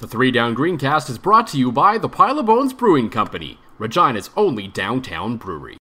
The 0.00 0.08
Three 0.08 0.30
Down 0.30 0.56
Greencast 0.56 1.10
is 1.10 1.18
brought 1.18 1.46
to 1.48 1.58
you 1.58 1.70
by 1.70 1.98
the 1.98 2.08
Pile 2.08 2.38
of 2.38 2.46
Bones 2.46 2.72
Brewing 2.72 3.10
Company, 3.10 3.58
Regina's 3.78 4.30
only 4.34 4.66
downtown 4.66 5.36
brewery. 5.36 5.76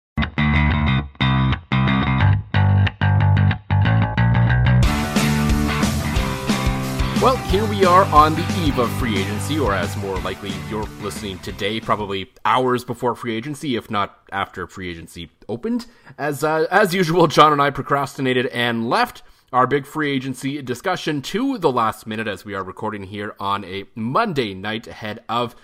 Well, 7.22 7.36
here 7.46 7.64
we 7.66 7.84
are 7.84 8.06
on 8.06 8.34
the 8.34 8.44
eve 8.64 8.80
of 8.80 8.90
free 8.94 9.16
agency, 9.16 9.56
or 9.56 9.72
as 9.72 9.96
more 9.98 10.18
likely 10.18 10.52
you're 10.68 10.82
listening 11.00 11.38
today, 11.38 11.78
probably 11.78 12.32
hours 12.44 12.84
before 12.84 13.14
free 13.14 13.36
agency, 13.36 13.76
if 13.76 13.88
not 13.88 14.18
after 14.32 14.66
free 14.66 14.90
agency 14.90 15.30
opened. 15.48 15.86
As 16.18 16.42
uh, 16.42 16.66
as 16.72 16.92
usual, 16.92 17.28
John 17.28 17.52
and 17.52 17.62
I 17.62 17.70
procrastinated 17.70 18.46
and 18.46 18.90
left 18.90 19.22
our 19.52 19.66
big 19.66 19.86
free 19.86 20.10
agency 20.10 20.60
discussion 20.60 21.22
to 21.22 21.58
the 21.58 21.72
last 21.72 22.06
minute 22.06 22.28
as 22.28 22.44
we 22.44 22.54
are 22.54 22.62
recording 22.62 23.04
here 23.04 23.34
on 23.40 23.64
a 23.64 23.84
Monday 23.94 24.52
night 24.52 24.86
ahead 24.86 25.22
of 25.28 25.56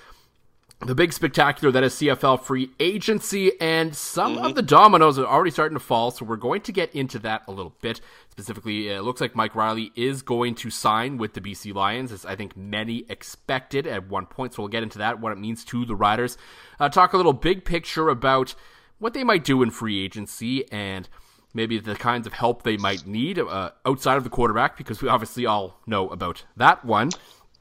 the 0.80 0.94
big 0.94 1.12
spectacular 1.12 1.70
that 1.72 1.84
is 1.84 1.94
CFL 1.94 2.42
free 2.42 2.70
agency, 2.80 3.52
and 3.60 3.94
some 3.94 4.36
mm-hmm. 4.36 4.44
of 4.44 4.54
the 4.54 4.62
dominoes 4.62 5.18
are 5.18 5.26
already 5.26 5.50
starting 5.50 5.76
to 5.76 5.84
fall. 5.84 6.10
So 6.10 6.24
we're 6.24 6.36
going 6.36 6.62
to 6.62 6.72
get 6.72 6.94
into 6.94 7.18
that 7.20 7.42
a 7.46 7.52
little 7.52 7.74
bit. 7.80 8.00
Specifically, 8.30 8.88
it 8.88 9.02
looks 9.02 9.20
like 9.20 9.36
Mike 9.36 9.54
Reilly 9.54 9.92
is 9.94 10.22
going 10.22 10.54
to 10.56 10.70
sign 10.70 11.16
with 11.16 11.34
the 11.34 11.40
BC 11.40 11.74
Lions, 11.74 12.12
as 12.12 12.26
I 12.26 12.36
think 12.36 12.56
many 12.56 13.06
expected 13.08 13.86
at 13.86 14.08
one 14.08 14.26
point. 14.26 14.54
So 14.54 14.62
we'll 14.62 14.68
get 14.68 14.82
into 14.82 14.98
that, 14.98 15.20
what 15.20 15.32
it 15.32 15.38
means 15.38 15.64
to 15.66 15.84
the 15.84 15.96
Riders. 15.96 16.36
Uh, 16.80 16.88
talk 16.88 17.12
a 17.12 17.16
little 17.16 17.32
big 17.32 17.64
picture 17.64 18.08
about 18.08 18.54
what 18.98 19.14
they 19.14 19.24
might 19.24 19.44
do 19.44 19.62
in 19.62 19.70
free 19.70 20.04
agency 20.04 20.70
and 20.72 21.08
maybe 21.54 21.78
the 21.78 21.94
kinds 21.94 22.26
of 22.26 22.34
help 22.34 22.62
they 22.62 22.76
might 22.76 23.06
need 23.06 23.38
uh, 23.38 23.70
outside 23.86 24.16
of 24.16 24.24
the 24.24 24.30
quarterback, 24.30 24.76
because 24.76 25.00
we 25.00 25.08
obviously 25.08 25.46
all 25.46 25.80
know 25.86 26.08
about 26.10 26.44
that 26.56 26.84
one. 26.84 27.10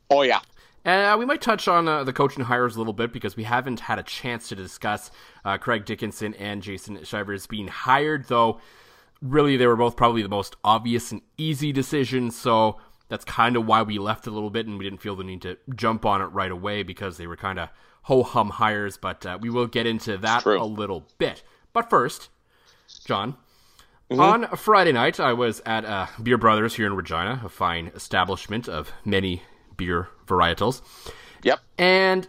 Oh 0.09 0.23
yeah. 0.23 0.39
And 0.85 1.05
uh, 1.05 1.17
we 1.17 1.25
might 1.25 1.41
touch 1.41 1.69
on 1.69 1.87
uh, 1.87 2.03
the 2.03 2.11
coaching 2.11 2.43
hires 2.43 2.75
a 2.75 2.79
little 2.79 2.93
bit 2.93 3.13
because 3.13 3.37
we 3.37 3.43
haven't 3.43 3.79
had 3.79 3.99
a 3.99 4.03
chance 4.03 4.49
to 4.49 4.55
discuss 4.55 5.11
uh, 5.45 5.57
Craig 5.57 5.85
Dickenson 5.85 6.33
and 6.33 6.61
Jason 6.61 7.01
Shivers 7.05 7.47
being 7.47 7.69
hired, 7.69 8.27
though 8.27 8.59
really 9.21 9.55
they 9.55 9.65
were 9.65 9.77
both 9.77 9.95
probably 9.95 10.21
the 10.21 10.29
most 10.29 10.57
obvious 10.63 11.13
and 11.13 11.21
easy 11.37 11.71
decisions. 11.71 12.35
So 12.35 12.79
that's 13.07 13.23
kind 13.23 13.55
of 13.55 13.65
why 13.65 13.81
we 13.83 13.97
left 13.97 14.27
a 14.27 14.31
little 14.31 14.49
bit 14.49 14.67
and 14.67 14.77
we 14.77 14.83
didn't 14.83 15.01
feel 15.01 15.15
the 15.15 15.23
need 15.23 15.41
to 15.43 15.57
jump 15.73 16.05
on 16.05 16.21
it 16.21 16.25
right 16.25 16.51
away 16.51 16.83
because 16.83 17.17
they 17.17 17.27
were 17.27 17.37
kind 17.37 17.59
of 17.59 17.69
ho 18.03 18.23
hum 18.23 18.49
hires. 18.49 18.97
But 18.97 19.25
uh, 19.25 19.37
we 19.39 19.49
will 19.49 19.67
get 19.67 19.85
into 19.85 20.17
that 20.17 20.45
a 20.45 20.65
little 20.65 21.07
bit. 21.17 21.43
But 21.71 21.89
first, 21.89 22.27
John, 23.05 23.37
Mm-hmm. 24.09 24.19
On 24.19 24.43
a 24.45 24.57
Friday 24.57 24.91
night, 24.91 25.19
I 25.19 25.33
was 25.33 25.61
at 25.65 25.85
uh, 25.85 26.07
Beer 26.21 26.37
Brothers 26.37 26.75
here 26.75 26.85
in 26.85 26.95
Regina, 26.95 27.41
a 27.43 27.49
fine 27.49 27.91
establishment 27.95 28.67
of 28.67 28.91
many 29.05 29.43
beer 29.77 30.09
varietals. 30.27 30.81
Yep. 31.43 31.59
And 31.77 32.27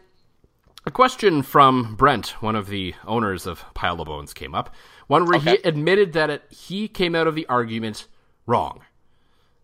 a 0.87 0.91
question 0.91 1.43
from 1.43 1.95
Brent, 1.97 2.43
one 2.43 2.57
of 2.57 2.69
the 2.69 2.95
owners 3.07 3.47
of 3.47 3.65
Pile 3.75 4.01
of 4.01 4.07
Bones, 4.07 4.33
came 4.33 4.55
up. 4.55 4.75
One 5.07 5.27
where 5.27 5.39
okay. 5.39 5.57
he 5.57 5.63
admitted 5.69 6.13
that 6.15 6.31
it, 6.31 6.43
he 6.51 6.89
came 6.89 7.15
out 7.15 7.27
of 7.27 7.35
the 7.35 7.47
argument 7.47 8.07
wrong. 8.47 8.83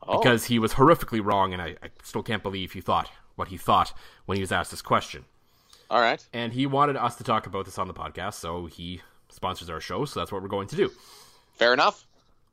Oh. 0.03 0.19
Because 0.19 0.47
he 0.47 0.59
was 0.59 0.75
horrifically 0.75 1.25
wrong, 1.25 1.53
and 1.53 1.63
I, 1.63 1.77
I 1.83 1.91
still 2.03 2.23
can't 2.23 2.43
believe 2.43 2.73
he 2.73 2.81
thought 2.81 3.11
what 3.37 3.49
he 3.49 3.57
thought 3.57 3.93
when 4.27 4.37
he 4.37 4.43
was 4.43 4.53
asked 4.53 4.71
this 4.71 4.83
question. 4.83 5.25
All 5.89 6.01
right. 6.01 6.25
And 6.33 6.53
he 6.53 6.67
wanted 6.67 6.97
us 6.97 7.17
to 7.17 7.25
talk 7.25 7.47
about 7.47 7.65
this 7.65 7.79
on 7.79 7.89
the 7.89 7.95
podcast, 7.95 8.35
so 8.35 8.67
he 8.67 9.01
sponsors 9.29 9.71
our 9.71 9.81
show, 9.81 10.05
so 10.05 10.21
that's 10.21 10.33
what 10.33 10.43
we're 10.43 10.49
going 10.49 10.69
to 10.69 10.77
do. 10.77 10.91
Fair 11.55 11.73
enough. 11.73 12.07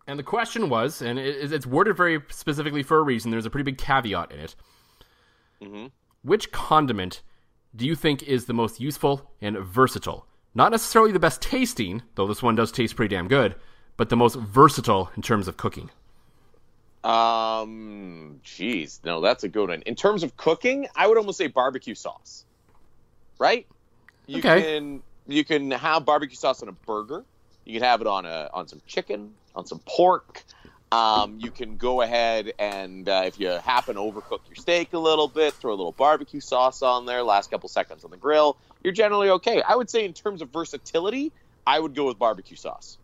And 0.08 0.18
the 0.18 0.24
question 0.24 0.70
was, 0.70 1.02
and 1.02 1.20
it's 1.20 1.66
worded 1.66 1.98
very 1.98 2.22
specifically 2.30 2.82
for 2.82 2.98
a 2.98 3.02
reason, 3.02 3.30
there's 3.30 3.46
a 3.46 3.50
pretty 3.50 3.70
big 3.70 3.78
caveat 3.78 4.32
in 4.32 4.40
it. 4.40 4.56
Mm-hmm. 5.62 5.88
Which 6.24 6.52
condiment 6.52 7.22
do 7.76 7.86
you 7.86 7.94
think 7.94 8.24
is 8.24 8.46
the 8.46 8.54
most 8.54 8.80
useful 8.80 9.30
and 9.42 9.58
versatile? 9.58 10.26
Not 10.56 10.72
necessarily 10.72 11.12
the 11.12 11.20
best 11.20 11.42
tasting, 11.42 12.02
though 12.16 12.26
this 12.26 12.42
one 12.42 12.56
does 12.56 12.72
taste 12.72 12.96
pretty 12.96 13.14
damn 13.14 13.28
good, 13.28 13.56
but 13.98 14.10
the 14.10 14.16
most 14.16 14.36
versatile 14.36 15.12
in 15.16 15.22
terms 15.22 15.48
of 15.48 15.58
cooking. 15.58 15.90
Um, 17.04 18.40
jeez, 18.44 19.00
no, 19.04 19.22
that's 19.22 19.44
a 19.44 19.50
good 19.50 19.70
one. 19.70 19.82
In 19.84 19.96
terms 19.96 20.24
of 20.24 20.36
cooking, 20.36 20.88
I 20.96 21.08
would 21.08 21.18
almost 21.18 21.38
say 21.38 21.48
barbecue 21.48 21.96
sauce. 21.96 22.46
Right? 23.40 23.68
You 24.26 24.40
okay. 24.40 24.62
can 24.62 25.04
you 25.28 25.44
can 25.44 25.72
have 25.72 26.06
barbecue 26.06 26.36
sauce 26.36 26.64
on 26.64 26.70
a 26.70 26.74
burger. 26.74 27.24
You 27.68 27.74
can 27.74 27.84
have 27.84 28.00
it 28.00 28.08
on 28.08 28.26
a 28.26 28.50
on 28.54 28.70
some 28.70 28.82
chicken, 28.88 29.34
on 29.54 29.66
some 29.66 29.80
pork. 29.86 30.46
Um, 30.90 31.38
you 31.42 31.52
can 31.52 31.76
go 31.76 32.02
ahead 32.02 32.54
and 32.58 33.10
uh, 33.10 33.24
if 33.26 33.42
you 33.42 33.50
happen 33.50 33.96
to 33.96 34.02
overcook 34.02 34.40
your 34.48 34.56
steak 34.56 34.94
a 34.94 34.98
little 34.98 35.28
bit, 35.28 35.54
throw 35.56 35.72
a 35.72 35.76
little 35.76 35.92
barbecue 35.92 36.40
sauce 36.40 36.82
on 36.82 37.06
there. 37.06 37.24
Last 37.24 37.52
couple 37.52 37.68
seconds 37.68 38.06
on 38.06 38.12
the 38.12 38.16
grill, 38.16 38.56
you're 38.84 38.94
generally 38.94 39.30
okay. 39.32 39.62
I 39.62 39.76
would 39.76 39.90
say 39.90 40.06
in 40.06 40.14
terms 40.14 40.42
of 40.42 40.50
versatility, 40.50 41.34
I 41.66 41.78
would 41.78 41.94
go 41.94 42.06
with 42.08 42.18
barbecue 42.18 42.56
sauce. 42.56 42.98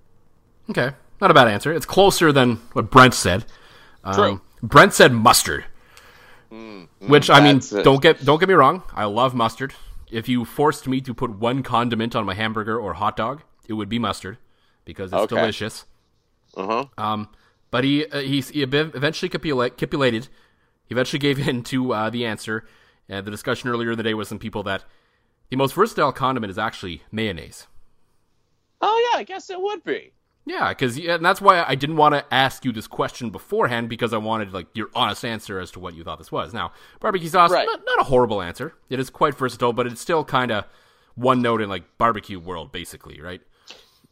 Okay, 0.69 0.91
not 1.19 1.29
a 1.29 1.33
bad 1.33 1.49
answer. 1.49 1.73
It's 1.73 1.85
closer 1.85 2.31
than 2.31 2.55
what 2.71 2.89
Brent 2.89 3.15
said. 3.15 3.43
Um, 4.05 4.13
True. 4.13 4.41
Brent 4.61 4.93
said 4.93 5.11
mustard, 5.11 5.65
mm, 6.49 6.87
mm, 7.01 7.09
which 7.09 7.29
I 7.29 7.41
mean, 7.41 7.57
it. 7.57 7.83
don't 7.83 8.01
get 8.01 8.23
don't 8.23 8.39
get 8.39 8.47
me 8.47 8.55
wrong. 8.55 8.83
I 8.93 9.03
love 9.03 9.35
mustard. 9.35 9.73
If 10.09 10.29
you 10.29 10.45
forced 10.45 10.87
me 10.87 11.01
to 11.01 11.13
put 11.13 11.31
one 11.31 11.63
condiment 11.63 12.15
on 12.15 12.23
my 12.23 12.33
hamburger 12.33 12.79
or 12.79 12.93
hot 12.93 13.17
dog, 13.17 13.41
it 13.67 13.73
would 13.73 13.89
be 13.89 13.99
mustard 13.99 14.37
because 14.85 15.11
it's 15.11 15.21
okay. 15.21 15.35
delicious. 15.35 15.85
Uh 16.55 16.65
huh. 16.65 16.85
Um, 16.97 17.29
but 17.71 17.83
he 17.83 18.05
uh, 18.05 18.19
he, 18.19 18.41
he 18.41 18.61
eventually 18.63 19.29
capitulated. 19.29 20.27
He 20.85 20.93
eventually 20.93 21.19
gave 21.19 21.47
in 21.47 21.63
to 21.63 21.93
uh, 21.93 22.09
the 22.09 22.25
answer. 22.25 22.65
And 23.09 23.19
uh, 23.19 23.21
the 23.21 23.31
discussion 23.31 23.69
earlier 23.69 23.91
in 23.91 23.97
the 23.97 24.03
day 24.03 24.13
was 24.13 24.27
some 24.27 24.39
people 24.39 24.63
that 24.63 24.85
the 25.49 25.57
most 25.57 25.73
versatile 25.73 26.11
condiment 26.11 26.51
is 26.51 26.57
actually 26.57 27.03
mayonnaise. 27.11 27.67
Oh 28.81 29.11
yeah, 29.11 29.19
I 29.19 29.23
guess 29.23 29.49
it 29.49 29.61
would 29.61 29.83
be. 29.83 30.13
Yeah, 30.45 30.69
because 30.69 30.97
and 30.97 31.23
that's 31.23 31.39
why 31.39 31.63
I 31.63 31.75
didn't 31.75 31.95
want 31.95 32.15
to 32.15 32.33
ask 32.33 32.65
you 32.65 32.73
this 32.73 32.87
question 32.87 33.29
beforehand 33.29 33.87
because 33.87 34.13
I 34.13 34.17
wanted 34.17 34.53
like 34.53 34.67
your 34.75 34.89
honest 34.93 35.23
answer 35.23 35.59
as 35.59 35.71
to 35.71 35.79
what 35.79 35.95
you 35.95 36.03
thought 36.03 36.17
this 36.17 36.31
was. 36.31 36.53
Now, 36.53 36.73
barbecue 36.99 37.29
sauce, 37.29 37.51
right. 37.51 37.65
not, 37.65 37.81
not 37.85 38.01
a 38.01 38.03
horrible 38.03 38.41
answer. 38.41 38.73
It 38.89 38.99
is 38.99 39.09
quite 39.09 39.35
versatile, 39.35 39.71
but 39.71 39.87
it's 39.87 40.01
still 40.01 40.25
kind 40.25 40.51
of 40.51 40.65
one 41.15 41.41
note 41.41 41.61
in 41.61 41.69
like 41.69 41.97
barbecue 41.97 42.39
world, 42.39 42.73
basically, 42.73 43.21
right? 43.21 43.41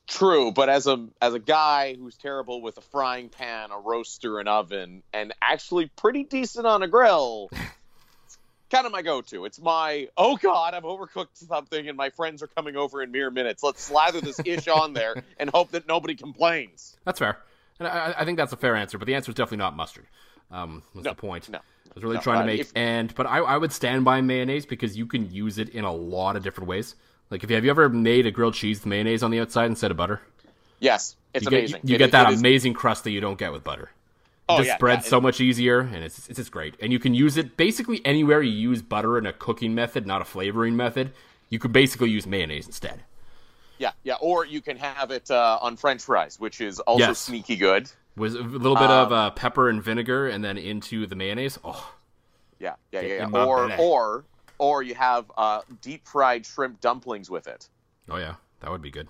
True, 0.07 0.51
but 0.51 0.67
as 0.67 0.87
a 0.87 1.07
as 1.21 1.33
a 1.33 1.39
guy 1.39 1.93
who's 1.95 2.17
terrible 2.17 2.61
with 2.61 2.77
a 2.77 2.81
frying 2.81 3.29
pan, 3.29 3.71
a 3.71 3.79
roaster, 3.79 4.39
an 4.39 4.47
oven, 4.47 5.03
and 5.13 5.33
actually 5.41 5.87
pretty 5.95 6.23
decent 6.23 6.67
on 6.67 6.83
a 6.83 6.87
grill, 6.87 7.49
it's 8.25 8.37
kind 8.69 8.85
of 8.85 8.91
my 8.91 9.03
go-to. 9.03 9.45
It's 9.45 9.61
my 9.61 10.09
oh 10.17 10.35
god, 10.35 10.73
I've 10.73 10.83
overcooked 10.83 11.35
something, 11.47 11.87
and 11.87 11.95
my 11.95 12.09
friends 12.09 12.43
are 12.43 12.47
coming 12.47 12.75
over 12.75 13.01
in 13.01 13.11
mere 13.11 13.31
minutes. 13.31 13.63
Let's 13.63 13.83
slather 13.85 14.19
this 14.19 14.39
ish 14.43 14.67
on 14.67 14.91
there 14.93 15.23
and 15.39 15.49
hope 15.49 15.71
that 15.71 15.87
nobody 15.87 16.15
complains. 16.15 16.97
That's 17.05 17.19
fair, 17.19 17.37
and 17.79 17.87
I, 17.87 18.13
I 18.17 18.25
think 18.25 18.37
that's 18.37 18.51
a 18.51 18.57
fair 18.57 18.75
answer. 18.75 18.97
But 18.97 19.05
the 19.05 19.15
answer 19.15 19.31
is 19.31 19.35
definitely 19.35 19.57
not 19.59 19.77
mustard. 19.77 20.07
Um, 20.51 20.83
what's 20.91 21.05
No, 21.05 21.11
the 21.11 21.15
point? 21.15 21.47
no, 21.49 21.59
I 21.59 21.61
was 21.95 22.03
really 22.03 22.15
no, 22.17 22.21
trying 22.21 22.39
to 22.39 22.43
uh, 22.43 22.47
make 22.47 22.59
if- 22.61 22.71
and 22.75 23.15
but 23.15 23.27
I, 23.27 23.37
I 23.37 23.55
would 23.55 23.71
stand 23.71 24.03
by 24.03 24.19
mayonnaise 24.19 24.65
because 24.65 24.97
you 24.97 25.05
can 25.05 25.31
use 25.31 25.57
it 25.57 25.69
in 25.69 25.85
a 25.85 25.93
lot 25.93 26.35
of 26.35 26.43
different 26.43 26.67
ways. 26.67 26.95
Like 27.31 27.43
if 27.43 27.49
you 27.49 27.55
have 27.55 27.65
you 27.65 27.71
ever 27.71 27.89
made 27.89 28.25
a 28.27 28.31
grilled 28.31 28.53
cheese 28.53 28.79
with 28.79 28.85
mayonnaise 28.85 29.23
on 29.23 29.31
the 29.31 29.39
outside 29.39 29.65
instead 29.67 29.89
of 29.89 29.97
butter? 29.97 30.21
Yes, 30.79 31.15
it's 31.33 31.45
you 31.45 31.49
get, 31.49 31.57
amazing. 31.59 31.81
You, 31.83 31.95
It 31.95 31.97
get 31.99 32.11
that 32.11 32.29
it 32.29 32.33
is- 32.33 32.39
amazing 32.41 32.73
crust 32.73 33.03
that 33.05 33.11
you 33.11 33.21
don't 33.21 33.37
get 33.39 33.51
with 33.51 33.63
butter. 33.63 33.89
Oh, 34.49 34.57
just 34.57 34.67
yeah, 34.67 34.75
spreads 34.75 35.05
yeah, 35.05 35.09
so 35.11 35.21
much 35.21 35.39
easier, 35.39 35.79
and 35.79 36.03
it's 36.03 36.27
it's 36.27 36.37
just 36.37 36.51
great. 36.51 36.75
And 36.81 36.91
you 36.91 36.99
can 36.99 37.13
use 37.13 37.37
it 37.37 37.55
basically 37.55 38.05
anywhere 38.05 38.41
you 38.41 38.51
use 38.51 38.81
butter 38.81 39.17
in 39.17 39.25
a 39.25 39.31
cooking 39.31 39.73
method, 39.73 40.05
not 40.05 40.21
a 40.21 40.25
flavoring 40.25 40.75
method. 40.75 41.13
You 41.49 41.57
could 41.57 41.71
basically 41.71 42.09
use 42.09 42.27
mayonnaise 42.27 42.65
instead. 42.65 43.03
Yeah, 43.77 43.91
yeah. 44.03 44.15
Or 44.19 44.45
you 44.45 44.59
can 44.61 44.75
have 44.77 45.09
it 45.11 45.31
uh, 45.31 45.57
on 45.61 45.77
French 45.77 46.01
fries, 46.03 46.37
which 46.39 46.59
is 46.59 46.79
also 46.81 47.05
Yes. 47.07 47.19
sneaky 47.19 47.55
good. 47.55 47.89
With 48.17 48.35
a 48.35 48.41
little 48.41 48.75
bit 48.75 48.89
of 48.89 49.07
Um, 49.11 49.17
uh, 49.17 49.29
pepper 49.31 49.69
and 49.69 49.81
vinegar, 49.81 50.27
and 50.27 50.43
then 50.43 50.57
into 50.57 51.07
the 51.07 51.15
mayonnaise. 51.15 51.57
Oh, 51.63 51.93
Yeah, 52.59 52.75
yeah, 52.91 53.01
yeah. 53.01 53.27
yeah. 53.31 53.45
Or 53.45 53.71
or 53.79 54.25
or 54.61 54.83
you 54.83 54.93
have 54.93 55.25
uh, 55.35 55.61
deep 55.81 56.07
fried 56.07 56.45
shrimp 56.45 56.79
dumplings 56.79 57.31
with 57.31 57.47
it. 57.47 57.67
oh 58.09 58.17
yeah, 58.17 58.35
that 58.59 58.69
would 58.69 58.81
be 58.81 58.91
good. 58.91 59.07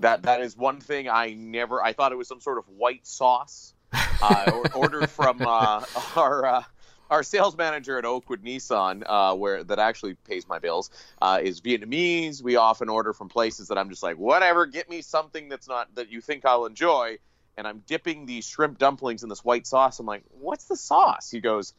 That 0.00 0.24
that 0.24 0.40
is 0.40 0.56
one 0.56 0.80
thing 0.80 1.08
I 1.08 1.32
never. 1.32 1.82
I 1.82 1.92
thought 1.92 2.10
it 2.10 2.16
was 2.16 2.26
some 2.26 2.40
sort 2.40 2.58
of 2.58 2.68
white 2.68 3.06
sauce. 3.06 3.72
Uh, 4.22 4.68
ordered 4.74 5.08
from 5.08 5.40
uh, 5.40 5.82
our 6.14 6.44
uh, 6.44 6.62
our 7.08 7.22
sales 7.22 7.56
manager 7.56 7.96
at 7.96 8.04
Oakwood 8.04 8.44
Nissan, 8.44 9.02
uh, 9.06 9.34
where 9.34 9.64
that 9.64 9.78
actually 9.78 10.12
pays 10.12 10.46
my 10.46 10.58
bills, 10.58 10.90
uh, 11.22 11.40
is 11.42 11.62
Vietnamese. 11.62 12.42
We 12.42 12.56
often 12.56 12.90
order 12.90 13.14
from 13.14 13.30
places 13.30 13.68
that 13.68 13.78
I'm 13.78 13.88
just 13.88 14.02
like, 14.02 14.18
whatever, 14.18 14.66
get 14.66 14.90
me 14.90 15.00
something 15.00 15.48
that's 15.48 15.66
not 15.66 15.94
that 15.94 16.10
you 16.10 16.20
think 16.20 16.44
I'll 16.44 16.66
enjoy. 16.66 17.16
And 17.56 17.66
I'm 17.66 17.82
dipping 17.86 18.26
these 18.26 18.46
shrimp 18.46 18.76
dumplings 18.78 19.22
in 19.22 19.30
this 19.30 19.42
white 19.42 19.66
sauce. 19.66 19.98
I'm 19.98 20.06
like, 20.06 20.22
what's 20.38 20.66
the 20.66 20.76
sauce? 20.76 21.30
He 21.30 21.40
goes, 21.40 21.72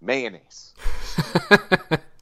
mayonnaise. 0.00 0.74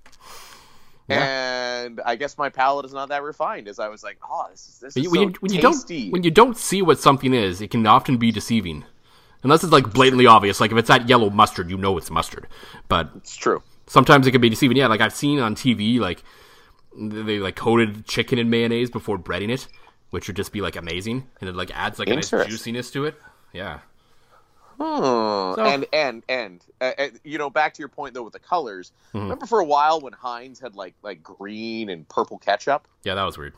And 1.19 2.01
I 2.05 2.17
guess 2.17 2.39
my 2.39 2.49
palate 2.49 2.87
is 2.87 2.93
not 2.93 3.09
that 3.09 3.23
refined. 3.23 3.69
As 3.69 3.79
I 3.79 3.89
was 3.89 4.03
like, 4.03 4.19
oh, 4.29 4.47
this 4.51 4.69
is 4.69 4.79
this 4.79 4.97
is 4.97 5.09
when, 5.09 5.15
so 5.15 5.21
you, 5.21 5.35
when 5.41 5.53
you 5.53 5.61
tasty. 5.61 6.03
don't 6.05 6.13
when 6.13 6.23
you 6.23 6.31
don't 6.31 6.57
see 6.57 6.83
what 6.83 6.99
something 6.99 7.35
is, 7.35 7.61
it 7.61 7.71
can 7.71 7.87
often 7.87 8.17
be 8.17 8.31
deceiving. 8.31 8.85
Unless 9.43 9.65
it's 9.65 9.73
like 9.73 9.93
blatantly 9.93 10.27
obvious, 10.27 10.61
like 10.61 10.71
if 10.71 10.79
it's 10.79 10.89
that 10.89 11.09
yellow 11.09 11.29
mustard, 11.29 11.69
you 11.69 11.77
know 11.77 11.99
it's 11.99 12.11
mustard. 12.11 12.47
But 12.89 13.11
it's 13.17 13.35
true. 13.35 13.63
sometimes 13.87 14.27
it 14.27 14.31
can 14.31 14.41
be 14.41 14.49
deceiving. 14.49 14.77
Yeah, 14.77 14.87
like 14.87 15.01
I've 15.01 15.15
seen 15.15 15.41
on 15.41 15.57
TV, 15.57 15.99
like 15.99 16.23
they 16.97 17.39
like 17.39 17.57
coated 17.57 18.07
chicken 18.07 18.39
in 18.39 18.51
mayonnaise 18.51 18.91
before 18.91 19.19
breading 19.19 19.51
it, 19.51 19.67
which 20.11 20.29
would 20.29 20.37
just 20.37 20.53
be 20.53 20.61
like 20.61 20.77
amazing, 20.77 21.29
and 21.41 21.49
it 21.49 21.57
like 21.57 21.71
adds 21.75 21.99
like 21.99 22.09
a 22.09 22.15
nice 22.15 22.31
juiciness 22.31 22.91
to 22.93 23.05
it. 23.05 23.17
Yeah, 23.53 23.81
Hmm. 24.83 25.55
So- 25.55 25.65
and 25.65 25.87
and 25.93 26.23
and 26.29 26.65
uh, 26.81 26.93
uh, 26.99 27.09
you 27.25 27.39
know, 27.39 27.51
back 27.51 27.75
to 27.75 27.79
your 27.81 27.89
point 27.89 28.15
though 28.15 28.23
with 28.23 28.33
the 28.33 28.39
colors. 28.39 28.93
Mhm. 29.15 29.23
Remember 29.23 29.47
for 29.47 29.61
a 29.61 29.65
while 29.65 30.01
when 30.01 30.13
Heinz 30.13 30.59
had 30.61 30.75
like 30.75 30.95
like 31.03 31.23
green 31.23 31.89
and 31.89 32.09
purple 32.09 32.39
ketchup. 32.39 32.89
yeah, 33.05 33.15
that 33.15 33.25
was 33.25 33.39
weird. 33.39 33.55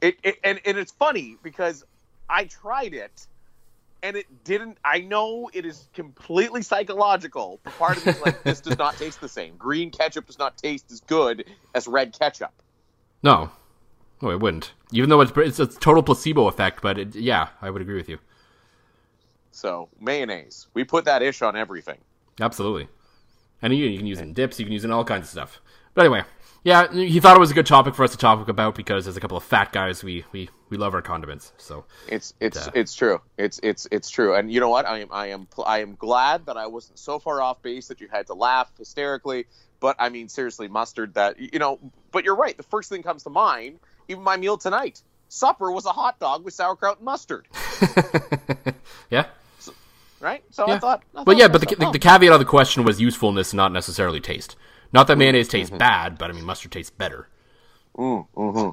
It, 0.00 0.16
it 0.22 0.36
and 0.44 0.60
and 0.64 0.76
it's 0.76 0.92
funny 0.92 1.36
because 1.42 1.84
I 2.28 2.44
tried 2.44 2.94
it. 2.94 3.26
And 4.02 4.14
it 4.16 4.44
didn't. 4.44 4.76
I 4.84 5.00
know 5.00 5.50
it 5.52 5.64
is 5.64 5.88
completely 5.94 6.62
psychological. 6.62 7.58
But 7.64 7.76
part 7.78 7.96
of 7.96 8.06
me 8.06 8.12
is 8.12 8.20
like, 8.20 8.42
this 8.44 8.60
does 8.60 8.78
not 8.78 8.96
taste 8.98 9.20
the 9.22 9.28
same. 9.28 9.56
Green 9.56 9.90
ketchup 9.90 10.26
does 10.26 10.38
not 10.38 10.56
taste 10.58 10.92
as 10.92 11.00
good 11.00 11.44
as 11.74 11.88
red 11.88 12.16
ketchup. 12.16 12.52
No, 13.22 13.50
no, 14.20 14.30
it 14.30 14.38
wouldn't. 14.38 14.72
Even 14.92 15.08
though 15.08 15.22
it's 15.22 15.32
it's 15.36 15.58
a 15.58 15.66
total 15.66 16.02
placebo 16.02 16.46
effect, 16.46 16.82
but 16.82 16.98
it, 16.98 17.16
yeah, 17.16 17.48
I 17.62 17.70
would 17.70 17.80
agree 17.82 17.96
with 17.96 18.08
you. 18.08 18.18
So 19.56 19.88
mayonnaise, 19.98 20.66
we 20.74 20.84
put 20.84 21.06
that 21.06 21.22
ish 21.22 21.40
on 21.40 21.56
everything. 21.56 21.98
Absolutely. 22.40 22.88
And 23.62 23.74
you, 23.74 23.86
you 23.86 23.96
can 23.96 24.06
use 24.06 24.20
it 24.20 24.24
in 24.24 24.34
dips, 24.34 24.58
you 24.58 24.66
can 24.66 24.72
use 24.72 24.84
it 24.84 24.88
in 24.88 24.92
all 24.92 25.04
kinds 25.04 25.24
of 25.24 25.30
stuff. 25.30 25.60
But 25.94 26.04
anyway, 26.04 26.24
yeah, 26.62 26.92
he 26.92 27.20
thought 27.20 27.36
it 27.36 27.40
was 27.40 27.52
a 27.52 27.54
good 27.54 27.64
topic 27.64 27.94
for 27.94 28.04
us 28.04 28.10
to 28.10 28.18
talk 28.18 28.48
about 28.48 28.74
because 28.74 29.06
as 29.06 29.16
a 29.16 29.20
couple 29.20 29.36
of 29.36 29.44
fat 29.44 29.72
guys, 29.72 30.04
we 30.04 30.24
we, 30.32 30.50
we 30.68 30.76
love 30.76 30.92
our 30.92 31.00
condiments. 31.00 31.52
So 31.56 31.86
It's 32.06 32.34
it's 32.38 32.66
Uh, 32.66 32.70
it's 32.74 32.94
true. 32.94 33.20
It's 33.38 33.58
it's 33.62 33.88
it's 33.90 34.10
true. 34.10 34.34
And 34.34 34.52
you 34.52 34.60
know 34.60 34.68
what? 34.68 34.84
I 34.84 34.98
am 34.98 35.08
I 35.10 35.28
am 35.28 35.48
I 35.64 35.78
am 35.78 35.94
glad 35.94 36.44
that 36.46 36.58
I 36.58 36.66
wasn't 36.66 36.98
so 36.98 37.18
far 37.18 37.40
off 37.40 37.62
base 37.62 37.88
that 37.88 38.02
you 38.02 38.08
had 38.10 38.26
to 38.26 38.34
laugh 38.34 38.70
hysterically. 38.76 39.46
But 39.80 39.96
I 39.98 40.10
mean, 40.10 40.28
seriously, 40.28 40.68
mustard. 40.68 41.14
That 41.14 41.40
you 41.40 41.58
know. 41.58 41.78
But 42.10 42.24
you're 42.24 42.36
right. 42.36 42.56
The 42.56 42.62
first 42.62 42.90
thing 42.90 43.02
comes 43.02 43.22
to 43.22 43.30
mind. 43.30 43.78
Even 44.08 44.22
my 44.22 44.36
meal 44.36 44.58
tonight, 44.58 45.00
supper 45.28 45.70
was 45.70 45.86
a 45.86 45.92
hot 45.92 46.18
dog 46.18 46.44
with 46.44 46.52
sauerkraut 46.52 46.98
and 46.98 47.04
mustard. 47.04 47.46
yeah. 49.10 49.26
Right. 50.20 50.42
So 50.50 50.66
Yeah. 50.66 50.74
I 50.74 50.78
thought. 50.78 51.04
I 51.14 51.24
Well, 51.24 51.36
thought 51.36 51.36
yeah, 51.36 51.48
but 51.48 51.60
the, 51.68 51.74
the, 51.76 51.86
the 51.86 51.98
caveat 51.98 52.32
of 52.32 52.38
the 52.38 52.44
question 52.44 52.84
was 52.84 53.00
usefulness, 53.00 53.52
not 53.52 53.72
necessarily 53.72 54.20
taste. 54.20 54.54
Not 54.92 55.08
that 55.08 55.16
mayonnaise 55.16 55.48
tastes 55.48 55.70
Mm-hmm. 55.70 55.78
bad, 55.78 56.18
but 56.18 56.30
I 56.30 56.32
mean 56.32 56.44
mustard 56.44 56.72
tastes 56.72 56.90
better. 56.90 57.28
Mm, 57.98 58.26
hmm 58.34 58.70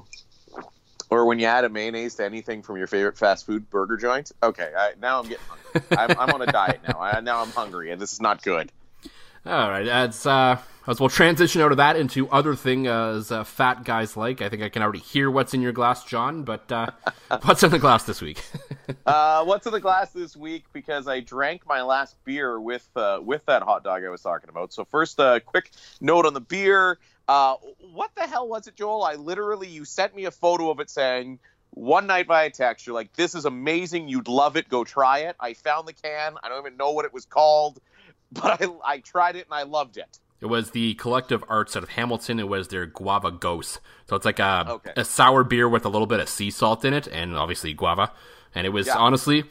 Or 1.10 1.24
when 1.26 1.38
you 1.38 1.46
add 1.46 1.64
a 1.64 1.68
mayonnaise 1.68 2.16
to 2.16 2.24
anything 2.24 2.62
from 2.62 2.76
your 2.76 2.86
favorite 2.86 3.16
fast 3.16 3.46
food 3.46 3.70
burger 3.70 3.96
joint. 3.96 4.32
Okay, 4.42 4.70
I, 4.76 4.94
now 4.98 5.20
I'm 5.20 5.28
getting 5.28 5.46
hungry. 5.46 5.72
I'm, 5.94 6.16
I'm 6.16 6.32
on 6.32 6.42
a 6.42 6.46
diet 6.46 6.82
now. 6.82 7.00
I, 7.00 7.20
now 7.20 7.42
I'm 7.42 7.52
hungry, 7.52 7.90
and 7.90 8.00
this 8.00 8.12
is 8.12 8.20
not 8.20 8.42
good. 8.42 8.72
All 9.46 9.70
right, 9.70 9.84
that's 9.84 10.26
uh, 10.26 10.58
as 10.86 11.00
we'll 11.00 11.08
transition 11.08 11.60
out 11.62 11.70
of 11.70 11.78
that 11.78 11.96
into 11.96 12.28
other 12.28 12.54
thing 12.54 12.86
uh, 12.86 13.14
as 13.14 13.32
uh, 13.32 13.44
fat 13.44 13.84
guys 13.84 14.16
like. 14.16 14.42
I 14.42 14.48
think 14.48 14.62
I 14.62 14.68
can 14.68 14.82
already 14.82 14.98
hear 14.98 15.30
what's 15.30 15.54
in 15.54 15.62
your 15.62 15.72
glass, 15.72 16.04
John. 16.04 16.44
But 16.44 16.70
uh, 16.70 16.90
what's 17.42 17.62
in 17.62 17.70
the 17.70 17.78
glass 17.78 18.04
this 18.04 18.20
week? 18.20 18.42
Uh, 19.06 19.42
what's 19.44 19.66
in 19.66 19.72
the 19.72 19.80
glass 19.80 20.10
this 20.10 20.36
week? 20.36 20.64
Because 20.74 21.08
I 21.08 21.20
drank 21.20 21.66
my 21.66 21.80
last 21.82 22.16
beer 22.24 22.60
with 22.60 22.86
uh, 22.96 23.18
with 23.22 23.44
that 23.46 23.62
hot 23.62 23.82
dog 23.82 24.04
I 24.04 24.10
was 24.10 24.20
talking 24.20 24.50
about. 24.50 24.74
So 24.74 24.84
first, 24.84 25.18
a 25.18 25.40
quick 25.44 25.70
note 26.02 26.26
on 26.26 26.34
the 26.34 26.40
beer. 26.40 26.98
Uh, 27.26 27.54
what 27.92 28.10
the 28.14 28.26
hell 28.26 28.46
was 28.46 28.66
it, 28.66 28.76
Joel? 28.76 29.02
I 29.02 29.14
literally 29.14 29.68
you 29.68 29.86
sent 29.86 30.14
me 30.14 30.26
a 30.26 30.30
photo 30.30 30.70
of 30.70 30.80
it 30.80 30.90
saying 30.90 31.38
one 31.70 32.06
night 32.06 32.26
via 32.26 32.50
text. 32.50 32.86
You're 32.86 32.94
like, 32.94 33.14
"This 33.14 33.34
is 33.34 33.46
amazing. 33.46 34.08
You'd 34.08 34.28
love 34.28 34.56
it. 34.58 34.68
Go 34.68 34.84
try 34.84 35.20
it." 35.20 35.36
I 35.40 35.54
found 35.54 35.88
the 35.88 35.94
can. 35.94 36.34
I 36.42 36.50
don't 36.50 36.66
even 36.66 36.76
know 36.76 36.90
what 36.90 37.06
it 37.06 37.12
was 37.14 37.24
called, 37.24 37.80
but 38.32 38.60
I 38.60 38.68
I 38.84 38.98
tried 38.98 39.36
it 39.36 39.46
and 39.46 39.54
I 39.54 39.62
loved 39.62 39.96
it. 39.96 40.18
It 40.44 40.48
was 40.48 40.70
the 40.72 40.94
Collective 40.94 41.42
Arts 41.48 41.74
out 41.76 41.82
of 41.82 41.88
Hamilton. 41.90 42.38
It 42.38 42.48
was 42.48 42.68
their 42.68 42.84
Guava 42.86 43.30
Ghost. 43.32 43.80
So 44.08 44.14
it's 44.14 44.26
like 44.26 44.38
a, 44.38 44.66
Okay. 44.68 44.92
a 44.96 45.04
sour 45.04 45.42
beer 45.42 45.66
with 45.68 45.84
a 45.84 45.88
little 45.88 46.06
bit 46.06 46.20
of 46.20 46.28
sea 46.28 46.50
salt 46.50 46.84
in 46.84 46.92
it, 46.92 47.06
and 47.08 47.34
obviously 47.36 47.72
guava. 47.72 48.12
And 48.54 48.66
it 48.66 48.70
was 48.70 48.86
Yeah. 48.86 48.98
honestly, 48.98 49.44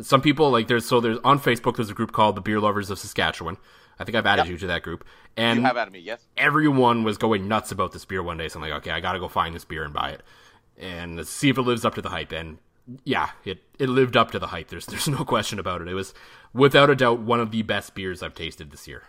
some 0.00 0.20
people 0.20 0.50
like 0.50 0.66
there's 0.68 0.84
so 0.86 1.00
there's 1.00 1.18
on 1.24 1.38
Facebook. 1.38 1.76
There's 1.76 1.88
a 1.90 1.94
group 1.94 2.12
called 2.12 2.34
the 2.36 2.40
Beer 2.40 2.58
Lovers 2.60 2.90
of 2.90 2.98
Saskatchewan. 2.98 3.56
I 3.98 4.04
think 4.04 4.16
I've 4.16 4.26
added 4.26 4.46
Yep. 4.46 4.50
you 4.52 4.58
to 4.58 4.66
that 4.68 4.82
group, 4.82 5.04
and 5.36 5.60
You 5.60 5.66
have 5.66 5.76
at 5.76 5.92
me, 5.92 5.98
yes? 6.00 6.26
everyone 6.36 7.04
was 7.04 7.16
going 7.18 7.46
nuts 7.46 7.70
about 7.70 7.92
this 7.92 8.04
beer 8.04 8.22
one 8.22 8.38
day. 8.38 8.48
So 8.48 8.58
I'm 8.58 8.62
like, 8.62 8.72
okay, 8.80 8.90
I 8.90 8.98
got 9.00 9.12
to 9.12 9.20
go 9.20 9.28
find 9.28 9.54
this 9.54 9.64
beer 9.64 9.84
and 9.84 9.92
buy 9.94 10.10
it, 10.10 10.22
and 10.78 11.16
let's 11.16 11.30
see 11.30 11.48
if 11.50 11.58
it 11.58 11.62
lives 11.62 11.84
up 11.84 11.94
to 11.96 12.02
the 12.02 12.08
hype. 12.08 12.32
And 12.32 12.58
yeah, 13.04 13.30
it 13.44 13.62
it 13.78 13.88
lived 13.88 14.16
up 14.16 14.30
to 14.32 14.38
the 14.40 14.48
hype. 14.48 14.68
There's 14.68 14.86
there's 14.86 15.06
no 15.06 15.24
question 15.34 15.58
about 15.60 15.80
it. 15.82 15.86
It 15.88 15.94
was 15.94 16.12
without 16.52 16.90
a 16.90 16.96
doubt 16.96 17.20
one 17.20 17.38
of 17.40 17.50
the 17.52 17.62
best 17.62 17.94
beers 17.94 18.20
I've 18.22 18.34
tasted 18.34 18.70
this 18.72 18.88
year. 18.88 19.04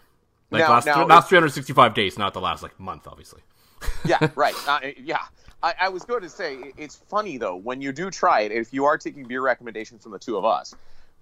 Like 0.52 0.62
Now- 0.64 0.70
last 0.72 0.86
now 0.86 1.06
last 1.06 1.30
365 1.30 1.94
days, 1.94 2.18
not 2.18 2.34
the 2.34 2.42
last 2.42 2.62
like 2.62 2.78
month, 2.80 3.08
obviously. 3.08 3.42
yeah, 4.06 4.30
right. 4.36 4.54
Uh, 4.68 4.80
yeah. 5.02 5.20
I, 5.64 5.74
I 5.80 5.90
was 5.90 6.04
going 6.04 6.22
to 6.22 6.30
say 6.30 6.58
it's 6.78 6.96
funny 6.96 7.38
though 7.38 7.56
when 7.56 7.82
you 7.82 7.92
do 7.92 8.12
try 8.12 8.42
it. 8.42 8.52
If 8.52 8.74
you 8.74 8.86
are 8.86 8.98
taking 8.98 9.24
beer 9.24 9.42
recommendations 9.42 10.04
from 10.04 10.12
the 10.12 10.20
two 10.20 10.38
of 10.38 10.44
us, 10.46 10.76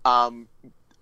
um, 0.04 0.48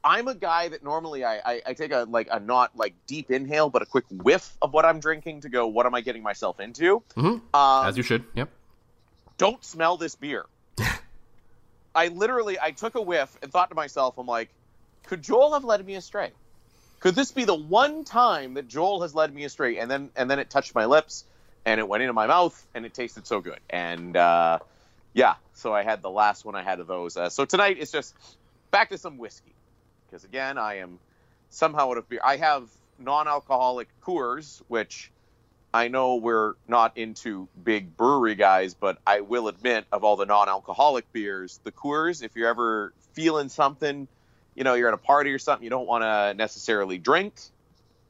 I'm 0.03 0.27
a 0.27 0.35
guy 0.35 0.67
that 0.69 0.83
normally 0.83 1.23
I, 1.23 1.37
I, 1.37 1.61
I 1.67 1.73
take 1.73 1.91
a 1.91 2.05
like 2.09 2.27
a 2.31 2.39
not 2.39 2.75
like 2.75 2.93
deep 3.07 3.31
inhale, 3.31 3.69
but 3.69 3.81
a 3.81 3.85
quick 3.85 4.05
whiff 4.11 4.55
of 4.61 4.73
what 4.73 4.85
I'm 4.85 4.99
drinking 4.99 5.41
to 5.41 5.49
go. 5.49 5.67
What 5.67 5.85
am 5.85 5.95
I 5.95 6.01
getting 6.01 6.21
myself 6.23 6.59
into? 6.59 7.01
Mhm. 7.15 7.41
Um, 7.53 7.87
As 7.87 7.95
you 7.97 8.03
should. 8.03 8.23
Yep. 8.35 8.49
don't 9.37 9.63
smell 9.63 9.97
this 9.97 10.15
beer. 10.15 10.45
I 11.95 12.09
literally 12.09 12.59
I 12.59 12.71
took 12.71 12.95
a 12.95 13.01
whiff 13.01 13.35
and 13.41 13.51
thought 13.51 13.69
to 13.69 13.75
myself, 13.75 14.17
I'm 14.17 14.27
like, 14.27 14.49
could 15.07 15.21
Joel 15.23 15.53
have 15.53 15.63
led 15.63 15.85
me 15.85 15.95
astray? 15.95 16.31
Could 16.99 17.15
this 17.15 17.31
be 17.31 17.45
the 17.45 17.55
one 17.55 18.03
time 18.03 18.55
that 18.55 18.67
Joel 18.67 19.01
has 19.01 19.13
led 19.13 19.33
me 19.33 19.43
astray? 19.43 19.77
And 19.77 19.89
then 19.89 20.09
and 20.15 20.29
then 20.29 20.39
it 20.39 20.49
touched 20.49 20.73
my 20.73 20.85
lips 20.85 21.25
and 21.65 21.79
it 21.79 21.87
went 21.87 22.01
into 22.03 22.13
my 22.13 22.27
mouth 22.27 22.65
and 22.73 22.85
it 22.85 22.93
tasted 22.93 23.27
so 23.27 23.41
good. 23.41 23.59
And 23.69 24.15
uh, 24.17 24.59
yeah, 25.13 25.35
so 25.53 25.73
I 25.73 25.83
had 25.83 26.01
the 26.01 26.09
last 26.09 26.45
one 26.45 26.55
I 26.55 26.63
had 26.63 26.79
of 26.79 26.87
those. 26.87 27.17
Uh, 27.17 27.29
so 27.29 27.45
tonight 27.45 27.77
it's 27.79 27.91
just 27.91 28.15
back 28.71 28.89
to 28.89 28.97
some 28.97 29.17
whiskey 29.17 29.53
because 30.05 30.23
again 30.23 30.57
I 30.57 30.79
am 30.79 30.99
somehow 31.49 31.91
out 31.91 31.97
of 31.97 32.09
beer. 32.09 32.19
I 32.23 32.37
have 32.37 32.69
non-alcoholic 32.99 33.87
Coors, 34.01 34.61
which 34.67 35.11
I 35.73 35.89
know 35.89 36.15
we're 36.15 36.53
not 36.67 36.97
into 36.97 37.47
big 37.61 37.95
brewery 37.95 38.35
guys, 38.35 38.73
but 38.73 38.97
I 39.05 39.21
will 39.21 39.47
admit, 39.47 39.85
of 39.91 40.03
all 40.03 40.15
the 40.15 40.25
non-alcoholic 40.25 41.11
beers, 41.11 41.59
the 41.63 41.71
Coors, 41.71 42.23
if 42.23 42.35
you're 42.35 42.47
ever 42.47 42.93
feeling 43.13 43.49
something, 43.49 44.07
you 44.57 44.63
know, 44.63 44.73
you're 44.73 44.87
at 44.87 44.93
a 44.93 44.97
party 44.97 45.31
or 45.31 45.37
something, 45.37 45.63
you 45.63 45.69
don't 45.69 45.87
want 45.87 46.03
to 46.03 46.33
necessarily 46.33 46.97
drink 46.97 47.35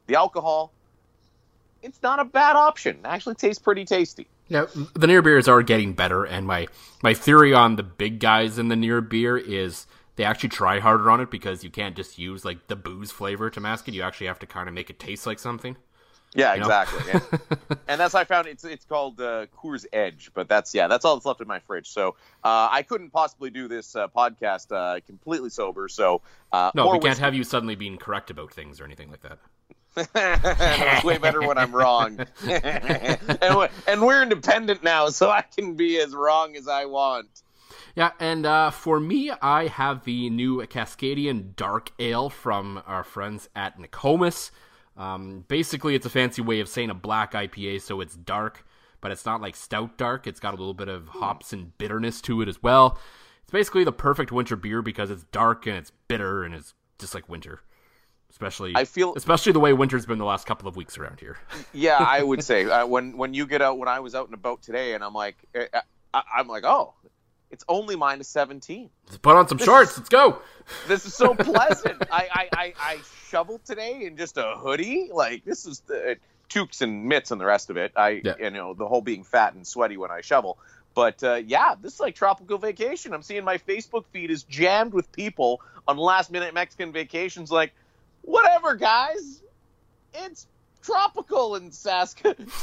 the 0.06 0.16
alcohol. 0.16 0.72
It's 1.82 2.02
not 2.02 2.18
a 2.18 2.24
bad 2.24 2.56
option. 2.56 2.96
It 2.96 3.06
actually 3.06 3.34
tastes 3.34 3.62
pretty 3.62 3.84
tasty. 3.84 4.26
Yeah, 4.48 4.64
the 4.94 5.06
near 5.06 5.20
beers 5.20 5.46
are 5.46 5.62
getting 5.62 5.92
better, 5.92 6.24
and 6.24 6.46
my 6.46 6.66
my 7.02 7.12
theory 7.12 7.52
on 7.52 7.76
the 7.76 7.82
big 7.82 8.18
guys 8.18 8.58
in 8.58 8.68
the 8.68 8.76
near 8.76 9.02
beer 9.02 9.36
is 9.36 9.86
they 10.16 10.24
actually 10.24 10.48
try 10.48 10.78
harder 10.80 11.10
on 11.10 11.20
it 11.20 11.30
because 11.30 11.62
you 11.62 11.70
can't 11.70 11.94
just 11.94 12.18
use 12.18 12.46
like 12.46 12.66
the 12.66 12.74
booze 12.74 13.12
flavor 13.12 13.50
to 13.50 13.60
mask 13.60 13.86
it. 13.86 13.94
You 13.94 14.02
actually 14.02 14.28
have 14.28 14.38
to 14.38 14.46
kind 14.46 14.68
of 14.68 14.74
make 14.74 14.88
it 14.88 14.98
taste 14.98 15.26
like 15.26 15.38
something. 15.38 15.76
Yeah, 16.34 16.54
exactly. 16.54 17.12
and, 17.12 17.22
and, 17.88 18.00
that's 18.00 18.14
I 18.14 18.24
found 18.24 18.46
it's 18.46 18.64
it's 18.64 18.84
called 18.84 19.20
uh, 19.20 19.46
Coors 19.56 19.86
Edge, 19.92 20.30
but 20.34 20.48
that's 20.48 20.74
yeah, 20.74 20.86
that's 20.86 21.04
all 21.04 21.16
that's 21.16 21.26
left 21.26 21.40
in 21.40 21.48
my 21.48 21.58
fridge. 21.60 21.88
So 21.88 22.16
uh, 22.44 22.68
I 22.70 22.82
couldn't 22.82 23.10
possibly 23.10 23.50
do 23.50 23.66
this 23.66 23.96
uh, 23.96 24.08
podcast 24.08 24.72
uh, 24.72 25.00
completely 25.06 25.50
sober. 25.50 25.88
So 25.88 26.20
uh, 26.52 26.70
no, 26.74 26.86
we 26.86 26.92
can't 26.92 27.04
whiskey. 27.04 27.22
have 27.22 27.34
you 27.34 27.44
suddenly 27.44 27.76
being 27.76 27.96
correct 27.96 28.30
about 28.30 28.52
things 28.52 28.80
or 28.80 28.84
anything 28.84 29.10
like 29.10 29.22
that. 29.22 29.38
it's 30.14 31.04
way 31.04 31.18
better 31.18 31.40
when 31.40 31.58
I'm 31.58 31.74
wrong. 31.74 32.20
and, 32.48 33.70
and 33.86 34.02
we're 34.02 34.22
independent 34.22 34.84
now, 34.84 35.08
so 35.08 35.30
I 35.30 35.42
can 35.42 35.74
be 35.74 35.98
as 35.98 36.14
wrong 36.14 36.56
as 36.56 36.68
I 36.68 36.84
want. 36.84 37.42
Yeah, 37.96 38.12
and 38.20 38.46
uh, 38.46 38.70
for 38.70 39.00
me, 39.00 39.32
I 39.42 39.66
have 39.66 40.04
the 40.04 40.30
new 40.30 40.64
Cascadian 40.66 41.56
Dark 41.56 41.90
Ale 41.98 42.30
from 42.30 42.82
our 42.86 43.02
friends 43.02 43.48
at 43.56 43.78
Nokomis. 43.80 44.52
Um, 44.98 45.44
basically, 45.46 45.94
it's 45.94 46.04
a 46.04 46.10
fancy 46.10 46.42
way 46.42 46.60
of 46.60 46.68
saying 46.68 46.90
a 46.90 46.94
black 46.94 47.32
IPA, 47.32 47.82
so 47.82 48.00
it's 48.00 48.16
dark, 48.16 48.66
but 49.00 49.12
it's 49.12 49.24
not 49.24 49.40
like 49.40 49.54
stout 49.54 49.96
dark. 49.96 50.26
It's 50.26 50.40
got 50.40 50.54
a 50.54 50.56
little 50.56 50.74
bit 50.74 50.88
of 50.88 51.06
hops 51.08 51.52
and 51.52 51.76
bitterness 51.78 52.20
to 52.22 52.42
it 52.42 52.48
as 52.48 52.60
well. 52.62 52.98
It's 53.42 53.52
basically 53.52 53.84
the 53.84 53.92
perfect 53.92 54.32
winter 54.32 54.56
beer 54.56 54.82
because 54.82 55.10
it's 55.10 55.22
dark 55.32 55.66
and 55.66 55.76
it's 55.76 55.92
bitter 56.08 56.42
and 56.42 56.54
it's 56.54 56.74
just 56.98 57.14
like 57.14 57.28
winter. 57.28 57.60
Especially, 58.30 58.72
I 58.74 58.84
feel 58.84 59.14
especially 59.14 59.52
the 59.52 59.60
way 59.60 59.72
winter's 59.72 60.04
been 60.04 60.18
the 60.18 60.24
last 60.24 60.46
couple 60.46 60.68
of 60.68 60.76
weeks 60.76 60.98
around 60.98 61.18
here. 61.18 61.38
yeah, 61.72 61.96
I 61.96 62.22
would 62.22 62.44
say 62.44 62.66
uh, 62.66 62.86
when 62.86 63.16
when 63.16 63.32
you 63.32 63.46
get 63.46 63.62
out, 63.62 63.78
when 63.78 63.88
I 63.88 64.00
was 64.00 64.14
out 64.14 64.28
in 64.28 64.34
a 64.34 64.38
boat 64.38 64.62
today, 64.62 64.92
and 64.92 65.02
I'm 65.02 65.14
like, 65.14 65.36
eh, 65.54 65.66
eh, 65.72 65.80
I, 66.12 66.22
I'm 66.36 66.46
like, 66.46 66.64
oh, 66.64 66.92
it's 67.50 67.64
only 67.68 67.96
minus 67.96 68.28
17. 68.28 68.90
Let's 69.06 69.18
put 69.18 69.36
on 69.36 69.48
some 69.48 69.58
this 69.58 69.64
shorts. 69.64 69.92
Is, 69.92 69.98
Let's 69.98 70.08
go. 70.08 70.42
This 70.86 71.06
is 71.06 71.14
so 71.14 71.34
pleasant. 71.38 72.02
I, 72.10 72.28
I, 72.30 72.48
I, 72.52 72.74
I, 72.78 72.98
shoveled 73.28 73.64
today 73.64 74.04
in 74.04 74.16
just 74.16 74.38
a 74.38 74.54
hoodie. 74.56 75.10
Like, 75.12 75.44
this 75.44 75.66
is 75.66 75.80
the 75.80 76.12
uh, 76.12 76.14
toques 76.48 76.80
and 76.80 77.04
mitts 77.04 77.30
and 77.30 77.40
the 77.40 77.44
rest 77.44 77.70
of 77.70 77.76
it. 77.76 77.92
I, 77.96 78.22
yeah. 78.24 78.34
you 78.38 78.50
know, 78.50 78.74
the 78.74 78.86
whole 78.86 79.02
being 79.02 79.24
fat 79.24 79.54
and 79.54 79.66
sweaty 79.66 79.96
when 79.96 80.10
I 80.10 80.20
shovel. 80.22 80.58
But 80.94 81.22
uh, 81.22 81.40
yeah, 81.46 81.74
this 81.80 81.94
is 81.94 82.00
like 82.00 82.14
tropical 82.14 82.58
vacation. 82.58 83.12
I'm 83.12 83.22
seeing 83.22 83.44
my 83.44 83.58
Facebook 83.58 84.04
feed 84.12 84.30
is 84.30 84.42
jammed 84.42 84.92
with 84.92 85.12
people 85.12 85.60
on 85.86 85.96
last 85.96 86.30
minute 86.30 86.54
Mexican 86.54 86.92
vacations. 86.92 87.50
Like, 87.50 87.72
whatever, 88.22 88.74
guys. 88.74 89.42
It's 90.14 90.46
tropical 90.82 91.56
in 91.56 91.70
Saskatoon. 91.70 92.50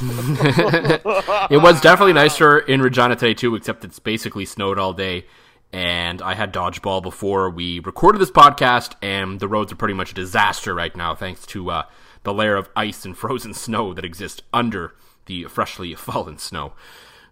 it 1.50 1.62
was 1.62 1.80
definitely 1.80 2.12
nicer 2.12 2.58
in 2.58 2.82
Regina 2.82 3.16
today 3.16 3.34
too, 3.34 3.54
except 3.54 3.84
it's 3.84 3.98
basically 3.98 4.44
snowed 4.44 4.78
all 4.78 4.92
day. 4.92 5.26
And 5.72 6.22
I 6.22 6.34
had 6.34 6.52
dodgeball 6.52 7.02
before 7.02 7.50
we 7.50 7.80
recorded 7.80 8.20
this 8.20 8.30
podcast, 8.30 8.94
and 9.02 9.40
the 9.40 9.48
roads 9.48 9.72
are 9.72 9.76
pretty 9.76 9.94
much 9.94 10.12
a 10.12 10.14
disaster 10.14 10.74
right 10.74 10.94
now, 10.94 11.14
thanks 11.14 11.44
to 11.46 11.70
uh, 11.70 11.82
the 12.22 12.32
layer 12.32 12.56
of 12.56 12.70
ice 12.76 13.04
and 13.04 13.16
frozen 13.18 13.52
snow 13.52 13.92
that 13.94 14.04
exists 14.04 14.42
under 14.52 14.94
the 15.26 15.44
freshly 15.44 15.94
fallen 15.94 16.38
snow. 16.38 16.72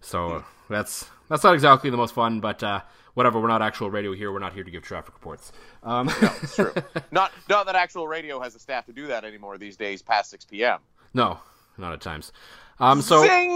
So 0.00 0.44
that's 0.68 1.08
that's 1.28 1.44
not 1.44 1.54
exactly 1.54 1.90
the 1.90 1.96
most 1.96 2.14
fun, 2.14 2.40
but 2.40 2.62
uh, 2.62 2.80
whatever. 3.14 3.40
We're 3.40 3.48
not 3.48 3.62
actual 3.62 3.90
radio 3.90 4.12
here. 4.12 4.32
We're 4.32 4.38
not 4.38 4.52
here 4.52 4.64
to 4.64 4.70
give 4.70 4.82
traffic 4.82 5.14
reports. 5.14 5.52
Um, 5.82 6.06
no, 6.06 6.32
it's 6.42 6.54
true. 6.54 6.72
not 7.10 7.32
not 7.48 7.66
that 7.66 7.76
actual 7.76 8.06
radio 8.06 8.40
has 8.40 8.52
the 8.52 8.60
staff 8.60 8.86
to 8.86 8.92
do 8.92 9.06
that 9.08 9.24
anymore 9.24 9.58
these 9.58 9.76
days 9.76 10.02
past 10.02 10.30
six 10.30 10.44
p.m. 10.44 10.80
No, 11.14 11.38
not 11.78 11.92
at 11.92 12.00
times. 12.00 12.32
Um, 12.80 13.00
so 13.02 13.22
Zing! 13.22 13.50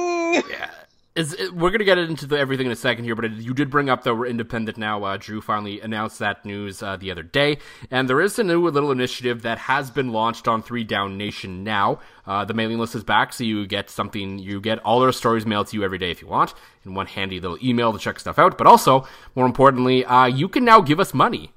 yeah, 0.50 0.70
is, 1.18 1.34
it, 1.34 1.52
we're 1.54 1.70
gonna 1.70 1.84
get 1.84 1.98
into 1.98 2.26
the, 2.26 2.38
everything 2.38 2.66
in 2.66 2.72
a 2.72 2.76
second 2.76 3.04
here, 3.04 3.14
but 3.14 3.25
it, 3.25 3.32
you 3.32 3.52
did 3.52 3.70
bring 3.70 3.90
up 3.90 4.04
that 4.04 4.14
we're 4.14 4.26
independent 4.26 4.78
now. 4.78 5.02
Uh, 5.02 5.16
Drew 5.18 5.40
finally 5.40 5.80
announced 5.80 6.18
that 6.20 6.44
news 6.44 6.82
uh, 6.82 6.96
the 6.96 7.10
other 7.10 7.22
day, 7.22 7.58
and 7.90 8.08
there 8.08 8.20
is 8.20 8.38
a 8.38 8.44
new 8.44 8.68
little 8.68 8.92
initiative 8.92 9.42
that 9.42 9.58
has 9.58 9.90
been 9.90 10.12
launched 10.12 10.46
on 10.46 10.62
Three 10.62 10.84
Down 10.84 11.18
Nation 11.18 11.64
now. 11.64 11.98
Uh, 12.26 12.44
the 12.44 12.54
mailing 12.54 12.78
list 12.78 12.94
is 12.94 13.02
back, 13.02 13.32
so 13.32 13.42
you 13.42 13.66
get 13.66 13.90
something. 13.90 14.38
You 14.38 14.60
get 14.60 14.78
all 14.80 15.02
our 15.02 15.12
stories 15.12 15.44
mailed 15.44 15.66
to 15.68 15.76
you 15.76 15.84
every 15.84 15.98
day 15.98 16.10
if 16.10 16.22
you 16.22 16.28
want, 16.28 16.54
in 16.84 16.94
one 16.94 17.06
handy 17.06 17.40
little 17.40 17.58
email 17.62 17.92
to 17.92 17.98
check 17.98 18.20
stuff 18.20 18.38
out. 18.38 18.56
But 18.56 18.66
also, 18.66 19.06
more 19.34 19.46
importantly, 19.46 20.04
uh, 20.04 20.26
you 20.26 20.48
can 20.48 20.64
now 20.64 20.80
give 20.80 21.00
us 21.00 21.12
money 21.12 21.52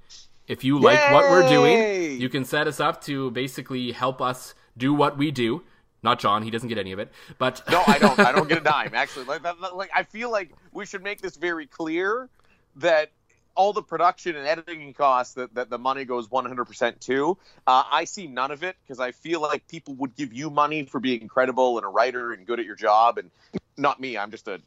if 0.48 0.64
you 0.64 0.80
like 0.80 1.00
Yay! 1.00 1.14
what 1.14 1.30
we're 1.30 1.48
doing. 1.48 2.20
You 2.20 2.30
can 2.30 2.46
set 2.46 2.68
us 2.68 2.80
up 2.80 3.02
to 3.04 3.32
basically 3.32 3.92
help 3.92 4.22
us 4.22 4.54
do 4.78 4.94
what 4.94 5.18
we 5.18 5.32
do. 5.32 5.64
Not 6.04 6.20
John. 6.20 6.42
He 6.42 6.50
doesn't 6.50 6.70
get 6.70 6.78
any 6.78 6.92
of 6.94 7.00
it. 7.00 7.12
But 7.38 7.62
no, 7.70 7.84
I 7.86 8.00
don't. 8.00 8.20
I 8.20 8.32
don't 8.32 8.50
get 8.50 8.58
a 8.58 8.62
dime. 8.76 8.94
Actually, 8.94 9.26
like, 9.26 9.44
like 9.74 9.92
I 9.94 10.04
feel 10.04 10.32
like 10.32 10.52
we 10.72 10.86
should 10.86 11.04
make 11.04 11.22
this 11.22 11.36
very 11.36 11.68
clear 11.68 12.30
that 12.78 13.12
all 13.56 13.74
the 13.74 13.82
production 13.82 14.36
and 14.36 14.48
editing 14.48 14.94
costs 14.94 15.34
that, 15.34 15.54
that 15.56 15.70
the 15.70 15.78
money 15.78 16.06
goes 16.06 16.28
100% 16.30 17.00
to. 17.02 17.38
Uh, 17.68 17.84
I 17.92 18.06
see 18.06 18.28
none 18.28 18.52
of 18.52 18.64
it 18.64 18.76
because 18.82 19.00
I 19.00 19.12
feel 19.12 19.42
like 19.42 19.68
people 19.68 19.94
would 19.96 20.16
give 20.16 20.34
you 20.34 20.50
money 20.50 20.86
for 20.86 21.00
being 21.00 21.28
credible 21.28 21.78
and 21.78 21.86
a 21.86 21.90
writer 21.90 22.32
and 22.32 22.46
good 22.46 22.60
at 22.60 22.66
your 22.66 22.76
job. 22.78 23.18
And 23.18 23.30
not 23.78 24.00
me. 24.00 24.18
I'm 24.18 24.32
just 24.32 24.48
a 24.48 24.62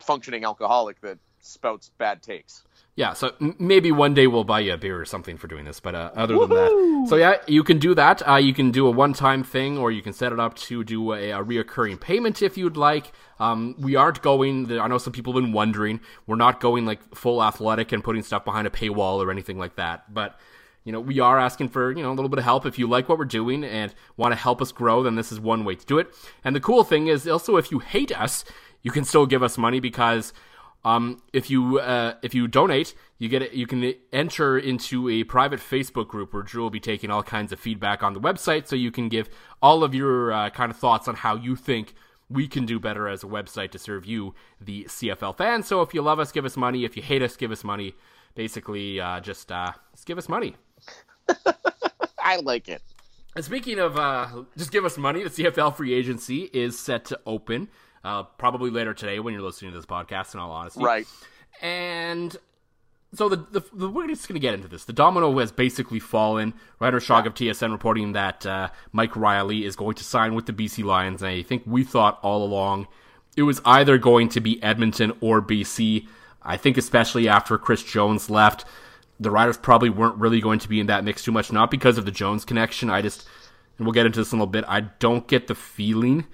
functioning 0.00 0.44
alcoholic 0.44 1.00
that 1.02 1.18
spouts 1.40 1.90
bad 1.98 2.22
takes. 2.22 2.62
Yeah, 2.94 3.14
so 3.14 3.32
maybe 3.58 3.90
one 3.90 4.12
day 4.12 4.26
we'll 4.26 4.44
buy 4.44 4.60
you 4.60 4.74
a 4.74 4.76
beer 4.76 5.00
or 5.00 5.06
something 5.06 5.38
for 5.38 5.46
doing 5.46 5.64
this. 5.64 5.80
But 5.80 5.94
uh, 5.94 6.10
other 6.14 6.36
Woo-hoo! 6.36 6.54
than 6.54 7.02
that, 7.02 7.08
so 7.08 7.16
yeah, 7.16 7.36
you 7.46 7.64
can 7.64 7.78
do 7.78 7.94
that. 7.94 8.26
Uh, 8.28 8.36
you 8.36 8.52
can 8.52 8.70
do 8.70 8.86
a 8.86 8.90
one-time 8.90 9.44
thing, 9.44 9.78
or 9.78 9.90
you 9.90 10.02
can 10.02 10.12
set 10.12 10.30
it 10.30 10.38
up 10.38 10.54
to 10.56 10.84
do 10.84 11.14
a, 11.14 11.30
a 11.30 11.42
reoccurring 11.42 11.98
payment 11.98 12.42
if 12.42 12.58
you'd 12.58 12.76
like. 12.76 13.12
Um, 13.40 13.74
we 13.78 13.96
aren't 13.96 14.20
going. 14.20 14.78
I 14.78 14.88
know 14.88 14.98
some 14.98 15.14
people 15.14 15.32
have 15.32 15.42
been 15.42 15.54
wondering. 15.54 16.00
We're 16.26 16.36
not 16.36 16.60
going 16.60 16.84
like 16.84 17.14
full 17.14 17.42
athletic 17.42 17.92
and 17.92 18.04
putting 18.04 18.22
stuff 18.22 18.44
behind 18.44 18.66
a 18.66 18.70
paywall 18.70 19.24
or 19.24 19.30
anything 19.30 19.58
like 19.58 19.76
that. 19.76 20.12
But 20.12 20.38
you 20.84 20.92
know, 20.92 21.00
we 21.00 21.18
are 21.18 21.38
asking 21.38 21.70
for 21.70 21.92
you 21.92 22.02
know 22.02 22.10
a 22.10 22.14
little 22.14 22.28
bit 22.28 22.40
of 22.40 22.44
help. 22.44 22.66
If 22.66 22.78
you 22.78 22.86
like 22.86 23.08
what 23.08 23.16
we're 23.16 23.24
doing 23.24 23.64
and 23.64 23.94
want 24.18 24.32
to 24.32 24.36
help 24.36 24.60
us 24.60 24.70
grow, 24.70 25.02
then 25.02 25.14
this 25.14 25.32
is 25.32 25.40
one 25.40 25.64
way 25.64 25.76
to 25.76 25.86
do 25.86 25.98
it. 25.98 26.14
And 26.44 26.54
the 26.54 26.60
cool 26.60 26.84
thing 26.84 27.06
is 27.06 27.26
also 27.26 27.56
if 27.56 27.70
you 27.70 27.78
hate 27.78 28.12
us, 28.12 28.44
you 28.82 28.90
can 28.90 29.04
still 29.04 29.24
give 29.24 29.42
us 29.42 29.56
money 29.56 29.80
because 29.80 30.34
um, 30.84 31.22
if 31.32 31.48
you 31.48 31.78
uh, 31.78 32.14
if 32.22 32.34
you 32.34 32.48
donate, 32.48 32.94
you 33.18 33.28
get 33.28 33.42
it, 33.42 33.52
you 33.52 33.66
can 33.66 33.94
enter 34.12 34.58
into 34.58 35.08
a 35.08 35.24
private 35.24 35.60
Facebook 35.60 36.08
group 36.08 36.34
where 36.34 36.42
Drew 36.42 36.62
will 36.62 36.70
be 36.70 36.80
taking 36.80 37.10
all 37.10 37.22
kinds 37.22 37.52
of 37.52 37.60
feedback 37.60 38.02
on 38.02 38.14
the 38.14 38.20
website, 38.20 38.66
so 38.66 38.74
you 38.74 38.90
can 38.90 39.08
give 39.08 39.30
all 39.62 39.84
of 39.84 39.94
your 39.94 40.32
uh, 40.32 40.50
kind 40.50 40.70
of 40.70 40.76
thoughts 40.76 41.06
on 41.06 41.14
how 41.14 41.36
you 41.36 41.54
think 41.54 41.94
we 42.28 42.48
can 42.48 42.66
do 42.66 42.80
better 42.80 43.08
as 43.08 43.22
a 43.22 43.26
website 43.26 43.70
to 43.72 43.78
serve 43.78 44.06
you, 44.06 44.34
the 44.60 44.84
CFL 44.84 45.36
fans. 45.36 45.66
So 45.66 45.82
if 45.82 45.94
you 45.94 46.02
love 46.02 46.18
us, 46.18 46.32
give 46.32 46.44
us 46.44 46.56
money. 46.56 46.84
If 46.84 46.96
you 46.96 47.02
hate 47.02 47.22
us, 47.22 47.36
give 47.36 47.52
us 47.52 47.62
money. 47.62 47.94
Basically, 48.34 49.00
uh, 49.00 49.20
just 49.20 49.52
uh, 49.52 49.72
just 49.92 50.06
give 50.06 50.18
us 50.18 50.28
money. 50.28 50.56
I 52.18 52.36
like 52.36 52.68
it. 52.68 52.82
And 53.36 53.44
speaking 53.44 53.78
of 53.78 53.96
uh, 53.96 54.44
just 54.56 54.72
give 54.72 54.84
us 54.84 54.98
money, 54.98 55.22
the 55.22 55.30
CFL 55.30 55.76
free 55.76 55.94
agency 55.94 56.50
is 56.52 56.78
set 56.78 57.04
to 57.06 57.20
open 57.24 57.68
uh, 58.04 58.22
probably 58.22 58.70
later 58.70 58.94
today 58.94 59.18
when 59.20 59.34
you're 59.34 59.42
listening 59.42 59.72
to 59.72 59.78
this 59.78 59.86
podcast. 59.86 60.34
In 60.34 60.40
all 60.40 60.50
honesty, 60.50 60.82
right? 60.82 61.06
And 61.60 62.36
so 63.14 63.28
the, 63.28 63.36
the, 63.36 63.62
the, 63.72 63.88
we're 63.88 64.08
just 64.08 64.26
going 64.26 64.34
to 64.34 64.40
get 64.40 64.54
into 64.54 64.68
this. 64.68 64.84
The 64.84 64.92
domino 64.92 65.38
has 65.38 65.52
basically 65.52 66.00
fallen. 66.00 66.54
Ryder 66.80 67.00
Shog 67.00 67.26
of 67.26 67.34
TSN 67.34 67.70
reporting 67.70 68.12
that 68.12 68.46
uh, 68.46 68.68
Mike 68.92 69.14
Reilly 69.16 69.64
is 69.64 69.76
going 69.76 69.94
to 69.96 70.04
sign 70.04 70.34
with 70.34 70.46
the 70.46 70.52
BC 70.52 70.82
Lions. 70.82 71.22
And 71.22 71.30
I 71.30 71.42
think 71.42 71.62
we 71.66 71.84
thought 71.84 72.18
all 72.22 72.42
along 72.42 72.88
it 73.36 73.42
was 73.42 73.60
either 73.64 73.98
going 73.98 74.28
to 74.30 74.40
be 74.40 74.62
Edmonton 74.62 75.12
or 75.20 75.40
BC. 75.40 76.06
I 76.42 76.56
think 76.56 76.76
especially 76.76 77.28
after 77.28 77.56
Chris 77.58 77.82
Jones 77.82 78.28
left, 78.28 78.64
the 79.20 79.30
Riders 79.30 79.56
probably 79.56 79.90
weren't 79.90 80.16
really 80.16 80.40
going 80.40 80.58
to 80.58 80.68
be 80.68 80.80
in 80.80 80.86
that 80.86 81.04
mix 81.04 81.22
too 81.22 81.32
much. 81.32 81.52
Not 81.52 81.70
because 81.70 81.98
of 81.98 82.04
the 82.04 82.10
Jones 82.10 82.44
connection. 82.44 82.90
I 82.90 83.00
just, 83.00 83.26
and 83.78 83.86
we'll 83.86 83.94
get 83.94 84.06
into 84.06 84.20
this 84.20 84.32
in 84.32 84.38
a 84.38 84.42
little 84.42 84.52
bit. 84.52 84.64
I 84.68 84.80
don't 84.80 85.26
get 85.28 85.46
the 85.46 85.54
feeling 85.54 86.26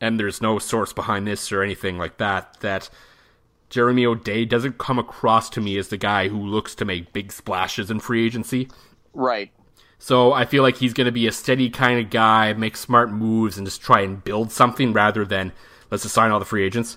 and 0.00 0.18
there's 0.18 0.40
no 0.40 0.58
source 0.58 0.92
behind 0.92 1.26
this 1.26 1.52
or 1.52 1.62
anything 1.62 1.98
like 1.98 2.18
that, 2.18 2.58
that 2.60 2.88
Jeremy 3.68 4.06
O'Day 4.06 4.44
doesn't 4.44 4.78
come 4.78 4.98
across 4.98 5.50
to 5.50 5.60
me 5.60 5.78
as 5.78 5.88
the 5.88 5.96
guy 5.96 6.28
who 6.28 6.38
looks 6.38 6.74
to 6.76 6.84
make 6.84 7.12
big 7.12 7.32
splashes 7.32 7.90
in 7.90 8.00
free 8.00 8.26
agency. 8.26 8.68
Right. 9.12 9.52
So 9.98 10.32
I 10.32 10.46
feel 10.46 10.62
like 10.62 10.76
he's 10.76 10.94
going 10.94 11.04
to 11.04 11.12
be 11.12 11.26
a 11.26 11.32
steady 11.32 11.68
kind 11.68 12.00
of 12.00 12.10
guy, 12.10 12.52
make 12.54 12.76
smart 12.76 13.12
moves, 13.12 13.58
and 13.58 13.66
just 13.66 13.82
try 13.82 14.00
and 14.00 14.22
build 14.24 14.50
something 14.50 14.92
rather 14.92 15.24
than 15.24 15.52
let's 15.90 16.02
just 16.04 16.14
sign 16.14 16.30
all 16.30 16.38
the 16.38 16.46
free 16.46 16.64
agents. 16.64 16.96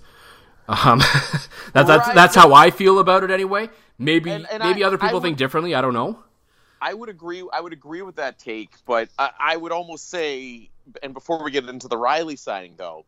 Um, 0.68 1.00
that's 1.00 1.50
that's 1.74 2.08
right. 2.08 2.16
that's 2.16 2.36
how 2.36 2.54
I 2.54 2.72
feel 2.72 3.00
about 3.00 3.24
it 3.24 3.32
anyway. 3.32 3.70
Maybe 4.00 4.32
and, 4.32 4.48
and 4.50 4.64
maybe 4.64 4.84
I, 4.84 4.88
other 4.88 4.98
people 4.98 5.16
would, 5.16 5.24
think 5.24 5.38
differently. 5.38 5.76
I 5.76 5.82
don't 5.82 5.94
know. 5.94 6.20
I 6.82 6.94
would 6.94 7.10
agree. 7.10 7.44
I 7.52 7.60
would 7.60 7.74
agree 7.74 8.02
with 8.02 8.16
that 8.16 8.40
take, 8.40 8.72
but 8.86 9.10
I, 9.20 9.32
I 9.38 9.58
would 9.58 9.74
almost 9.74 10.10
say 10.10 10.70
and 11.02 11.14
before 11.14 11.44
we 11.44 11.52
get 11.52 11.68
into 11.68 11.88
the 11.88 11.98
Reilly 11.98 12.36
signing, 12.36 12.76
though, 12.78 13.06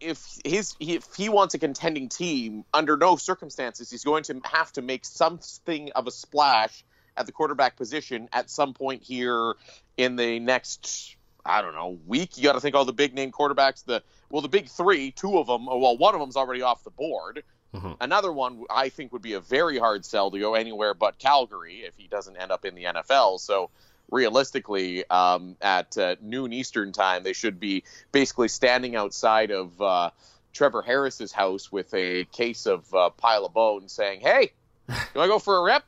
if 0.00 0.38
his 0.44 0.74
if 0.80 1.06
he 1.16 1.28
wants 1.28 1.54
a 1.54 1.58
contending 1.58 2.08
team, 2.08 2.64
under 2.72 2.96
no 2.96 3.16
circumstances 3.16 3.90
he's 3.90 4.04
going 4.04 4.24
to 4.24 4.40
have 4.44 4.72
to 4.72 4.82
make 4.82 5.04
something 5.04 5.92
of 5.92 6.06
a 6.06 6.10
splash 6.10 6.84
at 7.16 7.26
the 7.26 7.32
quarterback 7.32 7.76
position 7.76 8.28
at 8.32 8.50
some 8.50 8.74
point 8.74 9.02
here 9.02 9.54
in 9.96 10.16
the 10.16 10.40
next 10.40 11.16
I 11.44 11.60
don't 11.60 11.74
know 11.74 11.98
week. 12.06 12.36
You 12.36 12.44
got 12.44 12.54
to 12.54 12.60
think 12.60 12.74
all 12.74 12.84
the 12.84 12.92
big 12.92 13.14
name 13.14 13.30
quarterbacks. 13.30 13.84
The 13.84 14.02
well, 14.30 14.42
the 14.42 14.48
big 14.48 14.68
three, 14.68 15.10
two 15.10 15.38
of 15.38 15.46
them. 15.46 15.66
Well, 15.66 15.96
one 15.96 16.14
of 16.14 16.20
them's 16.20 16.36
already 16.36 16.62
off 16.62 16.82
the 16.84 16.90
board. 16.90 17.44
Mm-hmm. 17.74 17.92
Another 18.00 18.32
one 18.32 18.64
I 18.70 18.88
think 18.88 19.12
would 19.12 19.22
be 19.22 19.34
a 19.34 19.40
very 19.40 19.78
hard 19.78 20.04
sell 20.04 20.30
to 20.30 20.38
go 20.38 20.54
anywhere 20.54 20.94
but 20.94 21.18
Calgary 21.18 21.82
if 21.84 21.96
he 21.96 22.06
doesn't 22.06 22.36
end 22.36 22.52
up 22.52 22.64
in 22.64 22.74
the 22.74 22.84
NFL. 22.84 23.40
So 23.40 23.70
realistically, 24.14 25.08
um, 25.10 25.56
at 25.60 25.98
uh, 25.98 26.14
noon 26.22 26.52
Eastern 26.52 26.92
time, 26.92 27.24
they 27.24 27.32
should 27.32 27.58
be 27.58 27.82
basically 28.12 28.48
standing 28.48 28.94
outside 28.94 29.50
of 29.50 29.82
uh, 29.82 30.10
Trevor 30.52 30.82
Harris's 30.82 31.32
house 31.32 31.72
with 31.72 31.92
a 31.94 32.24
case 32.26 32.66
of 32.66 32.94
uh, 32.94 33.10
pile 33.10 33.44
of 33.44 33.52
bones, 33.52 33.92
saying, 33.92 34.20
"Hey, 34.20 34.52
you 34.88 34.94
want 35.16 35.26
to 35.26 35.34
go 35.34 35.38
for 35.40 35.56
a 35.56 35.62
rip?" 35.62 35.82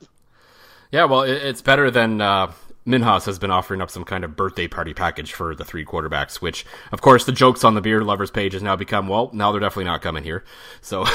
Yeah, 0.90 1.04
well, 1.04 1.22
it's 1.22 1.62
better 1.62 1.90
than 1.90 2.20
uh, 2.20 2.52
Minhas 2.86 3.26
has 3.26 3.38
been 3.38 3.50
offering 3.50 3.80
up 3.80 3.90
some 3.90 4.04
kind 4.04 4.24
of 4.24 4.36
birthday 4.36 4.68
party 4.68 4.94
package 4.94 5.32
for 5.32 5.54
the 5.54 5.64
three 5.64 5.84
quarterbacks, 5.84 6.36
which, 6.36 6.64
of 6.92 7.00
course, 7.00 7.24
the 7.24 7.32
jokes 7.32 7.64
on 7.64 7.74
the 7.74 7.80
beer 7.80 8.02
lovers 8.02 8.30
page 8.30 8.52
has 8.52 8.62
now 8.62 8.76
become, 8.76 9.08
well, 9.08 9.30
now 9.32 9.50
they're 9.50 9.60
definitely 9.60 9.84
not 9.84 10.02
coming 10.02 10.22
here. 10.22 10.44
So, 10.80 11.02
not 11.02 11.12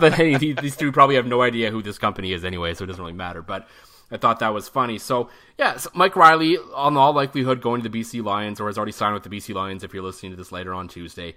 that 0.00 0.16
any 0.18 0.52
these 0.52 0.76
three 0.76 0.92
probably 0.92 1.16
have 1.16 1.26
no 1.26 1.42
idea 1.42 1.70
who 1.72 1.82
this 1.82 1.98
company 1.98 2.32
is 2.32 2.44
anyway, 2.44 2.74
so 2.74 2.84
it 2.84 2.86
doesn't 2.86 3.02
really 3.02 3.12
matter. 3.12 3.42
But 3.42 3.68
I 4.12 4.18
thought 4.18 4.40
that 4.40 4.52
was 4.52 4.68
funny. 4.68 4.98
So, 4.98 5.30
yeah, 5.58 5.78
so 5.78 5.90
Mike 5.94 6.14
Reilly, 6.14 6.58
on 6.74 6.96
all 6.96 7.12
likelihood, 7.12 7.62
going 7.62 7.82
to 7.82 7.88
the 7.88 8.00
BC 8.00 8.22
Lions, 8.22 8.60
or 8.60 8.66
has 8.66 8.76
already 8.76 8.92
signed 8.92 9.14
with 9.14 9.22
the 9.22 9.30
BC 9.30 9.54
Lions 9.54 9.82
if 9.82 9.94
you're 9.94 10.02
listening 10.02 10.32
to 10.32 10.36
this 10.36 10.52
later 10.52 10.74
on 10.74 10.86
Tuesday. 10.86 11.34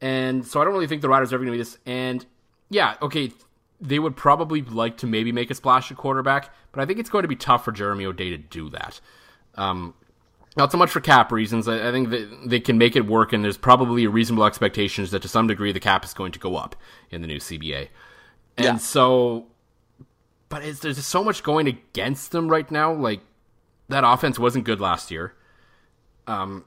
And 0.00 0.46
so 0.46 0.60
I 0.60 0.64
don't 0.64 0.72
really 0.72 0.86
think 0.86 1.02
the 1.02 1.08
Riders 1.08 1.32
are 1.32 1.36
ever 1.36 1.44
going 1.44 1.56
to 1.56 1.58
be 1.58 1.62
this. 1.62 1.78
And 1.86 2.26
yeah, 2.70 2.96
okay, 3.00 3.32
they 3.80 3.98
would 3.98 4.16
probably 4.16 4.62
like 4.62 4.96
to 4.98 5.06
maybe 5.06 5.32
make 5.32 5.50
a 5.50 5.54
splash 5.54 5.90
at 5.90 5.96
quarterback, 5.96 6.52
but 6.72 6.80
I 6.80 6.86
think 6.86 6.98
it's 6.98 7.10
going 7.10 7.22
to 7.22 7.28
be 7.28 7.36
tough 7.36 7.64
for 7.64 7.72
Jeremy 7.72 8.04
O'Day 8.04 8.30
to 8.30 8.38
do 8.38 8.68
that. 8.70 9.00
Um, 9.54 9.94
not 10.56 10.72
so 10.72 10.78
much 10.78 10.90
for 10.90 11.00
cap 11.00 11.30
reasons. 11.30 11.68
I, 11.68 11.88
I 11.88 11.92
think 11.92 12.10
that 12.10 12.40
they 12.46 12.60
can 12.60 12.78
make 12.78 12.96
it 12.96 13.06
work, 13.06 13.32
and 13.32 13.44
there's 13.44 13.56
probably 13.56 14.04
a 14.04 14.10
reasonable 14.10 14.44
expectations 14.44 15.12
that 15.12 15.22
to 15.22 15.28
some 15.28 15.46
degree 15.46 15.72
the 15.72 15.80
cap 15.80 16.04
is 16.04 16.12
going 16.12 16.32
to 16.32 16.38
go 16.38 16.56
up 16.56 16.74
in 17.10 17.20
the 17.20 17.28
new 17.28 17.38
CBA. 17.38 17.88
And 18.56 18.64
yeah. 18.64 18.76
so, 18.76 19.46
but 20.48 20.62
there's 20.80 21.04
so 21.04 21.22
much 21.22 21.42
going 21.42 21.66
against 21.66 22.32
them 22.32 22.48
right 22.48 22.70
now. 22.70 22.92
Like 22.92 23.20
that 23.88 24.04
offense 24.04 24.38
wasn't 24.38 24.64
good 24.64 24.80
last 24.80 25.10
year. 25.10 25.34
Um, 26.26 26.64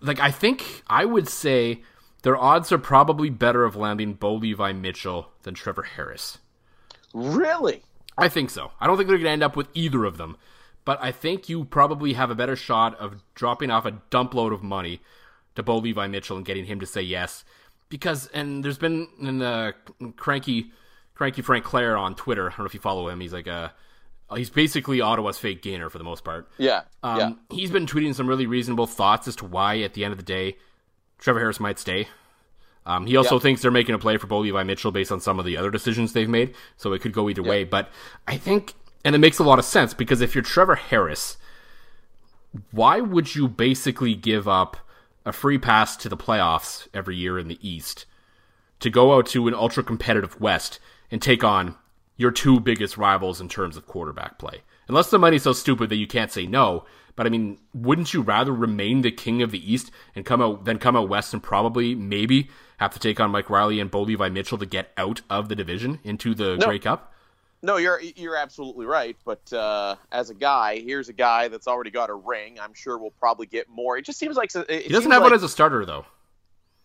like 0.00 0.20
I 0.20 0.30
think 0.30 0.82
I 0.86 1.04
would 1.04 1.28
say 1.28 1.82
their 2.22 2.36
odds 2.36 2.72
are 2.72 2.78
probably 2.78 3.30
better 3.30 3.64
of 3.64 3.76
landing 3.76 4.14
Bo 4.14 4.34
Levi 4.34 4.72
Mitchell 4.72 5.30
than 5.42 5.54
Trevor 5.54 5.82
Harris. 5.82 6.38
Really? 7.14 7.82
I 8.18 8.28
think 8.28 8.50
so. 8.50 8.72
I 8.80 8.86
don't 8.86 8.96
think 8.96 9.08
they're 9.08 9.18
going 9.18 9.26
to 9.26 9.30
end 9.30 9.42
up 9.42 9.56
with 9.56 9.68
either 9.74 10.04
of 10.04 10.16
them, 10.16 10.36
but 10.84 10.98
I 11.02 11.12
think 11.12 11.48
you 11.48 11.64
probably 11.64 12.14
have 12.14 12.30
a 12.30 12.34
better 12.34 12.56
shot 12.56 12.98
of 12.98 13.22
dropping 13.34 13.70
off 13.70 13.84
a 13.84 14.00
dump 14.10 14.34
load 14.34 14.52
of 14.52 14.62
money 14.62 15.00
to 15.54 15.62
Bo 15.62 15.78
Levi 15.78 16.06
Mitchell 16.06 16.36
and 16.36 16.46
getting 16.46 16.64
him 16.64 16.80
to 16.80 16.86
say 16.86 17.02
yes. 17.02 17.44
Because 17.88 18.26
and 18.28 18.64
there's 18.64 18.78
been 18.78 19.08
in 19.20 19.38
the 19.38 19.74
cranky 20.16 20.72
cranky 21.16 21.42
Frank 21.42 21.64
Clair 21.64 21.96
on 21.96 22.14
Twitter. 22.14 22.46
I 22.46 22.50
don't 22.50 22.60
know 22.60 22.64
if 22.66 22.74
you 22.74 22.80
follow 22.80 23.08
him. 23.08 23.18
He's 23.18 23.32
like 23.32 23.48
a 23.48 23.72
he's 24.34 24.50
basically 24.50 25.00
Ottawa's 25.00 25.38
fake 25.38 25.62
gainer 25.62 25.90
for 25.90 25.98
the 25.98 26.04
most 26.04 26.22
part. 26.24 26.48
Yeah, 26.58 26.82
um, 27.02 27.18
yeah. 27.18 27.32
He's 27.50 27.70
been 27.70 27.86
tweeting 27.86 28.14
some 28.14 28.28
really 28.28 28.46
reasonable 28.46 28.86
thoughts 28.86 29.26
as 29.26 29.34
to 29.36 29.46
why, 29.46 29.80
at 29.80 29.94
the 29.94 30.04
end 30.04 30.12
of 30.12 30.18
the 30.18 30.24
day, 30.24 30.56
Trevor 31.18 31.40
Harris 31.40 31.58
might 31.58 31.78
stay. 31.78 32.08
Um, 32.84 33.06
he 33.06 33.16
also 33.16 33.36
yep. 33.36 33.42
thinks 33.42 33.62
they're 33.62 33.72
making 33.72 33.96
a 33.96 33.98
play 33.98 34.16
for 34.16 34.28
Bo 34.28 34.38
Levi 34.38 34.62
Mitchell 34.62 34.92
based 34.92 35.10
on 35.10 35.20
some 35.20 35.40
of 35.40 35.44
the 35.44 35.56
other 35.56 35.72
decisions 35.72 36.12
they've 36.12 36.28
made, 36.28 36.54
so 36.76 36.92
it 36.92 37.02
could 37.02 37.12
go 37.12 37.28
either 37.28 37.42
yep. 37.42 37.50
way. 37.50 37.64
But 37.64 37.90
I 38.28 38.36
think, 38.36 38.74
and 39.04 39.14
it 39.14 39.18
makes 39.18 39.40
a 39.40 39.44
lot 39.44 39.58
of 39.58 39.64
sense 39.64 39.92
because 39.92 40.20
if 40.20 40.34
you're 40.34 40.44
Trevor 40.44 40.76
Harris, 40.76 41.36
why 42.70 43.00
would 43.00 43.34
you 43.34 43.48
basically 43.48 44.14
give 44.14 44.46
up 44.46 44.76
a 45.24 45.32
free 45.32 45.58
pass 45.58 45.96
to 45.96 46.08
the 46.08 46.16
playoffs 46.16 46.86
every 46.94 47.16
year 47.16 47.38
in 47.38 47.48
the 47.48 47.58
East 47.68 48.06
to 48.78 48.90
go 48.90 49.16
out 49.16 49.26
to 49.26 49.48
an 49.48 49.54
ultra 49.54 49.82
competitive 49.82 50.40
West 50.40 50.78
and 51.10 51.20
take 51.20 51.44
on 51.44 51.74
your 52.16 52.30
two 52.30 52.60
biggest 52.60 52.96
rivals 52.96 53.40
in 53.40 53.48
terms 53.48 53.76
of 53.76 53.86
quarterback 53.86 54.38
play? 54.38 54.62
Unless 54.88 55.10
the 55.10 55.18
money's 55.18 55.42
so 55.42 55.52
stupid 55.52 55.88
that 55.90 55.96
you 55.96 56.06
can't 56.06 56.30
say 56.30 56.46
no, 56.46 56.84
but 57.16 57.26
I 57.26 57.30
mean, 57.30 57.58
wouldn't 57.74 58.14
you 58.14 58.20
rather 58.20 58.52
remain 58.52 59.00
the 59.00 59.10
king 59.10 59.42
of 59.42 59.50
the 59.50 59.72
East 59.72 59.90
and 60.14 60.24
come 60.24 60.40
out 60.40 60.64
then 60.64 60.78
come 60.78 60.96
out 60.96 61.08
west 61.08 61.32
and 61.32 61.42
probably 61.42 61.94
maybe 61.94 62.50
have 62.78 62.92
to 62.92 63.00
take 63.00 63.18
on 63.18 63.30
Mike 63.30 63.50
Reilly 63.50 63.80
and 63.80 63.90
Bo 63.90 64.02
Levi 64.02 64.28
Mitchell 64.28 64.58
to 64.58 64.66
get 64.66 64.92
out 64.96 65.22
of 65.30 65.48
the 65.48 65.56
division 65.56 65.98
into 66.04 66.34
the 66.34 66.56
no. 66.56 66.66
Grey 66.66 66.78
Cup? 66.78 67.14
No, 67.62 67.78
you're 67.78 68.00
you're 68.00 68.36
absolutely 68.36 68.86
right. 68.86 69.16
But 69.24 69.50
uh, 69.52 69.96
as 70.12 70.30
a 70.30 70.34
guy, 70.34 70.78
here's 70.78 71.08
a 71.08 71.14
guy 71.14 71.48
that's 71.48 71.66
already 71.66 71.90
got 71.90 72.10
a 72.10 72.14
ring. 72.14 72.60
I'm 72.60 72.74
sure 72.74 72.98
we'll 72.98 73.10
probably 73.12 73.46
get 73.46 73.68
more. 73.68 73.96
It 73.96 74.04
just 74.04 74.18
seems 74.18 74.36
like 74.36 74.52
he 74.52 74.88
doesn't 74.88 75.10
have 75.10 75.22
like, 75.22 75.30
one 75.30 75.34
as 75.34 75.42
a 75.42 75.48
starter 75.48 75.84
though. 75.84 76.04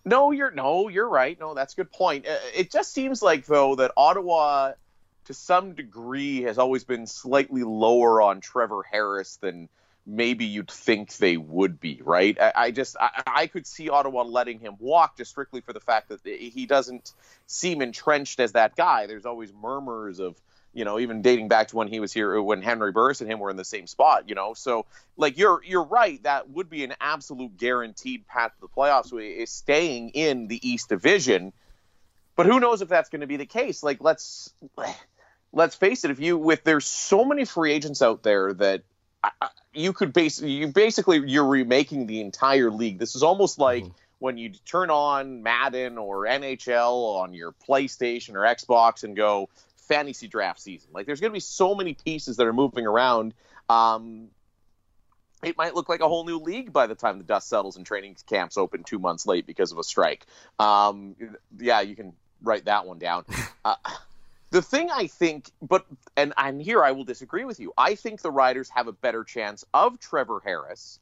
No, 0.04 0.32
you're 0.32 0.52
no, 0.52 0.88
you're 0.88 1.08
right. 1.08 1.40
No, 1.40 1.54
that's 1.54 1.74
a 1.74 1.76
good 1.76 1.92
point. 1.92 2.28
Uh, 2.28 2.36
it 2.56 2.72
just 2.72 2.94
seems 2.94 3.22
like 3.22 3.46
though 3.46 3.76
that 3.76 3.92
Ottawa, 3.96 4.74
to 5.26 5.34
some 5.34 5.74
degree, 5.74 6.42
has 6.44 6.58
always 6.58 6.84
been 6.84 7.06
slightly 7.06 7.64
lower 7.64 8.22
on 8.22 8.42
Trevor 8.42 8.84
Harris 8.84 9.38
than 9.38 9.70
maybe 10.06 10.46
you'd 10.46 10.72
think 10.72 11.16
they 11.18 11.38
would 11.38 11.80
be, 11.80 12.02
right? 12.04 12.40
I, 12.40 12.52
I 12.56 12.72
just 12.72 12.96
I, 13.00 13.24
I, 13.28 13.48
could 13.48 13.68
see 13.68 13.90
Ottawa 13.90 14.24
letting 14.24 14.60
him 14.60 14.76
walk 14.80 15.18
just 15.18 15.30
strictly 15.30 15.62
for 15.62 15.74
the 15.74 15.80
fact 15.80 16.10
that 16.10 16.26
he 16.26 16.66
doesn't 16.66 17.14
seem 17.46 17.82
entrenched 17.82 18.40
as 18.40 18.54
that 18.54 18.76
guy. 18.76 19.06
There's 19.06 19.28
always 19.28 19.54
murmurs 19.54 20.20
of 20.20 20.36
you 20.74 20.86
know 20.86 21.00
even 21.00 21.22
dating 21.22 21.48
back 21.48 21.70
to 21.70 21.76
when 21.76 21.88
he 21.88 22.00
was 22.00 22.14
here 22.14 22.42
when 22.42 22.62
Henry 22.62 22.92
Burris 22.92 23.22
and 23.22 23.30
him 23.30 23.40
were 23.40 23.50
in 23.50 23.58
the 23.58 23.66
same 23.66 23.88
spot, 23.88 24.30
you 24.30 24.36
know. 24.36 24.54
So 24.54 24.86
like 25.18 25.38
you're 25.38 25.62
you're 25.64 25.84
right, 25.84 26.22
that 26.24 26.50
would 26.50 26.70
be 26.70 26.84
an 26.84 26.94
absolute 27.00 27.58
guaranteed 27.58 28.28
path 28.28 28.54
to 28.56 28.62
the 28.62 28.68
playoffs 28.68 29.12
is 29.20 29.50
staying 29.50 30.10
in 30.10 30.48
the 30.48 30.68
East 30.68 30.90
Division. 30.90 31.54
But 32.36 32.46
who 32.46 32.60
knows 32.60 32.82
if 32.82 32.88
that's 32.88 33.10
going 33.10 33.22
to 33.22 33.28
be 33.28 33.38
the 33.38 33.46
case? 33.46 33.84
Like 33.84 33.98
let's 34.02 34.54
let's 35.52 35.76
face 35.76 36.04
it, 36.04 36.12
if 36.12 36.20
you 36.20 36.38
with 36.38 36.64
there's 36.64 36.86
so 36.86 37.26
many 37.26 37.46
free 37.46 37.74
agents 37.74 38.02
out 38.02 38.24
there 38.24 38.54
that 38.54 38.84
you 39.74 39.94
could 39.94 40.14
basically 40.14 40.52
you 40.52 40.68
basically 40.68 41.22
you're 41.26 41.46
remaking 41.46 42.08
the 42.08 42.22
entire 42.22 42.72
league. 42.72 42.98
This 42.98 43.16
is 43.16 43.24
almost 43.24 43.60
like 43.60 43.84
mm-hmm. 43.84 43.94
when 44.20 44.38
you 44.38 44.52
turn 44.66 44.90
on 44.90 45.44
Madden 45.44 45.98
or 45.98 46.26
NHL 46.26 47.20
on 47.20 47.34
your 47.34 47.54
PlayStation 47.68 48.36
or 48.36 48.42
Xbox 48.42 49.04
and 49.04 49.16
go 49.16 49.50
fantasy 49.82 50.28
draft 50.28 50.60
season. 50.60 50.91
Like 50.94 51.06
there's 51.06 51.20
going 51.20 51.32
to 51.32 51.36
be 51.36 51.39
so 51.39 51.76
many 51.76 51.94
pieces 51.94 52.38
that 52.38 52.48
are 52.48 52.54
moving 52.54 52.86
around. 52.86 53.34
Um, 53.70 54.30
it 55.44 55.58
might 55.58 55.74
look 55.74 55.89
like 55.89 56.02
a 56.02 56.08
whole 56.08 56.26
new 56.26 56.38
league 56.38 56.72
by 56.72 56.88
the 56.88 56.96
time 56.96 57.17
the 57.17 57.24
dust 57.24 57.50
settles 57.50 57.78
and 57.78 57.86
training 57.86 58.15
camps 58.28 58.58
open 58.58 58.84
two 58.84 59.00
months 59.00 59.26
late 59.26 59.48
because 59.48 59.72
of 59.72 59.80
a 59.80 59.84
strike. 59.84 60.26
Um, 60.60 61.15
yeah, 61.58 61.82
you 61.82 61.96
can 61.96 62.13
write 62.41 62.65
that 62.65 62.86
one 62.86 63.00
down. 63.00 63.26
Uh, 63.63 63.76
the 64.50 64.62
thing 64.63 64.89
I 64.89 65.06
think, 65.06 65.52
but 65.62 65.86
and 66.17 66.34
and 66.36 66.60
here 66.60 66.84
I 66.84 66.94
will 66.94 67.04
disagree 67.04 67.46
with 67.46 67.60
you. 67.60 67.74
I 67.78 67.94
think 67.94 68.24
the 68.24 68.32
Riders 68.32 68.70
have 68.70 68.88
a 68.88 68.91
better 68.91 69.24
chance 69.24 69.63
of 69.72 70.00
Trevor 70.00 70.41
Harris 70.44 71.00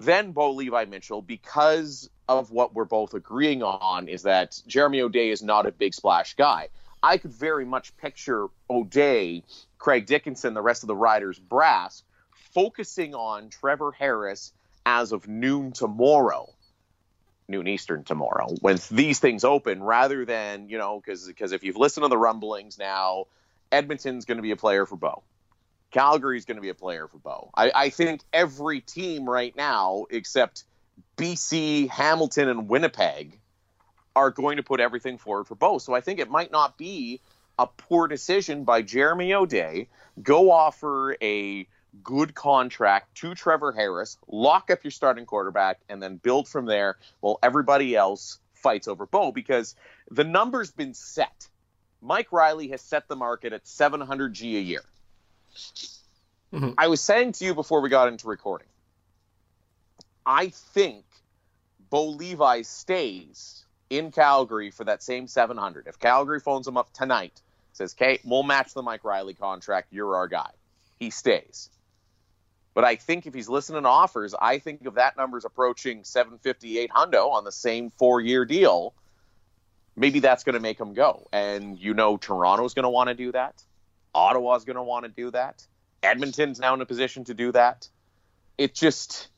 than 0.00 0.32
Bo 0.32 0.52
Levi 0.52 0.84
Mitchell 0.86 1.22
because 1.22 2.10
of 2.28 2.50
what 2.50 2.74
we're 2.74 2.84
both 2.84 3.14
agreeing 3.14 3.62
on 3.62 4.08
is 4.08 4.22
that 4.22 4.60
Jeremy 4.66 5.02
O'Day 5.02 5.30
is 5.30 5.42
not 5.42 5.66
a 5.66 5.72
big 5.72 5.94
splash 5.94 6.34
guy. 6.34 6.68
I 7.04 7.18
could 7.18 7.32
very 7.32 7.64
much 7.66 7.96
picture 7.98 8.46
O'Day, 8.70 9.44
Craig 9.78 10.06
Dickenson, 10.06 10.54
the 10.54 10.62
rest 10.62 10.82
of 10.82 10.86
the 10.86 10.96
Riders 10.96 11.38
brass 11.38 12.02
focusing 12.54 13.14
on 13.14 13.50
Trevor 13.50 13.92
Harris 13.92 14.52
as 14.86 15.12
of 15.12 15.28
noon 15.28 15.72
tomorrow 15.72 16.48
noon 17.46 17.68
Eastern 17.68 18.04
tomorrow 18.04 18.48
when 18.60 18.78
these 18.90 19.18
things 19.18 19.44
open, 19.44 19.82
rather 19.82 20.24
than 20.24 20.70
you 20.70 20.78
know 20.78 21.02
because 21.04 21.52
if 21.52 21.62
you've 21.62 21.76
listened 21.76 22.04
to 22.04 22.08
the 22.08 22.16
rumblings 22.16 22.78
now, 22.78 23.26
Edmonton's 23.70 24.24
going 24.24 24.38
to 24.38 24.42
be 24.42 24.52
a 24.52 24.56
player 24.56 24.86
for 24.86 24.96
Bo. 24.96 25.22
Calgary's 25.90 26.44
going 26.44 26.56
to 26.56 26.62
be 26.62 26.70
a 26.70 26.74
player 26.74 27.06
for 27.06 27.18
Bo. 27.18 27.50
I, 27.54 27.70
I 27.74 27.90
think 27.90 28.22
every 28.32 28.80
team 28.80 29.28
right 29.28 29.54
now, 29.54 30.06
except 30.10 30.64
BC, 31.16 31.88
Hamilton, 31.88 32.48
and 32.48 32.68
Winnipeg, 32.68 33.38
are 34.16 34.30
going 34.30 34.56
to 34.56 34.62
put 34.62 34.80
everything 34.80 35.18
forward 35.18 35.44
for 35.44 35.54
Bo. 35.54 35.78
So 35.78 35.94
I 35.94 36.00
think 36.00 36.20
it 36.20 36.30
might 36.30 36.52
not 36.52 36.78
be 36.78 37.20
a 37.58 37.66
poor 37.66 38.08
decision 38.08 38.64
by 38.64 38.82
Jeremy 38.82 39.34
O'Day. 39.34 39.88
Go 40.22 40.50
offer 40.50 41.16
a 41.22 41.66
good 42.02 42.34
contract 42.34 43.14
to 43.16 43.34
Trevor 43.34 43.72
Harris, 43.72 44.18
lock 44.26 44.70
up 44.70 44.82
your 44.82 44.90
starting 44.90 45.26
quarterback, 45.26 45.80
and 45.88 46.02
then 46.02 46.16
build 46.16 46.48
from 46.48 46.66
there 46.66 46.96
while 47.20 47.38
everybody 47.42 47.94
else 47.94 48.38
fights 48.54 48.88
over 48.88 49.06
Bo 49.06 49.30
because 49.32 49.76
the 50.10 50.24
number's 50.24 50.72
been 50.72 50.94
set. 50.94 51.48
Mike 52.02 52.32
Reilly 52.32 52.68
has 52.68 52.80
set 52.80 53.08
the 53.08 53.16
market 53.16 53.52
at 53.52 53.66
700 53.66 54.34
G 54.34 54.56
a 54.56 54.60
year. 54.60 54.82
Mm-hmm. 56.52 56.70
I 56.76 56.88
was 56.88 57.00
saying 57.00 57.32
to 57.32 57.44
you 57.44 57.54
before 57.54 57.80
we 57.80 57.88
got 57.88 58.08
into 58.08 58.28
recording, 58.28 58.68
I 60.26 60.48
think 60.48 61.04
Bo 61.90 62.08
Levi 62.08 62.62
stays 62.62 63.63
in 63.90 64.10
Calgary 64.10 64.70
for 64.70 64.84
that 64.84 65.02
same 65.02 65.26
700. 65.26 65.86
If 65.86 65.98
Calgary 65.98 66.40
phones 66.40 66.66
him 66.66 66.76
up 66.76 66.92
tonight, 66.92 67.40
says, 67.72 67.94
"Kate, 67.94 68.20
we'll 68.24 68.42
match 68.42 68.74
the 68.74 68.82
Mike 68.82 69.04
Reilly 69.04 69.34
contract. 69.34 69.92
You're 69.92 70.16
our 70.16 70.28
guy," 70.28 70.50
he 70.98 71.10
stays. 71.10 71.70
But 72.74 72.84
I 72.84 72.96
think 72.96 73.26
if 73.26 73.34
he's 73.34 73.48
listening 73.48 73.84
to 73.84 73.88
offers, 73.88 74.34
I 74.34 74.58
think 74.58 74.80
if 74.84 74.94
that 74.94 75.16
number's 75.16 75.44
approaching 75.44 76.02
750, 76.02 76.78
800 76.78 77.18
on 77.18 77.44
the 77.44 77.52
same 77.52 77.90
four 77.90 78.20
year 78.20 78.44
deal, 78.44 78.94
maybe 79.96 80.18
that's 80.18 80.42
going 80.42 80.54
to 80.54 80.60
make 80.60 80.78
him 80.80 80.92
go. 80.92 81.28
And 81.32 81.78
you 81.78 81.94
know, 81.94 82.16
Toronto's 82.16 82.74
going 82.74 82.82
to 82.84 82.90
want 82.90 83.08
to 83.08 83.14
do 83.14 83.32
that. 83.32 83.62
Ottawa's 84.12 84.64
going 84.64 84.76
to 84.76 84.82
want 84.82 85.04
to 85.04 85.10
do 85.10 85.30
that. 85.30 85.66
Edmonton's 86.02 86.58
now 86.58 86.74
in 86.74 86.80
a 86.80 86.86
position 86.86 87.24
to 87.24 87.34
do 87.34 87.52
that. 87.52 87.88
It 88.58 88.74
just, 88.74 89.28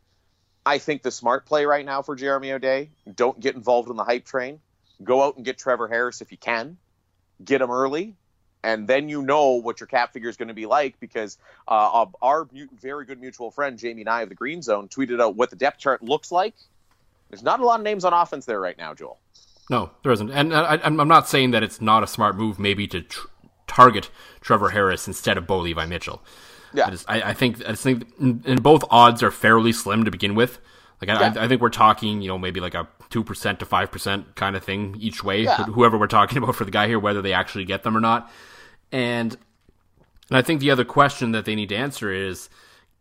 I 0.66 0.78
think 0.78 1.02
the 1.02 1.12
smart 1.12 1.46
play 1.46 1.64
right 1.64 1.86
now 1.86 2.02
for 2.02 2.16
Jeremy 2.16 2.52
O'Day, 2.52 2.90
don't 3.14 3.38
get 3.38 3.54
involved 3.54 3.88
in 3.88 3.94
the 3.94 4.02
hype 4.02 4.24
train. 4.24 4.58
Go 5.02 5.22
out 5.22 5.36
and 5.36 5.44
get 5.44 5.58
Trevor 5.58 5.86
Harris 5.86 6.20
if 6.20 6.32
you 6.32 6.38
can. 6.38 6.76
Get 7.42 7.60
him 7.60 7.70
early, 7.70 8.16
and 8.64 8.88
then 8.88 9.08
you 9.08 9.22
know 9.22 9.52
what 9.52 9.78
your 9.78 9.86
cap 9.86 10.12
figure 10.12 10.28
is 10.28 10.36
going 10.36 10.48
to 10.48 10.54
be 10.54 10.66
like 10.66 10.98
because 10.98 11.38
uh, 11.68 12.06
our 12.20 12.48
very 12.80 13.04
good 13.04 13.20
mutual 13.20 13.50
friend 13.52 13.78
Jamie 13.78 14.02
Nye 14.02 14.22
of 14.22 14.28
the 14.28 14.34
Green 14.34 14.60
Zone 14.60 14.88
tweeted 14.88 15.22
out 15.22 15.36
what 15.36 15.50
the 15.50 15.56
depth 15.56 15.78
chart 15.78 16.02
looks 16.02 16.32
like. 16.32 16.54
There's 17.28 17.42
not 17.42 17.60
a 17.60 17.64
lot 17.64 17.78
of 17.78 17.84
names 17.84 18.04
on 18.04 18.12
offense 18.12 18.46
there 18.46 18.60
right 18.60 18.76
now, 18.76 18.94
Joel. 18.94 19.18
No, 19.70 19.90
there 20.02 20.12
isn't, 20.12 20.30
and 20.30 20.54
I, 20.54 20.80
am 20.82 20.96
not 20.96 21.28
saying 21.28 21.50
that 21.52 21.62
it's 21.62 21.80
not 21.80 22.02
a 22.02 22.06
smart 22.06 22.36
move, 22.36 22.58
maybe 22.58 22.86
to 22.88 23.02
tr- 23.02 23.26
target 23.66 24.10
Trevor 24.40 24.70
Harris 24.70 25.06
instead 25.06 25.36
of 25.36 25.46
Bo 25.46 25.58
Levi 25.58 25.86
Mitchell. 25.86 26.22
Yeah, 26.76 26.86
I, 26.86 26.90
just, 26.90 27.10
I, 27.10 27.22
I 27.22 27.32
think 27.32 27.66
I 27.66 27.74
think 27.74 28.04
and 28.18 28.62
both 28.62 28.84
odds 28.90 29.22
are 29.22 29.30
fairly 29.30 29.72
slim 29.72 30.04
to 30.04 30.10
begin 30.10 30.34
with. 30.34 30.60
Like 31.00 31.10
I, 31.10 31.20
yeah. 31.20 31.40
I, 31.40 31.44
I 31.44 31.48
think 31.48 31.62
we're 31.62 31.70
talking, 31.70 32.20
you 32.20 32.28
know, 32.28 32.38
maybe 32.38 32.60
like 32.60 32.74
a 32.74 32.86
two 33.08 33.24
percent 33.24 33.58
to 33.60 33.64
five 33.64 33.90
percent 33.90 34.34
kind 34.34 34.56
of 34.56 34.62
thing 34.62 34.96
each 35.00 35.24
way. 35.24 35.44
Yeah. 35.44 35.64
Whoever 35.64 35.96
we're 35.98 36.06
talking 36.06 36.38
about 36.42 36.54
for 36.54 36.66
the 36.66 36.70
guy 36.70 36.86
here, 36.86 36.98
whether 36.98 37.22
they 37.22 37.32
actually 37.32 37.64
get 37.64 37.82
them 37.82 37.96
or 37.96 38.00
not. 38.00 38.30
And, 38.92 39.36
and 40.28 40.36
I 40.36 40.42
think 40.42 40.60
the 40.60 40.70
other 40.70 40.84
question 40.84 41.32
that 41.32 41.44
they 41.46 41.54
need 41.54 41.70
to 41.70 41.76
answer 41.76 42.12
is 42.12 42.48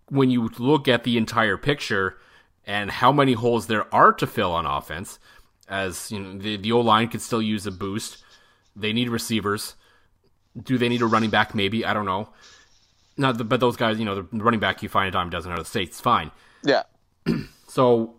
when 0.09 0.29
you 0.29 0.49
look 0.57 0.87
at 0.87 1.03
the 1.03 1.17
entire 1.17 1.57
picture 1.57 2.17
and 2.65 2.89
how 2.89 3.11
many 3.11 3.33
holes 3.33 3.67
there 3.67 3.93
are 3.93 4.13
to 4.13 4.25
fill 4.25 4.53
on 4.53 4.65
offense, 4.65 5.19
as 5.67 6.11
you 6.11 6.19
know, 6.19 6.37
the 6.37 6.57
the 6.57 6.71
O 6.71 6.79
line 6.79 7.09
could 7.09 7.21
still 7.21 7.41
use 7.41 7.65
a 7.67 7.71
boost. 7.71 8.23
They 8.73 8.93
need 8.93 9.09
receivers. 9.09 9.75
Do 10.61 10.77
they 10.77 10.87
need 10.87 11.01
a 11.01 11.05
running 11.05 11.29
back? 11.29 11.53
Maybe 11.53 11.85
I 11.85 11.93
don't 11.93 12.05
know. 12.05 12.29
Not, 13.17 13.37
the, 13.37 13.43
but 13.43 13.59
those 13.59 13.77
guys, 13.77 13.97
you 13.97 14.05
know, 14.05 14.15
the 14.15 14.23
running 14.31 14.59
back 14.59 14.83
you 14.83 14.89
find 14.89 15.07
a 15.07 15.11
dime 15.11 15.29
dozen 15.29 15.51
out 15.51 15.59
of 15.59 15.65
the 15.65 15.69
states, 15.69 16.01
fine. 16.01 16.31
Yeah. 16.63 16.83
so, 17.67 18.15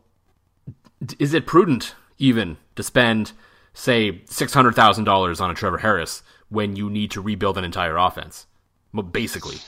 is 1.18 1.34
it 1.34 1.46
prudent 1.46 1.94
even 2.18 2.56
to 2.76 2.82
spend, 2.82 3.32
say, 3.74 4.22
six 4.26 4.54
hundred 4.54 4.74
thousand 4.74 5.04
dollars 5.04 5.40
on 5.40 5.50
a 5.50 5.54
Trevor 5.54 5.78
Harris 5.78 6.22
when 6.48 6.76
you 6.76 6.88
need 6.88 7.10
to 7.10 7.20
rebuild 7.20 7.58
an 7.58 7.64
entire 7.64 7.96
offense? 7.96 8.46
Well, 8.92 9.02
basically, 9.02 9.58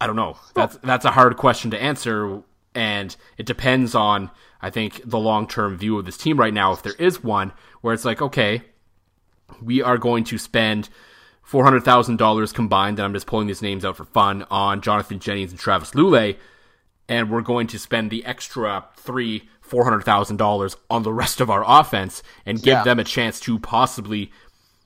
I 0.00 0.06
don't 0.06 0.16
know. 0.16 0.36
That's 0.54 0.76
that's 0.78 1.06
a 1.06 1.12
hard 1.12 1.36
question 1.38 1.70
to 1.70 1.82
answer, 1.82 2.42
and 2.74 3.16
it 3.38 3.46
depends 3.46 3.94
on 3.94 4.30
I 4.62 4.70
think 4.70 5.02
the 5.04 5.18
long 5.18 5.48
term 5.48 5.76
view 5.76 5.98
of 5.98 6.04
this 6.04 6.16
team 6.16 6.38
right 6.38 6.54
now, 6.54 6.72
if 6.72 6.82
there 6.82 6.94
is 6.98 7.22
one, 7.22 7.52
where 7.80 7.92
it's 7.92 8.04
like, 8.04 8.22
okay, 8.22 8.62
we 9.60 9.82
are 9.82 9.98
going 9.98 10.24
to 10.24 10.38
spend 10.38 10.88
four 11.52 11.64
hundred 11.64 11.84
thousand 11.84 12.16
dollars 12.16 12.50
combined, 12.50 12.98
and 12.98 13.04
I'm 13.04 13.12
just 13.12 13.26
pulling 13.26 13.46
these 13.46 13.60
names 13.60 13.84
out 13.84 13.98
for 13.98 14.06
fun 14.06 14.46
on 14.50 14.80
Jonathan 14.80 15.18
Jennings 15.18 15.50
and 15.50 15.60
Travis 15.60 15.90
Lulay, 15.90 16.38
and 17.10 17.30
we're 17.30 17.42
going 17.42 17.66
to 17.66 17.78
spend 17.78 18.10
the 18.10 18.24
extra 18.24 18.86
three 18.96 19.50
four 19.60 19.84
hundred 19.84 20.00
thousand 20.00 20.38
dollars 20.38 20.78
on 20.88 21.02
the 21.02 21.12
rest 21.12 21.42
of 21.42 21.50
our 21.50 21.62
offense 21.66 22.22
and 22.46 22.56
give 22.56 22.72
yeah. 22.72 22.84
them 22.84 22.98
a 22.98 23.04
chance 23.04 23.38
to 23.40 23.58
possibly 23.58 24.32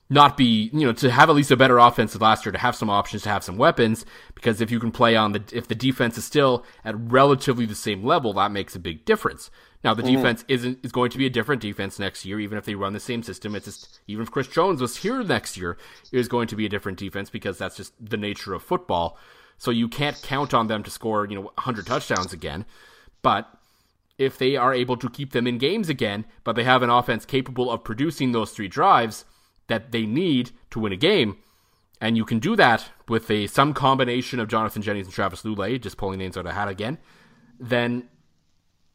not 0.09 0.37
be, 0.37 0.69
you 0.73 0.85
know, 0.85 0.93
to 0.93 1.11
have 1.11 1.29
at 1.29 1.35
least 1.35 1.51
a 1.51 1.57
better 1.57 1.77
offense 1.77 2.13
than 2.13 2.21
last 2.21 2.45
year, 2.45 2.51
to 2.51 2.57
have 2.57 2.75
some 2.75 2.89
options, 2.89 3.23
to 3.23 3.29
have 3.29 3.43
some 3.43 3.57
weapons, 3.57 4.05
because 4.35 4.61
if 4.61 4.71
you 4.71 4.79
can 4.79 4.91
play 4.91 5.15
on 5.15 5.33
the, 5.33 5.43
if 5.51 5.67
the 5.67 5.75
defense 5.75 6.17
is 6.17 6.25
still 6.25 6.63
at 6.85 6.95
relatively 6.97 7.65
the 7.65 7.75
same 7.75 8.03
level, 8.03 8.33
that 8.33 8.51
makes 8.51 8.75
a 8.75 8.79
big 8.79 9.03
difference. 9.03 9.51
Now, 9.83 9.93
the 9.93 10.03
mm-hmm. 10.03 10.15
defense 10.15 10.45
isn't, 10.47 10.79
is 10.83 10.91
going 10.91 11.11
to 11.11 11.17
be 11.17 11.25
a 11.25 11.29
different 11.29 11.61
defense 11.61 11.99
next 11.99 12.25
year, 12.25 12.39
even 12.39 12.57
if 12.57 12.65
they 12.65 12.75
run 12.75 12.93
the 12.93 12.99
same 12.99 13.21
system. 13.21 13.55
It's 13.55 13.65
just, 13.65 13.99
even 14.07 14.23
if 14.23 14.31
Chris 14.31 14.47
Jones 14.47 14.81
was 14.81 14.97
here 14.97 15.21
next 15.23 15.57
year, 15.57 15.77
it 16.11 16.17
is 16.17 16.27
going 16.27 16.47
to 16.47 16.55
be 16.55 16.65
a 16.65 16.69
different 16.69 16.97
defense 16.97 17.29
because 17.29 17.57
that's 17.57 17.77
just 17.77 17.93
the 18.03 18.17
nature 18.17 18.53
of 18.53 18.63
football. 18.63 19.17
So 19.57 19.71
you 19.71 19.87
can't 19.87 20.19
count 20.21 20.53
on 20.53 20.67
them 20.67 20.83
to 20.83 20.91
score, 20.91 21.25
you 21.25 21.35
know, 21.35 21.41
100 21.41 21.85
touchdowns 21.85 22.31
again. 22.31 22.65
But 23.21 23.49
if 24.17 24.37
they 24.37 24.55
are 24.55 24.73
able 24.73 24.97
to 24.97 25.09
keep 25.09 25.31
them 25.31 25.47
in 25.47 25.57
games 25.57 25.89
again, 25.89 26.25
but 26.43 26.55
they 26.55 26.63
have 26.63 26.81
an 26.81 26.89
offense 26.89 27.25
capable 27.25 27.69
of 27.69 27.83
producing 27.83 28.31
those 28.31 28.51
three 28.51 28.67
drives, 28.67 29.25
that 29.67 29.91
they 29.91 30.05
need 30.05 30.51
to 30.71 30.79
win 30.79 30.93
a 30.93 30.97
game. 30.97 31.37
And 31.99 32.15
you 32.15 32.25
can 32.25 32.39
do 32.39 32.55
that 32.55 32.89
with 33.07 33.29
a 33.31 33.47
some 33.47 33.73
combination 33.73 34.39
of 34.39 34.47
Jonathan 34.47 34.81
Jennings 34.81 35.07
and 35.07 35.13
Travis 35.13 35.43
Lulay, 35.43 35.81
just 35.81 35.97
pulling 35.97 36.19
names 36.19 36.37
out 36.37 36.45
of 36.45 36.53
hat 36.53 36.67
again, 36.67 36.99
then 37.59 38.09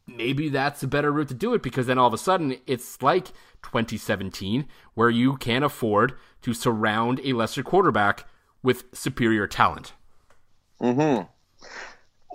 maybe 0.07 0.49
that's 0.49 0.83
a 0.83 0.87
better 0.87 1.11
route 1.11 1.29
to 1.29 1.33
do 1.33 1.53
it 1.53 1.61
because 1.61 1.87
then 1.87 1.97
all 1.97 2.07
of 2.07 2.13
a 2.13 2.17
sudden 2.17 2.57
it's 2.67 3.01
like 3.01 3.27
2017 3.61 4.65
where 4.93 5.09
you 5.09 5.37
can 5.37 5.63
afford 5.63 6.13
to 6.41 6.53
surround 6.53 7.21
a 7.23 7.33
lesser 7.33 7.63
quarterback 7.63 8.25
with 8.61 8.83
superior 8.93 9.47
talent. 9.47 9.93
Mm-hmm. 10.81 11.23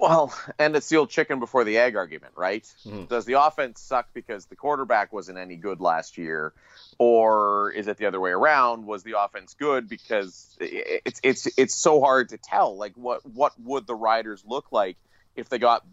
Well, 0.00 0.32
and 0.58 0.74
it's 0.76 0.88
the 0.88 0.96
old 0.96 1.10
chicken 1.10 1.40
before 1.40 1.64
the 1.64 1.78
egg 1.78 1.96
argument, 1.96 2.34
right? 2.36 2.62
Mm-hmm. 2.86 3.04
Does 3.04 3.24
the 3.24 3.42
offense 3.42 3.80
suck 3.80 4.08
because 4.14 4.46
the 4.46 4.56
quarterback 4.56 5.12
wasn't 5.12 5.38
any 5.38 5.56
good 5.56 5.80
last 5.80 6.18
year, 6.18 6.52
or 6.98 7.70
is 7.72 7.88
it 7.88 7.96
the 7.96 8.06
other 8.06 8.20
way 8.20 8.30
around? 8.30 8.86
Was 8.86 9.02
the 9.02 9.18
offense 9.18 9.54
good 9.58 9.88
because 9.88 10.56
it's 10.60 11.20
it's 11.22 11.48
it's 11.58 11.74
so 11.74 12.00
hard 12.00 12.30
to 12.30 12.38
tell? 12.38 12.76
Like, 12.76 12.92
what 12.94 13.24
what 13.26 13.52
would 13.60 13.86
the 13.86 13.94
Riders 13.94 14.44
look 14.46 14.72
like 14.72 14.96
if 15.36 15.48
they 15.48 15.58
got 15.58 15.84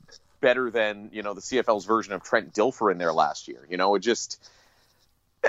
better 0.42 0.70
than 0.70 1.10
you 1.12 1.24
know 1.24 1.34
the 1.34 1.42
CFL's 1.42 1.86
version 1.86 2.14
of 2.14 2.24
Trent 2.24 2.54
Dilfer 2.54 2.92
in 2.92 2.98
there 2.98 3.14
last 3.14 3.48
year? 3.48 3.66
You 3.70 3.78
know, 3.78 3.96
it 3.96 4.00
just 4.00 4.44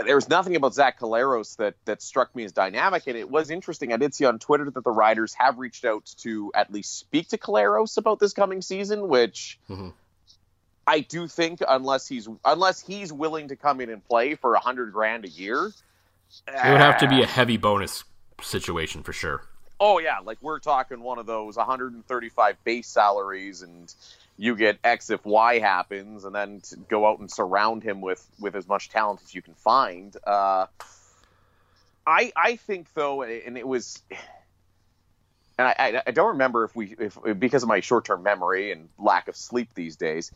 there 0.05 0.15
was 0.15 0.29
nothing 0.29 0.57
about 0.57 0.75
Zach 0.75 0.99
Collaros 0.99 1.57
that 1.57 1.75
that 1.85 2.03
struck 2.03 2.35
me 2.35 2.45
as 2.45 2.53
dynamic, 2.53 3.07
and 3.07 3.17
it 3.17 3.31
was 3.31 3.51
interesting. 3.51 3.93
I 3.93 3.97
did 3.97 4.15
see 4.15 4.25
on 4.25 4.39
Twitter 4.39 4.71
that 4.71 4.85
the 4.85 4.91
Riders 4.91 5.35
have 5.35 5.59
reached 5.59 5.85
out 5.85 6.07
to 6.19 6.53
at 6.55 6.73
least 6.73 6.99
speak 6.99 7.29
to 7.29 7.39
Collaros 7.39 7.97
about 7.97 8.19
this 8.19 8.33
coming 8.33 8.63
season, 8.63 9.09
which 9.09 9.59
mm-hmm. 9.69 9.91
I 10.87 11.01
do 11.01 11.27
think 11.27 11.61
unless 11.67 12.07
he's 12.07 12.29
unless 12.45 12.81
he's 12.81 13.13
willing 13.13 13.49
to 13.49 13.57
come 13.57 13.81
in 13.81 13.91
and 13.91 14.05
play 14.05 14.35
for 14.35 14.55
a 14.55 14.61
hundred 14.61 14.93
grand 14.93 15.25
a 15.25 15.29
year, 15.29 15.73
it 16.47 16.71
would 16.71 16.81
have 16.81 16.99
to 16.99 17.09
be 17.09 17.23
a 17.23 17.27
heavy 17.27 17.57
bonus 17.57 18.05
situation 18.41 19.03
for 19.03 19.13
sure. 19.13 19.43
Oh 19.79 19.99
yeah, 19.99 20.19
like 20.25 20.39
we're 20.41 20.59
talking 20.59 21.01
one 21.01 21.19
of 21.19 21.27
those 21.27 21.57
135 21.57 22.65
base 22.65 22.89
salaries 22.89 23.63
and 23.63 23.95
you 24.39 24.57
get 24.57 24.79
X 24.85 25.11
if 25.11 25.25
Y 25.25 25.59
happens, 25.59 26.25
and 26.25 26.35
then 26.35 26.63
go 26.89 27.07
out 27.07 27.19
and 27.19 27.31
surround 27.31 27.83
him 27.83 28.01
with 28.01 28.25
with 28.39 28.55
as 28.55 28.69
much 28.69 28.91
talent 28.91 29.21
as 29.25 29.35
you 29.35 29.43
can 29.43 29.55
find. 29.55 30.17
Uh, 30.27 30.67
I 32.07 32.33
I 32.37 32.57
think 32.57 32.93
though, 32.95 33.23
and 33.23 33.57
it 33.57 33.67
was, 33.67 34.03
and 35.59 35.69
I, 35.69 36.03
I 36.07 36.11
don't 36.11 36.29
remember 36.29 36.65
if 36.65 36.77
we 36.77 36.95
if 36.99 37.19
because 37.39 37.63
of 37.63 37.69
my 37.69 37.81
short 37.81 38.05
term 38.05 38.23
memory 38.23 38.73
and 38.73 38.89
lack 38.99 39.29
of 39.29 39.37
sleep 39.37 39.71
these 39.75 39.97
days. 39.97 40.33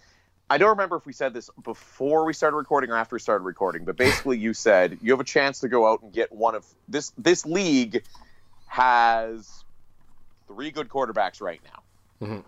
I 0.52 0.58
don't 0.58 0.70
remember 0.70 0.96
if 0.96 1.06
we 1.06 1.12
said 1.12 1.32
this 1.32 1.48
before 1.62 2.24
we 2.24 2.32
started 2.32 2.56
recording 2.56 2.90
or 2.90 2.96
after 2.96 3.14
we 3.14 3.20
started 3.20 3.44
recording, 3.44 3.84
but 3.84 3.96
basically 3.96 4.36
you 4.36 4.52
said 4.52 4.98
you 5.00 5.12
have 5.12 5.20
a 5.20 5.24
chance 5.24 5.60
to 5.60 5.68
go 5.68 5.86
out 5.86 6.02
and 6.02 6.12
get 6.12 6.32
one 6.32 6.56
of 6.56 6.66
this 6.88 7.12
this 7.16 7.46
league 7.46 8.02
has 8.66 9.64
three 10.48 10.72
good 10.72 10.88
quarterbacks 10.88 11.40
right 11.40 11.60
now. 11.64 12.26
Mm-hmm. 12.26 12.40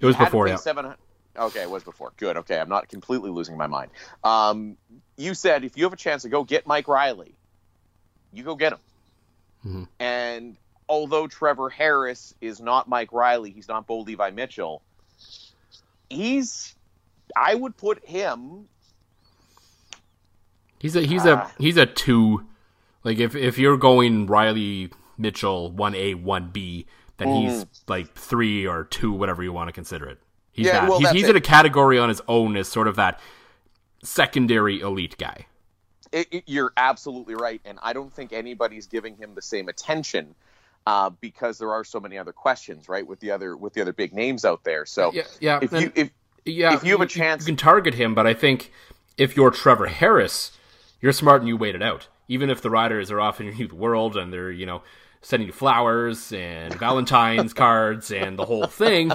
It 0.00 0.06
was 0.06 0.16
before, 0.16 0.48
yeah. 0.48 0.56
Seven, 0.56 0.94
okay, 1.36 1.62
it 1.62 1.70
was 1.70 1.82
before. 1.82 2.12
Good. 2.16 2.36
Okay, 2.38 2.58
I'm 2.58 2.68
not 2.68 2.88
completely 2.88 3.30
losing 3.30 3.56
my 3.56 3.66
mind. 3.66 3.90
Um, 4.22 4.76
you 5.16 5.34
said 5.34 5.64
if 5.64 5.76
you 5.76 5.84
have 5.84 5.92
a 5.92 5.96
chance 5.96 6.22
to 6.22 6.28
go 6.28 6.44
get 6.44 6.66
Mike 6.66 6.88
Reilly, 6.88 7.34
you 8.32 8.44
go 8.44 8.54
get 8.54 8.72
him. 8.72 8.78
Mm-hmm. 9.66 9.82
And 9.98 10.56
although 10.88 11.26
Trevor 11.26 11.68
Harris 11.68 12.34
is 12.40 12.60
not 12.60 12.88
Mike 12.88 13.12
Reilly, 13.12 13.50
he's 13.50 13.68
not 13.68 13.86
Bo 13.86 14.00
Levi 14.00 14.30
Mitchell. 14.30 14.82
He's, 16.08 16.74
I 17.36 17.54
would 17.54 17.76
put 17.76 18.04
him. 18.06 18.68
He's 20.78 20.94
a 20.94 21.02
he's 21.02 21.26
uh, 21.26 21.48
a 21.58 21.62
he's 21.62 21.76
a 21.76 21.86
two. 21.86 22.46
Like 23.02 23.18
if 23.18 23.34
if 23.34 23.58
you're 23.58 23.76
going 23.76 24.26
Reilly 24.26 24.90
Mitchell 25.16 25.72
one 25.72 25.94
A 25.96 26.14
one 26.14 26.50
B, 26.50 26.86
then 27.18 27.28
mm. 27.28 27.42
he's 27.42 27.66
like 27.86 28.12
three 28.14 28.66
or 28.66 28.84
two, 28.84 29.12
whatever 29.12 29.42
you 29.42 29.52
want 29.52 29.68
to 29.68 29.72
consider 29.72 30.06
it. 30.06 30.18
He's 30.52 30.66
yeah, 30.66 30.80
that. 30.80 30.88
Well, 30.88 30.98
he's, 30.98 31.10
he's 31.10 31.28
in 31.28 31.36
a 31.36 31.40
category 31.40 31.98
on 31.98 32.08
his 32.08 32.22
own 32.26 32.56
as 32.56 32.68
sort 32.68 32.88
of 32.88 32.96
that 32.96 33.20
secondary 34.02 34.80
elite 34.80 35.16
guy. 35.18 35.46
It, 36.10 36.28
it, 36.30 36.44
you're 36.46 36.72
absolutely 36.76 37.34
right, 37.34 37.60
and 37.64 37.78
I 37.82 37.92
don't 37.92 38.12
think 38.12 38.32
anybody's 38.32 38.86
giving 38.86 39.16
him 39.16 39.34
the 39.34 39.42
same 39.42 39.68
attention 39.68 40.34
uh, 40.86 41.10
because 41.10 41.58
there 41.58 41.70
are 41.70 41.84
so 41.84 42.00
many 42.00 42.16
other 42.16 42.32
questions, 42.32 42.88
right? 42.88 43.06
With 43.06 43.20
the 43.20 43.30
other 43.30 43.56
with 43.56 43.74
the 43.74 43.82
other 43.82 43.92
big 43.92 44.14
names 44.14 44.44
out 44.44 44.64
there. 44.64 44.86
So 44.86 45.12
yeah, 45.12 45.22
yeah 45.38 45.58
if 45.60 45.72
you 45.72 45.92
if 45.94 46.10
yeah, 46.44 46.74
if 46.74 46.82
you 46.82 46.92
have 46.92 47.02
a 47.02 47.06
chance, 47.06 47.42
you 47.42 47.46
can 47.46 47.56
target 47.56 47.94
him. 47.94 48.14
But 48.14 48.26
I 48.26 48.32
think 48.32 48.72
if 49.18 49.36
you're 49.36 49.50
Trevor 49.50 49.88
Harris, 49.88 50.52
you're 51.00 51.12
smart 51.12 51.42
and 51.42 51.48
you 51.48 51.56
wait 51.56 51.74
it 51.74 51.82
out. 51.82 52.08
Even 52.26 52.48
if 52.48 52.62
the 52.62 52.70
riders 52.70 53.10
are 53.10 53.20
off 53.20 53.40
in 53.40 53.54
your 53.54 53.68
world 53.68 54.16
and 54.16 54.32
they're 54.32 54.50
you 54.50 54.64
know 54.64 54.82
sending 55.20 55.46
you 55.46 55.52
flowers 55.52 56.32
and 56.32 56.74
Valentine's 56.74 57.52
cards 57.52 58.10
and 58.10 58.38
the 58.38 58.44
whole 58.44 58.66
thing, 58.66 59.12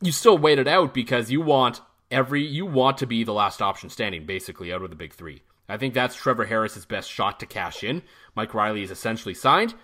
you 0.00 0.12
still 0.12 0.38
wait 0.38 0.58
it 0.58 0.68
out 0.68 0.94
because 0.94 1.30
you 1.30 1.40
want 1.40 1.80
every 2.10 2.44
you 2.44 2.66
want 2.66 2.98
to 2.98 3.06
be 3.06 3.24
the 3.24 3.32
last 3.32 3.60
option 3.60 3.90
standing 3.90 4.26
basically 4.26 4.72
out 4.72 4.82
of 4.82 4.90
the 4.90 4.96
big 4.96 5.12
three. 5.12 5.42
I 5.68 5.76
think 5.76 5.94
that's 5.94 6.14
Trevor 6.14 6.44
Harris's 6.44 6.84
best 6.84 7.10
shot 7.10 7.40
to 7.40 7.46
cash 7.46 7.82
in. 7.82 8.02
Mike 8.34 8.54
Reilly 8.54 8.82
is 8.82 8.90
essentially 8.90 9.34
signed. 9.34 9.74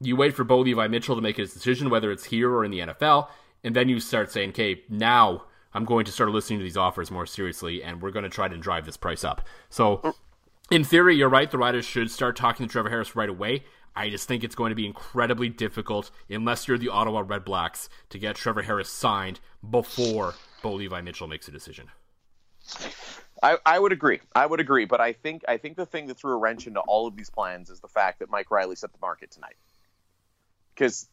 You 0.00 0.16
wait 0.16 0.34
for 0.34 0.44
Bo 0.44 0.60
Levi 0.60 0.88
Mitchell 0.88 1.16
to 1.16 1.22
make 1.22 1.36
his 1.36 1.52
decision, 1.52 1.90
whether 1.90 2.12
it's 2.12 2.24
here 2.24 2.50
or 2.50 2.64
in 2.64 2.70
the 2.70 2.80
NFL, 2.80 3.28
and 3.62 3.74
then 3.74 3.88
you 3.88 3.98
start 4.00 4.30
saying, 4.30 4.50
okay, 4.50 4.82
now 4.88 5.44
I'm 5.72 5.84
going 5.84 6.04
to 6.04 6.12
start 6.12 6.30
listening 6.30 6.60
to 6.60 6.64
these 6.64 6.76
offers 6.76 7.10
more 7.10 7.26
seriously, 7.26 7.82
and 7.82 8.00
we're 8.00 8.10
going 8.10 8.24
to 8.24 8.28
try 8.28 8.48
to 8.48 8.56
drive 8.56 8.86
this 8.86 8.96
price 8.96 9.24
up. 9.24 9.42
So, 9.70 10.14
in 10.70 10.84
theory, 10.84 11.16
you're 11.16 11.28
right. 11.28 11.50
The 11.50 11.58
Riders 11.58 11.84
should 11.84 12.10
start 12.10 12.36
talking 12.36 12.66
to 12.66 12.72
Trevor 12.72 12.90
Harris 12.90 13.16
right 13.16 13.28
away. 13.28 13.64
I 13.96 14.10
just 14.10 14.26
think 14.26 14.42
it's 14.42 14.54
going 14.54 14.70
to 14.70 14.74
be 14.74 14.86
incredibly 14.86 15.48
difficult, 15.48 16.10
unless 16.28 16.66
you're 16.66 16.78
the 16.78 16.88
Ottawa 16.88 17.22
Redblacks, 17.22 17.88
to 18.10 18.18
get 18.18 18.34
Trevor 18.36 18.62
Harris 18.62 18.90
signed 18.90 19.40
before 19.68 20.34
Bo 20.62 20.72
Levi 20.72 21.00
Mitchell 21.00 21.28
makes 21.28 21.46
a 21.46 21.52
decision. 21.52 21.88
I, 23.42 23.58
I 23.64 23.78
would 23.78 23.92
agree. 23.92 24.20
I 24.34 24.46
would 24.46 24.58
agree, 24.58 24.84
but 24.84 25.00
I 25.00 25.12
think 25.12 25.42
I 25.46 25.58
think 25.58 25.76
the 25.76 25.86
thing 25.86 26.06
that 26.06 26.16
threw 26.16 26.32
a 26.32 26.36
wrench 26.36 26.66
into 26.66 26.80
all 26.80 27.06
of 27.06 27.14
these 27.14 27.30
plans 27.30 27.68
is 27.68 27.80
the 27.80 27.88
fact 27.88 28.20
that 28.20 28.30
Mike 28.30 28.50
Reilly 28.50 28.74
set 28.74 28.92
the 28.92 28.98
market 29.00 29.30
tonight. 29.30 29.56
Because 30.74 31.08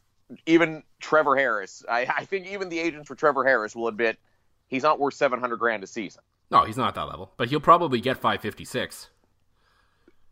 even 0.46 0.82
Trevor 0.98 1.36
Harris, 1.36 1.84
I, 1.88 2.06
I 2.16 2.24
think 2.24 2.46
even 2.46 2.68
the 2.68 2.80
agents 2.80 3.06
for 3.06 3.14
Trevor 3.14 3.44
Harris 3.44 3.76
will 3.76 3.86
admit 3.86 4.18
he's 4.66 4.82
not 4.82 4.98
worth 4.98 5.14
seven 5.14 5.40
hundred 5.40 5.58
grand 5.58 5.84
a 5.84 5.86
season. 5.86 6.22
No, 6.50 6.64
he's 6.64 6.76
not 6.76 6.88
at 6.88 6.94
that 6.94 7.08
level, 7.08 7.32
but 7.36 7.48
he'll 7.48 7.60
probably 7.60 8.00
get 8.00 8.16
five 8.18 8.40
fifty 8.40 8.64
six. 8.64 9.08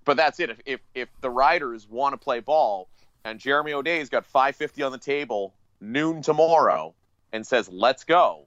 But 0.04 0.16
that's 0.16 0.40
it. 0.40 0.50
If, 0.50 0.60
if 0.64 0.80
if 0.94 1.08
the 1.20 1.30
Riders 1.30 1.86
want 1.88 2.14
to 2.14 2.16
play 2.16 2.40
ball 2.40 2.88
and 3.24 3.38
Jeremy 3.38 3.72
O'Day's 3.72 4.08
got 4.08 4.24
five 4.26 4.56
fifty 4.56 4.82
on 4.82 4.92
the 4.92 4.98
table 4.98 5.54
noon 5.80 6.22
tomorrow 6.22 6.94
and 7.32 7.46
says 7.46 7.68
let's 7.68 8.04
go, 8.04 8.46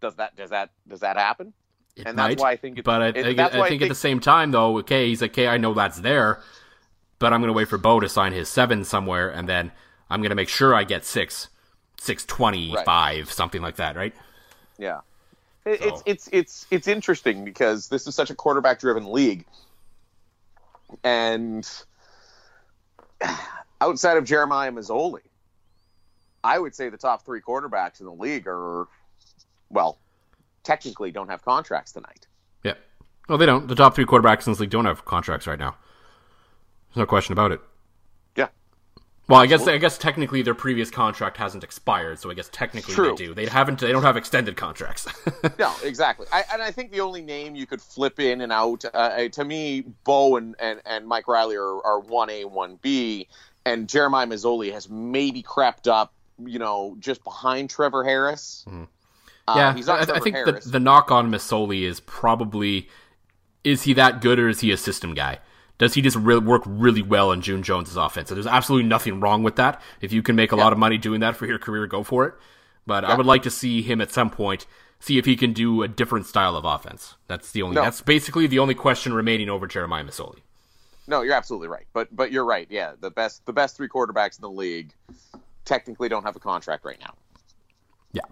does 0.00 0.16
that 0.16 0.36
does 0.36 0.50
that 0.50 0.70
does 0.88 1.00
that 1.00 1.16
happen? 1.16 1.52
It 1.96 2.06
and 2.06 2.16
might, 2.16 2.28
that's 2.30 2.42
why 2.42 2.52
I 2.52 2.56
think. 2.56 2.78
It, 2.78 2.84
but 2.84 3.02
I, 3.02 3.08
it, 3.08 3.16
I, 3.16 3.20
I 3.20 3.34
think, 3.34 3.40
I 3.40 3.68
think 3.68 3.82
at 3.82 3.88
the 3.88 3.94
same 3.94 4.20
time, 4.20 4.50
though, 4.50 4.78
okay, 4.78 5.08
he's 5.08 5.20
like, 5.20 5.32
okay, 5.32 5.46
I 5.46 5.58
know 5.58 5.74
that's 5.74 6.00
there, 6.00 6.40
but 7.18 7.32
I'm 7.32 7.40
going 7.40 7.48
to 7.48 7.52
wait 7.52 7.68
for 7.68 7.76
Bo 7.78 8.00
to 8.00 8.08
sign 8.08 8.32
his 8.32 8.48
seven 8.48 8.84
somewhere, 8.84 9.28
and 9.28 9.48
then 9.48 9.72
I'm 10.08 10.20
going 10.20 10.30
to 10.30 10.36
make 10.36 10.48
sure 10.48 10.74
I 10.74 10.84
get 10.84 11.04
six, 11.04 11.48
six 12.00 12.24
twenty 12.24 12.74
five, 12.84 13.26
right. 13.26 13.28
something 13.28 13.60
like 13.60 13.76
that, 13.76 13.96
right? 13.96 14.14
Yeah, 14.78 15.00
so. 15.64 15.70
it's 15.70 16.02
it's 16.06 16.28
it's 16.32 16.66
it's 16.70 16.88
interesting 16.88 17.44
because 17.44 17.88
this 17.88 18.06
is 18.06 18.14
such 18.14 18.30
a 18.30 18.34
quarterback 18.34 18.80
driven 18.80 19.12
league, 19.12 19.44
and 21.04 21.68
outside 23.80 24.16
of 24.16 24.24
Jeremiah 24.24 24.72
Masoli, 24.72 25.20
I 26.44 26.58
would 26.58 26.74
say 26.74 26.88
the 26.88 26.96
top 26.96 27.24
three 27.24 27.40
quarterbacks 27.40 28.00
in 28.00 28.06
the 28.06 28.12
league 28.12 28.46
are, 28.46 28.88
well, 29.70 29.98
technically 30.64 31.10
don't 31.10 31.28
have 31.28 31.44
contracts 31.44 31.92
tonight. 31.92 32.26
Yeah. 32.64 32.74
Well, 33.28 33.38
they 33.38 33.46
don't. 33.46 33.68
The 33.68 33.74
top 33.74 33.94
three 33.94 34.06
quarterbacks 34.06 34.46
in 34.46 34.52
this 34.52 34.60
league 34.60 34.70
don't 34.70 34.84
have 34.84 35.04
contracts 35.04 35.46
right 35.46 35.58
now. 35.58 35.76
There's 36.88 37.02
no 37.02 37.06
question 37.06 37.32
about 37.32 37.52
it. 37.52 37.60
Well, 39.32 39.40
I 39.40 39.46
guess 39.46 39.66
I 39.66 39.78
guess 39.78 39.96
technically 39.96 40.42
their 40.42 40.52
previous 40.52 40.90
contract 40.90 41.38
hasn't 41.38 41.64
expired, 41.64 42.18
so 42.18 42.30
I 42.30 42.34
guess 42.34 42.50
technically 42.52 42.92
True. 42.92 43.16
they 43.16 43.24
do. 43.24 43.32
They 43.32 43.46
haven't. 43.46 43.78
They 43.78 43.90
don't 43.90 44.02
have 44.02 44.18
extended 44.18 44.58
contracts. 44.58 45.08
no, 45.58 45.74
exactly. 45.82 46.26
I, 46.30 46.44
and 46.52 46.60
I 46.60 46.70
think 46.70 46.92
the 46.92 47.00
only 47.00 47.22
name 47.22 47.54
you 47.54 47.64
could 47.64 47.80
flip 47.80 48.20
in 48.20 48.42
and 48.42 48.52
out 48.52 48.84
uh, 48.92 49.28
to 49.30 49.42
me, 49.42 49.84
Bo 50.04 50.36
and, 50.36 50.54
and, 50.58 50.82
and 50.84 51.06
Mike 51.06 51.28
Reilly 51.28 51.56
are 51.56 51.98
one 52.00 52.28
A, 52.28 52.44
one 52.44 52.78
B, 52.82 53.26
and 53.64 53.88
Jeremiah 53.88 54.26
Masoli 54.26 54.70
has 54.70 54.90
maybe 54.90 55.40
crept 55.40 55.88
up, 55.88 56.12
you 56.38 56.58
know, 56.58 56.94
just 57.00 57.24
behind 57.24 57.70
Trevor 57.70 58.04
Harris. 58.04 58.66
Mm. 58.68 58.86
Uh, 59.48 59.54
yeah, 59.56 59.74
he's 59.74 59.86
not 59.86 60.10
I, 60.10 60.16
I 60.16 60.20
think 60.20 60.36
the, 60.44 60.60
the 60.66 60.78
knock 60.78 61.10
on 61.10 61.30
Masoli 61.30 61.84
is 61.84 62.00
probably 62.00 62.86
is 63.64 63.84
he 63.84 63.94
that 63.94 64.20
good 64.20 64.38
or 64.38 64.50
is 64.50 64.60
he 64.60 64.70
a 64.72 64.76
system 64.76 65.14
guy? 65.14 65.38
Does 65.82 65.94
he 65.94 66.00
just 66.00 66.16
re- 66.16 66.38
work 66.38 66.62
really 66.64 67.02
well 67.02 67.32
in 67.32 67.40
June 67.40 67.64
Jones's 67.64 67.96
offense? 67.96 68.28
So 68.28 68.36
there's 68.36 68.46
absolutely 68.46 68.88
nothing 68.88 69.18
wrong 69.18 69.42
with 69.42 69.56
that. 69.56 69.82
If 70.00 70.12
you 70.12 70.22
can 70.22 70.36
make 70.36 70.52
a 70.52 70.56
yeah. 70.56 70.62
lot 70.62 70.72
of 70.72 70.78
money 70.78 70.96
doing 70.96 71.18
that 71.22 71.34
for 71.34 71.44
your 71.44 71.58
career, 71.58 71.88
go 71.88 72.04
for 72.04 72.24
it. 72.24 72.34
But 72.86 73.02
yeah. 73.02 73.10
I 73.10 73.16
would 73.16 73.26
like 73.26 73.42
to 73.42 73.50
see 73.50 73.82
him 73.82 74.00
at 74.00 74.12
some 74.12 74.30
point 74.30 74.64
see 75.00 75.18
if 75.18 75.24
he 75.24 75.34
can 75.34 75.52
do 75.52 75.82
a 75.82 75.88
different 75.88 76.26
style 76.26 76.54
of 76.54 76.64
offense. 76.64 77.16
That's 77.26 77.50
the 77.50 77.62
only. 77.62 77.74
No. 77.74 77.82
That's 77.82 78.00
basically 78.00 78.46
the 78.46 78.60
only 78.60 78.76
question 78.76 79.12
remaining 79.12 79.50
over 79.50 79.66
Jeremiah 79.66 80.04
Masoli. 80.04 80.38
No, 81.08 81.22
you're 81.22 81.34
absolutely 81.34 81.66
right. 81.66 81.86
But 81.92 82.14
but 82.14 82.30
you're 82.30 82.44
right. 82.44 82.68
Yeah, 82.70 82.92
the 83.00 83.10
best 83.10 83.44
the 83.46 83.52
best 83.52 83.76
three 83.76 83.88
quarterbacks 83.88 84.38
in 84.38 84.42
the 84.42 84.50
league 84.50 84.92
technically 85.64 86.08
don't 86.08 86.22
have 86.22 86.36
a 86.36 86.40
contract 86.40 86.84
right 86.84 87.00
now. 87.00 87.14
Yeah. 88.12 88.22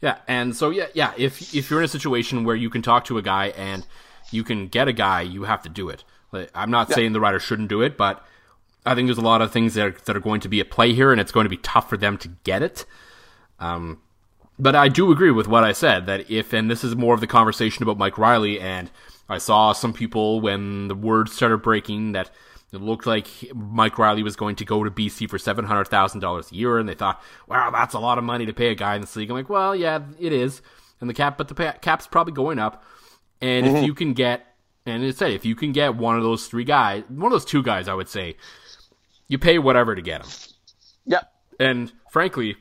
Yeah, 0.00 0.18
and 0.28 0.54
so 0.54 0.70
yeah, 0.70 0.86
yeah. 0.94 1.14
If 1.16 1.52
if 1.52 1.68
you're 1.68 1.80
in 1.80 1.86
a 1.86 1.88
situation 1.88 2.44
where 2.44 2.54
you 2.54 2.70
can 2.70 2.82
talk 2.82 3.06
to 3.06 3.18
a 3.18 3.22
guy 3.22 3.46
and 3.56 3.84
you 4.30 4.44
can 4.44 4.68
get 4.68 4.86
a 4.86 4.92
guy, 4.92 5.22
you 5.22 5.42
have 5.42 5.62
to 5.62 5.68
do 5.68 5.88
it. 5.88 6.04
I'm 6.54 6.70
not 6.70 6.88
yeah. 6.90 6.96
saying 6.96 7.12
the 7.12 7.20
Riders 7.20 7.42
shouldn't 7.42 7.68
do 7.68 7.82
it, 7.82 7.96
but 7.96 8.24
I 8.84 8.94
think 8.94 9.08
there's 9.08 9.18
a 9.18 9.22
lot 9.22 9.42
of 9.42 9.52
things 9.52 9.74
that 9.74 9.86
are, 9.86 9.96
that 10.04 10.16
are 10.16 10.20
going 10.20 10.40
to 10.40 10.48
be 10.48 10.60
at 10.60 10.70
play 10.70 10.92
here, 10.92 11.12
and 11.12 11.20
it's 11.20 11.32
going 11.32 11.44
to 11.44 11.50
be 11.50 11.56
tough 11.58 11.88
for 11.88 11.96
them 11.96 12.18
to 12.18 12.28
get 12.44 12.62
it. 12.62 12.84
Um, 13.58 14.00
but 14.58 14.74
I 14.74 14.88
do 14.88 15.12
agree 15.12 15.30
with 15.30 15.48
what 15.48 15.64
I 15.64 15.72
said 15.72 16.06
that 16.06 16.30
if, 16.30 16.52
and 16.52 16.70
this 16.70 16.84
is 16.84 16.96
more 16.96 17.14
of 17.14 17.20
the 17.20 17.26
conversation 17.26 17.82
about 17.82 17.98
Mike 17.98 18.16
Reilly, 18.16 18.60
and 18.60 18.90
I 19.28 19.38
saw 19.38 19.72
some 19.72 19.92
people 19.92 20.40
when 20.40 20.88
the 20.88 20.94
word 20.94 21.28
started 21.28 21.58
breaking 21.58 22.12
that 22.12 22.30
it 22.72 22.80
looked 22.80 23.06
like 23.06 23.28
Mike 23.54 23.98
Reilly 23.98 24.22
was 24.22 24.36
going 24.36 24.56
to 24.56 24.64
go 24.64 24.82
to 24.82 24.90
BC 24.90 25.30
for 25.30 25.38
seven 25.38 25.64
hundred 25.64 25.88
thousand 25.88 26.20
dollars 26.20 26.50
a 26.50 26.54
year, 26.54 26.78
and 26.78 26.88
they 26.88 26.94
thought, 26.94 27.22
"Wow, 27.46 27.70
that's 27.70 27.94
a 27.94 27.98
lot 27.98 28.18
of 28.18 28.24
money 28.24 28.46
to 28.46 28.52
pay 28.52 28.70
a 28.70 28.74
guy 28.74 28.96
in 28.96 29.00
this 29.00 29.14
league." 29.14 29.30
I'm 29.30 29.36
like, 29.36 29.48
"Well, 29.48 29.74
yeah, 29.74 30.00
it 30.18 30.32
is." 30.32 30.62
And 31.00 31.08
the 31.08 31.14
cap, 31.14 31.38
but 31.38 31.48
the 31.48 31.54
cap's 31.80 32.06
probably 32.06 32.32
going 32.32 32.58
up. 32.58 32.84
And 33.40 33.66
mm-hmm. 33.66 33.76
if 33.76 33.84
you 33.84 33.94
can 33.94 34.14
get, 34.14 34.46
and 34.86 35.04
it 35.04 35.16
said, 35.16 35.32
if 35.32 35.44
you 35.44 35.54
can 35.54 35.72
get 35.72 35.96
one 35.96 36.16
of 36.16 36.22
those 36.22 36.46
three 36.46 36.64
guys, 36.64 37.02
one 37.08 37.26
of 37.26 37.32
those 37.32 37.44
two 37.44 37.62
guys, 37.62 37.88
I 37.88 37.94
would 37.94 38.08
say, 38.08 38.36
you 39.28 39.38
pay 39.38 39.58
whatever 39.58 39.94
to 39.94 40.02
get 40.02 40.22
them. 40.22 40.30
Yep. 41.06 41.32
And 41.58 41.92
frankly, 42.10 42.56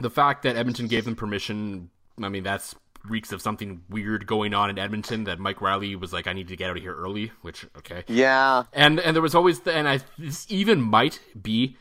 the 0.00 0.10
fact 0.10 0.42
that 0.42 0.56
Edmonton 0.56 0.88
gave 0.88 1.04
them 1.04 1.16
permission, 1.16 1.90
I 2.20 2.28
mean, 2.28 2.42
that's 2.42 2.74
reeks 3.04 3.30
of 3.30 3.40
something 3.40 3.82
weird 3.88 4.26
going 4.26 4.52
on 4.52 4.68
in 4.68 4.78
Edmonton 4.78 5.24
that 5.24 5.38
Mike 5.38 5.60
Reilly 5.60 5.94
was 5.94 6.12
like, 6.12 6.26
I 6.26 6.32
need 6.32 6.48
to 6.48 6.56
get 6.56 6.70
out 6.70 6.76
of 6.76 6.82
here 6.82 6.94
early, 6.94 7.30
which, 7.42 7.64
okay. 7.78 8.02
Yeah. 8.08 8.64
And, 8.72 8.98
and 8.98 9.14
there 9.14 9.22
was 9.22 9.34
always, 9.34 9.60
the, 9.60 9.72
and 9.72 9.88
I, 9.88 10.00
this 10.18 10.44
even 10.48 10.80
might 10.80 11.20
be 11.40 11.76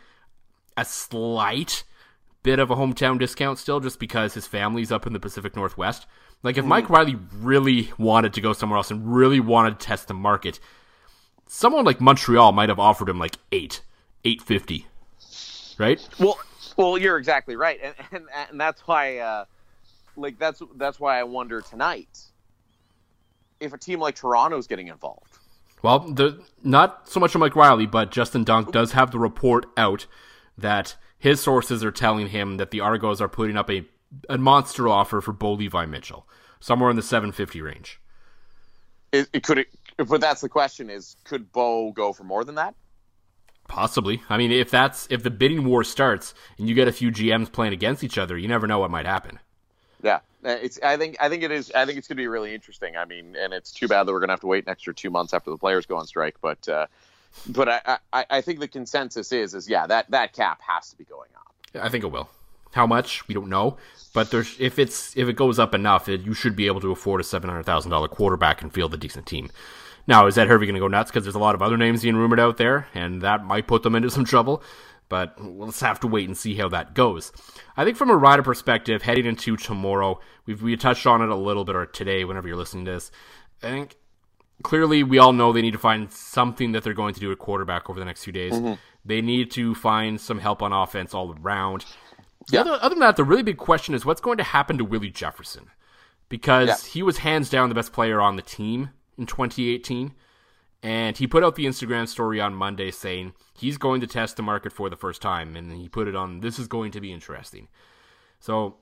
a 0.77 0.85
slight 0.85 1.83
bit 2.43 2.59
of 2.59 2.69
a 2.69 2.75
hometown 2.75 3.17
discount 3.17 3.57
still, 3.57 3.79
just 3.79 3.99
because 3.99 4.35
his 4.35 4.45
family's 4.45 4.91
up 4.91 5.07
in 5.07 5.13
the 5.13 5.19
Pacific 5.19 5.55
Northwest. 5.55 6.05
Like, 6.45 6.57
if 6.57 6.63
mm. 6.63 6.69
Mike 6.69 6.89
Reilly 6.89 7.17
really 7.33 7.91
wanted 7.97 8.33
to 8.33 8.41
go 8.41 8.53
somewhere 8.53 8.77
else 8.77 8.91
and 8.91 9.13
really 9.13 9.41
wanted 9.41 9.79
to 9.79 9.85
test 9.85 10.07
the 10.07 10.13
market, 10.13 10.59
someone 11.47 11.83
like 11.83 11.99
Montreal 11.99 12.53
might 12.53 12.69
have 12.69 12.79
offered 12.79 13.09
him 13.09 13.19
like 13.19 13.35
eight, 13.51 13.81
eight 14.23 14.41
fifty, 14.41 14.87
right? 15.77 16.07
Well, 16.19 16.39
well, 16.77 16.97
you're 16.97 17.17
exactly 17.17 17.57
right, 17.57 17.79
and 17.83 17.95
and, 18.11 18.25
and 18.49 18.61
that's 18.61 18.79
why. 18.87 19.17
Uh 19.17 19.45
like 20.17 20.39
that's 20.39 20.61
that's 20.75 20.99
why 20.99 21.19
I 21.19 21.23
wonder 21.23 21.61
tonight 21.61 22.19
if 23.59 23.73
a 23.73 23.77
team 23.77 23.99
like 23.99 24.15
Toronto's 24.15 24.67
getting 24.67 24.87
involved. 24.87 25.39
Well, 25.81 25.99
the 25.99 26.41
not 26.63 27.09
so 27.09 27.19
much 27.19 27.35
of 27.35 27.39
Mike 27.39 27.55
Reilly, 27.55 27.85
but 27.85 28.11
Justin 28.11 28.43
Dunk 28.43 28.71
does 28.71 28.93
have 28.93 29.11
the 29.11 29.19
report 29.19 29.67
out 29.77 30.07
that 30.57 30.95
his 31.17 31.41
sources 31.41 31.83
are 31.83 31.91
telling 31.91 32.27
him 32.27 32.57
that 32.57 32.71
the 32.71 32.81
Argos 32.81 33.21
are 33.21 33.29
putting 33.29 33.57
up 33.57 33.69
a, 33.69 33.85
a 34.29 34.37
monster 34.37 34.87
offer 34.87 35.21
for 35.21 35.33
Bo 35.33 35.53
Levi 35.53 35.85
Mitchell, 35.85 36.27
somewhere 36.59 36.89
in 36.89 36.95
the 36.95 37.01
750 37.01 37.61
range. 37.61 37.99
It, 39.11 39.29
it 39.33 39.43
could, 39.43 39.59
it, 39.59 39.67
but 40.07 40.21
that's 40.21 40.41
the 40.41 40.49
question: 40.49 40.89
is 40.89 41.15
could 41.23 41.51
Bo 41.51 41.91
go 41.91 42.13
for 42.13 42.23
more 42.23 42.43
than 42.43 42.55
that? 42.55 42.75
Possibly. 43.67 44.21
I 44.29 44.37
mean, 44.37 44.51
if 44.51 44.69
that's 44.69 45.07
if 45.09 45.23
the 45.23 45.31
bidding 45.31 45.65
war 45.65 45.83
starts 45.83 46.33
and 46.57 46.69
you 46.69 46.75
get 46.75 46.87
a 46.87 46.91
few 46.91 47.11
GMs 47.11 47.51
playing 47.51 47.73
against 47.73 48.03
each 48.03 48.17
other, 48.17 48.37
you 48.37 48.47
never 48.47 48.67
know 48.67 48.79
what 48.79 48.91
might 48.91 49.05
happen. 49.05 49.39
Yeah, 50.03 50.19
uh, 50.45 50.49
it's. 50.61 50.79
I 50.83 50.97
think. 50.97 51.17
I 51.19 51.29
think 51.29 51.41
it 51.41 51.51
is. 51.51 51.71
I 51.73 51.85
think 51.85 51.97
it's 51.97 52.07
going 52.07 52.17
to 52.17 52.21
be 52.21 52.27
really 52.27 52.53
interesting. 52.53 52.95
I 52.95 53.05
mean, 53.05 53.35
and 53.35 53.53
it's 53.53 53.71
too 53.71 53.87
bad 53.87 54.03
that 54.03 54.11
we're 54.11 54.19
going 54.19 54.27
to 54.27 54.33
have 54.33 54.41
to 54.41 54.47
wait 54.47 54.65
an 54.65 54.69
extra 54.69 54.93
two 54.93 55.09
months 55.09 55.33
after 55.33 55.49
the 55.49 55.57
players 55.57 55.87
go 55.87 55.97
on 55.97 56.05
strike. 56.05 56.35
But, 56.41 56.69
uh, 56.69 56.85
but 57.47 57.69
I, 57.69 57.97
I, 58.13 58.25
I 58.29 58.41
think 58.41 58.59
the 58.59 58.67
consensus 58.67 59.31
is, 59.31 59.55
is 59.55 59.67
yeah, 59.67 59.87
that 59.87 60.11
that 60.11 60.33
cap 60.33 60.61
has 60.61 60.91
to 60.91 60.97
be 60.97 61.05
going 61.05 61.29
up. 61.35 61.83
I 61.83 61.89
think 61.89 62.03
it 62.03 62.07
will. 62.07 62.29
How 62.75 62.85
much 62.85 63.25
we 63.29 63.33
don't 63.33 63.47
know, 63.47 63.77
but 64.13 64.31
there's 64.31 64.55
if 64.59 64.77
it's 64.77 65.15
if 65.15 65.29
it 65.29 65.37
goes 65.37 65.59
up 65.59 65.73
enough, 65.73 66.09
it, 66.09 66.21
you 66.21 66.33
should 66.33 66.57
be 66.57 66.67
able 66.67 66.81
to 66.81 66.91
afford 66.91 67.21
a 67.21 67.23
seven 67.23 67.49
hundred 67.49 67.63
thousand 67.63 67.89
dollar 67.89 68.09
quarterback 68.09 68.61
and 68.61 68.73
field 68.73 68.93
a 68.93 68.97
decent 68.97 69.25
team. 69.25 69.49
Now, 70.07 70.27
is 70.27 70.35
that 70.35 70.47
Hervey 70.47 70.65
going 70.65 70.75
to 70.75 70.81
go 70.81 70.89
nuts 70.89 71.09
because 71.09 71.23
there's 71.23 71.35
a 71.35 71.39
lot 71.39 71.55
of 71.55 71.61
other 71.61 71.77
names 71.77 72.03
being 72.03 72.17
rumored 72.17 72.39
out 72.39 72.57
there, 72.57 72.87
and 72.93 73.21
that 73.21 73.45
might 73.45 73.65
put 73.65 73.83
them 73.83 73.95
into 73.95 74.09
some 74.11 74.25
trouble? 74.25 74.61
But 75.07 75.41
let's 75.41 75.79
have 75.79 76.01
to 76.01 76.07
wait 76.07 76.27
and 76.27 76.37
see 76.37 76.55
how 76.55 76.67
that 76.69 76.93
goes. 76.93 77.31
I 77.77 77.85
think 77.85 77.95
from 77.95 78.09
a 78.09 78.17
rider 78.17 78.43
perspective, 78.43 79.03
heading 79.03 79.25
into 79.25 79.55
tomorrow, 79.55 80.19
we've 80.45 80.61
we 80.61 80.75
touched 80.75 81.07
on 81.07 81.21
it 81.21 81.29
a 81.29 81.35
little 81.35 81.63
bit 81.63 81.77
or 81.77 81.85
today, 81.85 82.25
whenever 82.25 82.47
you're 82.47 82.57
listening 82.57 82.85
to 82.85 82.91
this. 82.91 83.11
I 83.63 83.69
think 83.69 83.95
clearly 84.63 85.03
we 85.03 85.17
all 85.17 85.33
know 85.33 85.53
they 85.53 85.61
need 85.61 85.73
to 85.73 85.79
find 85.79 86.11
something 86.11 86.71
that 86.73 86.83
they're 86.83 86.93
going 86.93 87.13
to 87.13 87.19
do 87.19 87.31
at 87.31 87.39
quarterback 87.39 87.89
over 87.89 87.99
the 87.99 88.05
next 88.05 88.23
few 88.23 88.33
days. 88.33 88.53
Mm-hmm. 88.53 88.73
They 89.05 89.21
need 89.21 89.51
to 89.51 89.75
find 89.75 90.19
some 90.19 90.39
help 90.39 90.61
on 90.61 90.73
offense 90.73 91.13
all 91.13 91.35
around. 91.41 91.85
Yeah. 92.49 92.61
Other, 92.61 92.77
other, 92.81 92.89
than 92.89 92.99
that, 92.99 93.15
the 93.15 93.23
really 93.23 93.43
big 93.43 93.57
question 93.57 93.95
is 93.95 94.05
what's 94.05 94.21
going 94.21 94.37
to 94.37 94.43
happen 94.43 94.77
to 94.77 94.85
Willie 94.85 95.09
Jefferson? 95.09 95.71
Because 96.29 96.67
yeah. 96.67 96.91
he 96.91 97.03
was 97.03 97.19
hands 97.19 97.49
down 97.49 97.69
the 97.69 97.75
best 97.75 97.93
player 97.93 98.21
on 98.21 98.35
the 98.35 98.41
team 98.41 98.89
in 99.17 99.25
2018. 99.25 100.13
And 100.83 101.17
he 101.17 101.25
put 101.25 101.43
out 101.43 101.55
the 101.55 101.65
Instagram 101.65 102.07
story 102.07 102.39
on 102.39 102.53
Monday 102.53 102.91
saying 102.91 103.33
he's 103.57 103.77
going 103.77 104.01
to 104.01 104.07
test 104.07 104.37
the 104.37 104.43
market 104.43 104.71
for 104.71 104.89
the 104.89 104.95
first 104.95 105.21
time. 105.21 105.55
And 105.55 105.71
he 105.71 105.89
put 105.89 106.07
it 106.07 106.15
on, 106.15 106.41
this 106.41 106.59
is 106.59 106.67
going 106.67 106.91
to 106.91 107.01
be 107.01 107.11
interesting. 107.11 107.67
So 108.39 108.77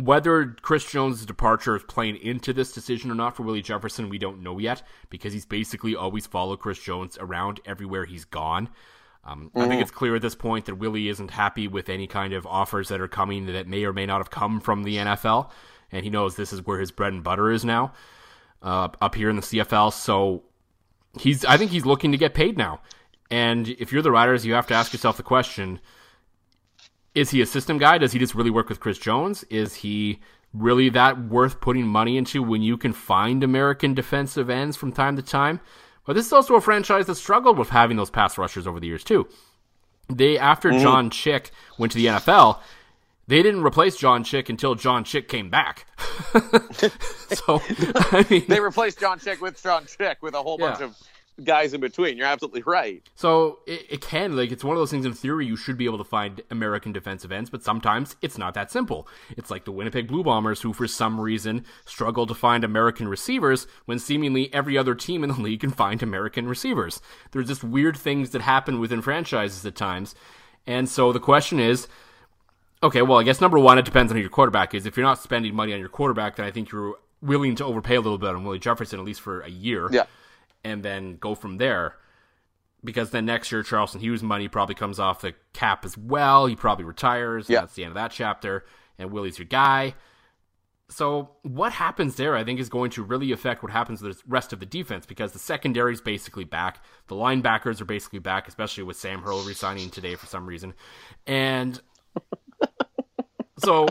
whether 0.00 0.56
Chris 0.62 0.88
Jones' 0.88 1.26
departure 1.26 1.76
is 1.76 1.82
playing 1.84 2.16
into 2.16 2.52
this 2.52 2.72
decision 2.72 3.10
or 3.10 3.14
not 3.14 3.36
for 3.36 3.42
Willie 3.42 3.62
Jefferson, 3.62 4.08
we 4.08 4.18
don't 4.18 4.42
know 4.42 4.58
yet 4.58 4.82
because 5.10 5.32
he's 5.32 5.46
basically 5.46 5.96
always 5.96 6.26
followed 6.26 6.60
Chris 6.60 6.78
Jones 6.78 7.16
around 7.20 7.60
everywhere 7.64 8.04
he's 8.04 8.24
gone. 8.24 8.68
Um, 9.24 9.46
mm-hmm. 9.46 9.58
I 9.58 9.60
think 9.62 9.72
mm-hmm. 9.72 9.82
it's 9.82 9.90
clear 9.90 10.16
at 10.16 10.22
this 10.22 10.34
point 10.34 10.66
that 10.66 10.76
Willie 10.76 11.08
isn't 11.08 11.30
happy 11.30 11.68
with 11.68 11.88
any 11.88 12.06
kind 12.06 12.32
of 12.32 12.46
offers 12.46 12.88
that 12.88 13.00
are 13.00 13.08
coming 13.08 13.46
that 13.46 13.66
may 13.66 13.84
or 13.84 13.92
may 13.92 14.06
not 14.06 14.18
have 14.18 14.30
come 14.30 14.60
from 14.60 14.84
the 14.84 14.96
NFL, 14.96 15.50
and 15.90 16.04
he 16.04 16.10
knows 16.10 16.36
this 16.36 16.52
is 16.52 16.66
where 16.66 16.78
his 16.78 16.90
bread 16.90 17.12
and 17.12 17.24
butter 17.24 17.50
is 17.50 17.64
now, 17.64 17.92
uh, 18.62 18.88
up 19.00 19.14
here 19.14 19.30
in 19.30 19.36
the 19.36 19.42
CFL. 19.42 19.92
So 19.92 20.42
he's, 21.18 21.44
I 21.44 21.56
think 21.56 21.70
he's 21.70 21.86
looking 21.86 22.12
to 22.12 22.18
get 22.18 22.34
paid 22.34 22.58
now. 22.58 22.80
And 23.30 23.68
if 23.68 23.92
you're 23.92 24.02
the 24.02 24.10
Riders, 24.10 24.44
you 24.44 24.54
have 24.54 24.66
to 24.68 24.74
ask 24.74 24.92
yourself 24.92 25.16
the 25.16 25.22
question: 25.22 25.80
Is 27.14 27.30
he 27.30 27.40
a 27.40 27.46
system 27.46 27.78
guy? 27.78 27.98
Does 27.98 28.12
he 28.12 28.18
just 28.18 28.34
really 28.34 28.50
work 28.50 28.68
with 28.68 28.80
Chris 28.80 28.98
Jones? 28.98 29.44
Is 29.44 29.76
he 29.76 30.20
really 30.52 30.88
that 30.90 31.18
worth 31.18 31.60
putting 31.60 31.86
money 31.86 32.16
into 32.16 32.42
when 32.42 32.62
you 32.62 32.76
can 32.76 32.92
find 32.92 33.42
American 33.42 33.94
defensive 33.94 34.50
ends 34.50 34.76
from 34.76 34.92
time 34.92 35.16
to 35.16 35.22
time? 35.22 35.60
But 36.04 36.14
this 36.14 36.26
is 36.26 36.32
also 36.32 36.54
a 36.54 36.60
franchise 36.60 37.06
that 37.06 37.14
struggled 37.14 37.58
with 37.58 37.70
having 37.70 37.96
those 37.96 38.10
pass 38.10 38.36
rushers 38.36 38.66
over 38.66 38.78
the 38.78 38.86
years 38.86 39.04
too. 39.04 39.26
They 40.08 40.38
after 40.38 40.70
mm-hmm. 40.70 40.82
John 40.82 41.10
Chick 41.10 41.50
went 41.78 41.92
to 41.92 41.98
the 41.98 42.06
NFL, 42.06 42.60
they 43.26 43.42
didn't 43.42 43.62
replace 43.62 43.96
John 43.96 44.22
Chick 44.22 44.48
until 44.48 44.74
John 44.74 45.04
Chick 45.04 45.28
came 45.28 45.48
back. 45.48 45.86
so 47.32 47.62
I 47.94 48.26
mean, 48.28 48.44
they 48.48 48.60
replaced 48.60 49.00
John 49.00 49.18
Chick 49.18 49.40
with 49.40 49.62
John 49.62 49.86
Chick 49.86 50.18
with 50.20 50.34
a 50.34 50.42
whole 50.42 50.58
yeah. 50.60 50.70
bunch 50.70 50.82
of 50.82 50.96
guys 51.42 51.74
in 51.74 51.80
between. 51.80 52.16
You're 52.16 52.26
absolutely 52.26 52.62
right. 52.62 53.02
So 53.14 53.60
it, 53.66 53.86
it, 53.90 54.00
can 54.00 54.36
like 54.36 54.52
it's 54.52 54.62
one 54.62 54.76
of 54.76 54.80
those 54.80 54.90
things 54.90 55.04
in 55.04 55.12
theory 55.12 55.46
you 55.46 55.56
should 55.56 55.76
be 55.76 55.86
able 55.86 55.98
to 55.98 56.04
find 56.04 56.42
American 56.50 56.92
defensive 56.92 57.32
ends, 57.32 57.50
but 57.50 57.64
sometimes 57.64 58.16
it's 58.22 58.38
not 58.38 58.54
that 58.54 58.70
simple. 58.70 59.08
It's 59.36 59.50
like 59.50 59.64
the 59.64 59.72
Winnipeg 59.72 60.06
Blue 60.06 60.22
Bombers 60.22 60.60
who 60.60 60.72
for 60.72 60.86
some 60.86 61.20
reason 61.20 61.64
struggle 61.84 62.26
to 62.26 62.34
find 62.34 62.62
American 62.62 63.08
receivers 63.08 63.66
when 63.86 63.98
seemingly 63.98 64.52
every 64.54 64.78
other 64.78 64.94
team 64.94 65.24
in 65.24 65.30
the 65.30 65.40
league 65.40 65.60
can 65.60 65.70
find 65.70 66.02
American 66.02 66.46
receivers. 66.46 67.00
There's 67.32 67.48
just 67.48 67.64
weird 67.64 67.96
things 67.96 68.30
that 68.30 68.42
happen 68.42 68.78
within 68.78 69.02
franchises 69.02 69.66
at 69.66 69.74
times. 69.74 70.14
And 70.66 70.88
so 70.88 71.12
the 71.12 71.20
question 71.20 71.58
is 71.58 71.88
okay, 72.82 73.00
well, 73.00 73.18
I 73.18 73.22
guess 73.22 73.40
number 73.40 73.58
one, 73.58 73.78
it 73.78 73.86
depends 73.86 74.12
on 74.12 74.16
who 74.16 74.20
your 74.20 74.30
quarterback 74.30 74.74
is. 74.74 74.84
If 74.84 74.94
you're 74.94 75.06
not 75.06 75.18
spending 75.18 75.54
money 75.54 75.72
on 75.72 75.80
your 75.80 75.88
quarterback, 75.88 76.36
then 76.36 76.44
I 76.44 76.50
think 76.50 76.70
you're 76.70 76.96
willing 77.22 77.54
to 77.56 77.64
overpay 77.64 77.94
a 77.94 78.00
little 78.02 78.18
bit 78.18 78.28
on 78.28 78.44
Willie 78.44 78.58
Jefferson, 78.58 78.98
at 78.98 79.06
least 79.06 79.22
for 79.22 79.40
a 79.40 79.48
year. 79.48 79.88
Yeah 79.90 80.04
and 80.64 80.82
then 80.82 81.16
go 81.16 81.34
from 81.34 81.58
there. 81.58 81.96
Because 82.82 83.10
then 83.10 83.26
next 83.26 83.50
year, 83.50 83.62
Charleston 83.62 84.00
Hughes' 84.00 84.22
money 84.22 84.48
probably 84.48 84.74
comes 84.74 84.98
off 84.98 85.22
the 85.22 85.34
cap 85.52 85.84
as 85.84 85.96
well. 85.96 86.46
He 86.46 86.56
probably 86.56 86.84
retires. 86.84 87.48
Yeah. 87.48 87.60
That's 87.60 87.74
the 87.74 87.84
end 87.84 87.92
of 87.92 87.94
that 87.94 88.10
chapter. 88.10 88.64
And 88.98 89.10
Willie's 89.10 89.38
your 89.38 89.46
guy. 89.46 89.94
So 90.90 91.30
what 91.42 91.72
happens 91.72 92.16
there, 92.16 92.36
I 92.36 92.44
think, 92.44 92.60
is 92.60 92.68
going 92.68 92.90
to 92.92 93.02
really 93.02 93.32
affect 93.32 93.62
what 93.62 93.72
happens 93.72 94.00
to 94.00 94.10
the 94.10 94.20
rest 94.28 94.52
of 94.52 94.60
the 94.60 94.66
defense 94.66 95.06
because 95.06 95.32
the 95.32 95.38
secondary 95.38 95.94
is 95.94 96.02
basically 96.02 96.44
back. 96.44 96.84
The 97.06 97.14
linebackers 97.14 97.80
are 97.80 97.86
basically 97.86 98.18
back, 98.18 98.46
especially 98.48 98.84
with 98.84 98.98
Sam 98.98 99.22
Hurl 99.22 99.42
resigning 99.42 99.88
today 99.88 100.14
for 100.14 100.26
some 100.26 100.44
reason. 100.44 100.74
And 101.26 101.80
so 103.58 103.86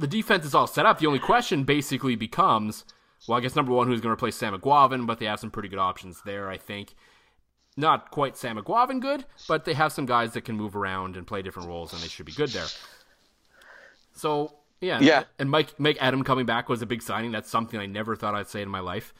the 0.00 0.08
defense 0.08 0.44
is 0.44 0.56
all 0.56 0.66
set 0.66 0.86
up. 0.86 0.98
The 0.98 1.06
only 1.06 1.20
question 1.20 1.62
basically 1.62 2.16
becomes– 2.16 2.84
well, 3.28 3.38
I 3.38 3.40
guess 3.40 3.54
number 3.54 3.72
one, 3.72 3.86
who's 3.86 4.00
going 4.00 4.08
to 4.08 4.14
replace 4.14 4.36
Sam 4.36 4.58
Eguavoen, 4.58 5.06
but 5.06 5.18
they 5.18 5.26
have 5.26 5.38
some 5.38 5.50
pretty 5.50 5.68
good 5.68 5.78
options 5.78 6.22
there, 6.24 6.48
I 6.48 6.56
think. 6.56 6.94
Not 7.76 8.10
quite 8.10 8.36
Sam 8.36 8.56
Eguavoen 8.56 9.00
good, 9.00 9.24
but 9.46 9.64
they 9.64 9.74
have 9.74 9.92
some 9.92 10.06
guys 10.06 10.32
that 10.32 10.40
can 10.40 10.56
move 10.56 10.74
around 10.74 11.16
and 11.16 11.26
play 11.26 11.42
different 11.42 11.68
roles, 11.68 11.92
and 11.92 12.02
they 12.02 12.08
should 12.08 12.26
be 12.26 12.32
good 12.32 12.48
there. 12.50 12.66
So, 14.14 14.54
yeah. 14.80 14.98
Yeah. 15.00 15.24
And 15.38 15.50
Mike, 15.50 15.78
Mike 15.78 15.98
Edem 16.00 16.24
coming 16.24 16.46
back 16.46 16.68
was 16.68 16.82
a 16.82 16.86
big 16.86 17.02
signing. 17.02 17.30
That's 17.30 17.50
something 17.50 17.78
I 17.78 17.86
never 17.86 18.16
thought 18.16 18.34
I'd 18.34 18.48
say 18.48 18.62
in 18.62 18.68
my 18.68 18.80
life. 18.80 19.14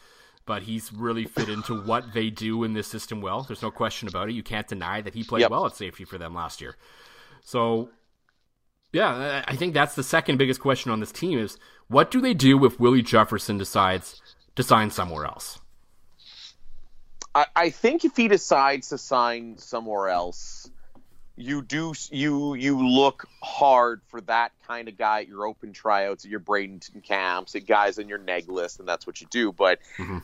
But 0.46 0.62
he's 0.62 0.92
really 0.92 1.24
fit 1.24 1.50
into 1.50 1.78
what 1.82 2.14
they 2.14 2.30
do 2.30 2.64
in 2.64 2.72
this 2.72 2.88
system 2.88 3.20
well. 3.20 3.42
There's 3.42 3.62
no 3.62 3.70
question 3.70 4.08
about 4.08 4.30
it. 4.30 4.32
You 4.32 4.42
can't 4.42 4.66
deny 4.66 5.02
that 5.02 5.14
he 5.14 5.22
played 5.22 5.42
yep. 5.42 5.50
well 5.50 5.66
at 5.66 5.76
safety 5.76 6.04
for 6.04 6.16
them 6.16 6.34
last 6.34 6.62
year. 6.62 6.74
So 7.44 7.90
yeah, 8.92 9.44
I 9.46 9.56
think 9.56 9.74
that's 9.74 9.94
the 9.94 10.02
second 10.02 10.38
biggest 10.38 10.60
question 10.60 10.90
on 10.90 11.00
this 11.00 11.12
team 11.12 11.38
is 11.38 11.58
what 11.88 12.10
do 12.10 12.20
they 12.20 12.34
do 12.34 12.64
if 12.64 12.80
Willie 12.80 13.02
Jefferson 13.02 13.58
decides 13.58 14.20
to 14.56 14.62
sign 14.62 14.90
somewhere 14.90 15.24
else? 15.24 15.60
I, 17.34 17.46
I 17.54 17.70
think 17.70 18.04
if 18.04 18.16
he 18.16 18.28
decides 18.28 18.88
to 18.88 18.98
sign 18.98 19.58
somewhere 19.58 20.08
else, 20.08 20.70
you 21.36 21.62
do 21.62 21.94
you 22.10 22.54
you 22.54 22.88
look 22.88 23.28
hard 23.42 24.00
for 24.08 24.20
that 24.22 24.52
kind 24.66 24.88
of 24.88 24.98
guy 24.98 25.20
at 25.20 25.28
your 25.28 25.46
open 25.46 25.72
tryouts, 25.72 26.24
at 26.24 26.30
your 26.30 26.40
Bradenton 26.40 27.02
camps, 27.04 27.54
at 27.54 27.66
guys 27.66 27.98
on 27.98 28.08
your 28.08 28.18
neg 28.18 28.48
list, 28.48 28.80
and 28.80 28.88
that's 28.88 29.06
what 29.06 29.20
you 29.20 29.28
do. 29.30 29.52
But 29.52 29.78
mm-hmm. 29.98 30.18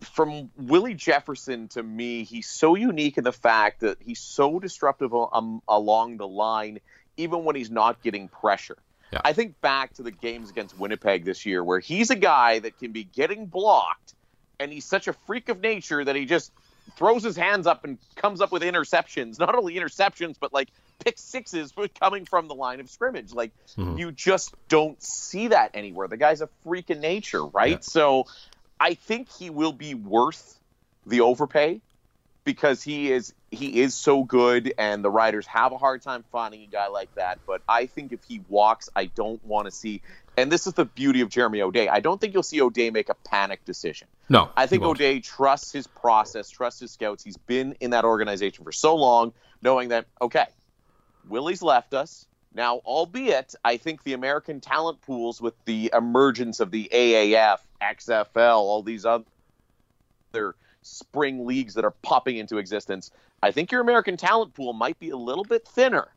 from 0.00 0.50
Willie 0.56 0.94
Jefferson 0.94 1.68
to 1.68 1.82
me, 1.82 2.24
he's 2.24 2.48
so 2.48 2.76
unique 2.76 3.18
in 3.18 3.24
the 3.24 3.32
fact 3.32 3.80
that 3.80 3.98
he's 4.00 4.20
so 4.20 4.60
disruptive 4.60 5.12
um, 5.14 5.62
along 5.66 6.18
the 6.18 6.28
line 6.28 6.78
even 7.20 7.44
when 7.44 7.56
he's 7.56 7.70
not 7.70 8.02
getting 8.02 8.28
pressure. 8.28 8.76
Yeah. 9.12 9.20
I 9.24 9.32
think 9.32 9.60
back 9.60 9.94
to 9.94 10.02
the 10.02 10.10
games 10.10 10.50
against 10.50 10.78
Winnipeg 10.78 11.24
this 11.24 11.44
year 11.44 11.64
where 11.64 11.80
he's 11.80 12.10
a 12.10 12.16
guy 12.16 12.60
that 12.60 12.78
can 12.78 12.92
be 12.92 13.04
getting 13.04 13.46
blocked 13.46 14.14
and 14.58 14.72
he's 14.72 14.84
such 14.84 15.08
a 15.08 15.12
freak 15.12 15.48
of 15.48 15.60
nature 15.60 16.04
that 16.04 16.14
he 16.14 16.26
just 16.26 16.52
throws 16.96 17.22
his 17.22 17.36
hands 17.36 17.66
up 17.66 17.84
and 17.84 17.98
comes 18.16 18.40
up 18.40 18.52
with 18.52 18.62
interceptions. 18.62 19.38
Not 19.38 19.54
only 19.54 19.74
interceptions, 19.74 20.36
but 20.38 20.52
like 20.52 20.68
pick 21.04 21.18
sixes 21.18 21.72
coming 21.98 22.24
from 22.24 22.46
the 22.46 22.54
line 22.54 22.78
of 22.78 22.88
scrimmage. 22.88 23.32
Like 23.32 23.52
mm-hmm. 23.76 23.98
you 23.98 24.12
just 24.12 24.54
don't 24.68 25.02
see 25.02 25.48
that 25.48 25.70
anywhere. 25.74 26.06
The 26.08 26.16
guy's 26.16 26.40
a 26.40 26.48
freak 26.62 26.90
of 26.90 26.98
nature, 26.98 27.44
right? 27.44 27.70
Yeah. 27.70 27.78
So 27.80 28.26
I 28.78 28.94
think 28.94 29.28
he 29.32 29.50
will 29.50 29.72
be 29.72 29.94
worth 29.94 30.58
the 31.06 31.22
overpay 31.22 31.80
because 32.44 32.82
he 32.82 33.10
is 33.12 33.34
he 33.50 33.80
is 33.80 33.94
so 33.94 34.22
good 34.24 34.72
and 34.78 35.04
the 35.04 35.10
riders 35.10 35.46
have 35.46 35.72
a 35.72 35.78
hard 35.78 36.02
time 36.02 36.24
finding 36.30 36.62
a 36.62 36.66
guy 36.66 36.88
like 36.88 37.10
that. 37.16 37.40
But 37.46 37.62
i 37.68 37.86
think 37.86 38.12
if 38.12 38.22
he 38.24 38.42
walks 38.48 38.88
i 38.96 39.06
don't 39.06 39.44
want 39.44 39.66
to 39.66 39.70
see 39.70 40.02
and 40.36 40.50
this 40.50 40.66
is 40.66 40.74
the 40.74 40.84
beauty 40.84 41.20
of 41.20 41.28
jeremy 41.28 41.60
o'day. 41.60 41.88
I 41.88 42.00
don't 42.00 42.20
think 42.20 42.32
you'll 42.34 42.42
see 42.42 42.60
o'day 42.60 42.90
make 42.90 43.08
a 43.08 43.16
panic 43.26 43.64
decision. 43.64 44.08
No 44.28 44.50
i 44.56 44.66
think 44.66 44.82
o'day 44.82 45.20
trusts 45.20 45.72
his 45.72 45.86
process 45.86 46.48
trusts 46.50 46.80
his 46.80 46.92
scouts. 46.92 47.22
He's 47.24 47.36
been 47.36 47.76
in 47.80 47.90
that 47.90 48.04
organization 48.04 48.64
for 48.64 48.72
so 48.72 48.96
long 48.96 49.32
knowing 49.62 49.90
that 49.90 50.06
okay 50.20 50.46
willie's 51.28 51.62
left 51.62 51.94
us. 51.94 52.26
Now 52.54 52.78
albeit 52.78 53.54
i 53.64 53.76
think 53.76 54.02
the 54.02 54.14
american 54.14 54.60
talent 54.60 55.02
pools 55.02 55.40
with 55.40 55.54
the 55.66 55.92
emergence 55.94 56.60
of 56.60 56.70
the 56.70 56.88
aaf 56.92 57.58
xfl 57.80 58.56
all 58.56 58.82
these 58.82 59.04
other 59.06 59.24
spring 60.82 61.46
leagues 61.46 61.74
that 61.74 61.84
are 61.84 61.90
popping 62.02 62.36
into 62.36 62.58
existence, 62.58 63.10
I 63.42 63.50
think 63.50 63.72
your 63.72 63.80
American 63.80 64.16
talent 64.16 64.54
pool 64.54 64.72
might 64.72 64.98
be 64.98 65.10
a 65.10 65.16
little 65.16 65.44
bit 65.44 65.66
thinner 65.66 66.08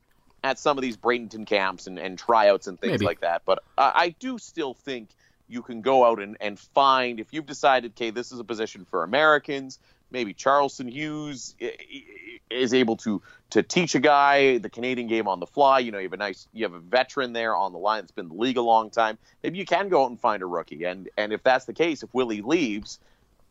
at 0.44 0.60
some 0.60 0.78
of 0.78 0.82
these 0.82 0.98
Bradenton 0.98 1.48
camps 1.48 1.88
and, 1.88 1.98
and 1.98 2.18
tryouts 2.18 2.68
and 2.68 2.80
things 2.80 2.92
Maybe. 2.92 3.06
like 3.06 3.22
that. 3.22 3.44
But 3.46 3.64
uh, 3.78 3.92
I 3.94 4.10
do 4.20 4.38
still 4.38 4.74
think 4.74 5.10
you 5.48 5.62
can 5.62 5.82
go 5.82 6.06
out 6.06 6.22
and, 6.22 6.38
and 6.42 6.60
find, 6.60 7.20
if 7.20 7.28
you've 7.32 7.46
decided, 7.46 7.92
okay, 7.92 8.10
this 8.10 8.32
is 8.32 8.40
a 8.40 8.44
position 8.44 8.86
for 8.86 9.04
Americans, 9.04 9.80
maybe 10.12 10.34
Charleston 10.34 10.88
Hughes 10.88 11.56
is 12.50 12.74
able 12.74 12.98
to 12.98 13.22
to 13.50 13.62
teach 13.62 13.94
a 13.94 14.00
guy 14.00 14.58
the 14.58 14.70
Canadian 14.70 15.08
game 15.08 15.28
on 15.28 15.40
the 15.40 15.46
fly. 15.46 15.80
You 15.80 15.92
know, 15.92 15.98
you 15.98 16.06
have 16.06 16.14
a 16.14 16.18
nice, 16.18 16.48
you 16.54 16.64
have 16.66 16.74
a 16.74 16.80
veteran 16.80 17.34
there 17.34 17.56
on 17.56 17.72
the 17.72 17.78
line 17.78 18.02
that's 18.02 18.12
been 18.12 18.26
in 18.26 18.30
the 18.30 18.42
league 18.42 18.58
a 18.58 18.62
long 18.62 18.90
time. 18.90 19.18
Maybe 19.44 19.60
you 19.60 19.66
can 19.66 19.90
go 19.90 20.04
out 20.04 20.10
and 20.10 20.20
find 20.20 20.42
a 20.42 20.46
rookie. 20.46 20.86
And 20.86 21.10
and 21.18 21.34
if 21.34 21.44
that's 21.44 21.66
the 21.66 21.74
case, 21.74 22.04
if 22.04 22.14
Willie 22.14 22.42
leaves, 22.42 23.00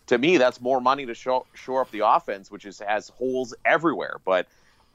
to 0.07 0.19
me, 0.19 0.37
that's 0.37 0.61
more 0.61 0.81
money 0.81 1.07
to 1.07 1.15
show, 1.15 1.47
shore 1.55 1.83
up 1.83 1.91
the 1.91 2.07
offense, 2.07 2.51
which 2.51 2.65
is 2.65 2.81
has 2.81 3.09
holes 3.11 3.55
everywhere. 3.65 4.17
But 4.25 4.47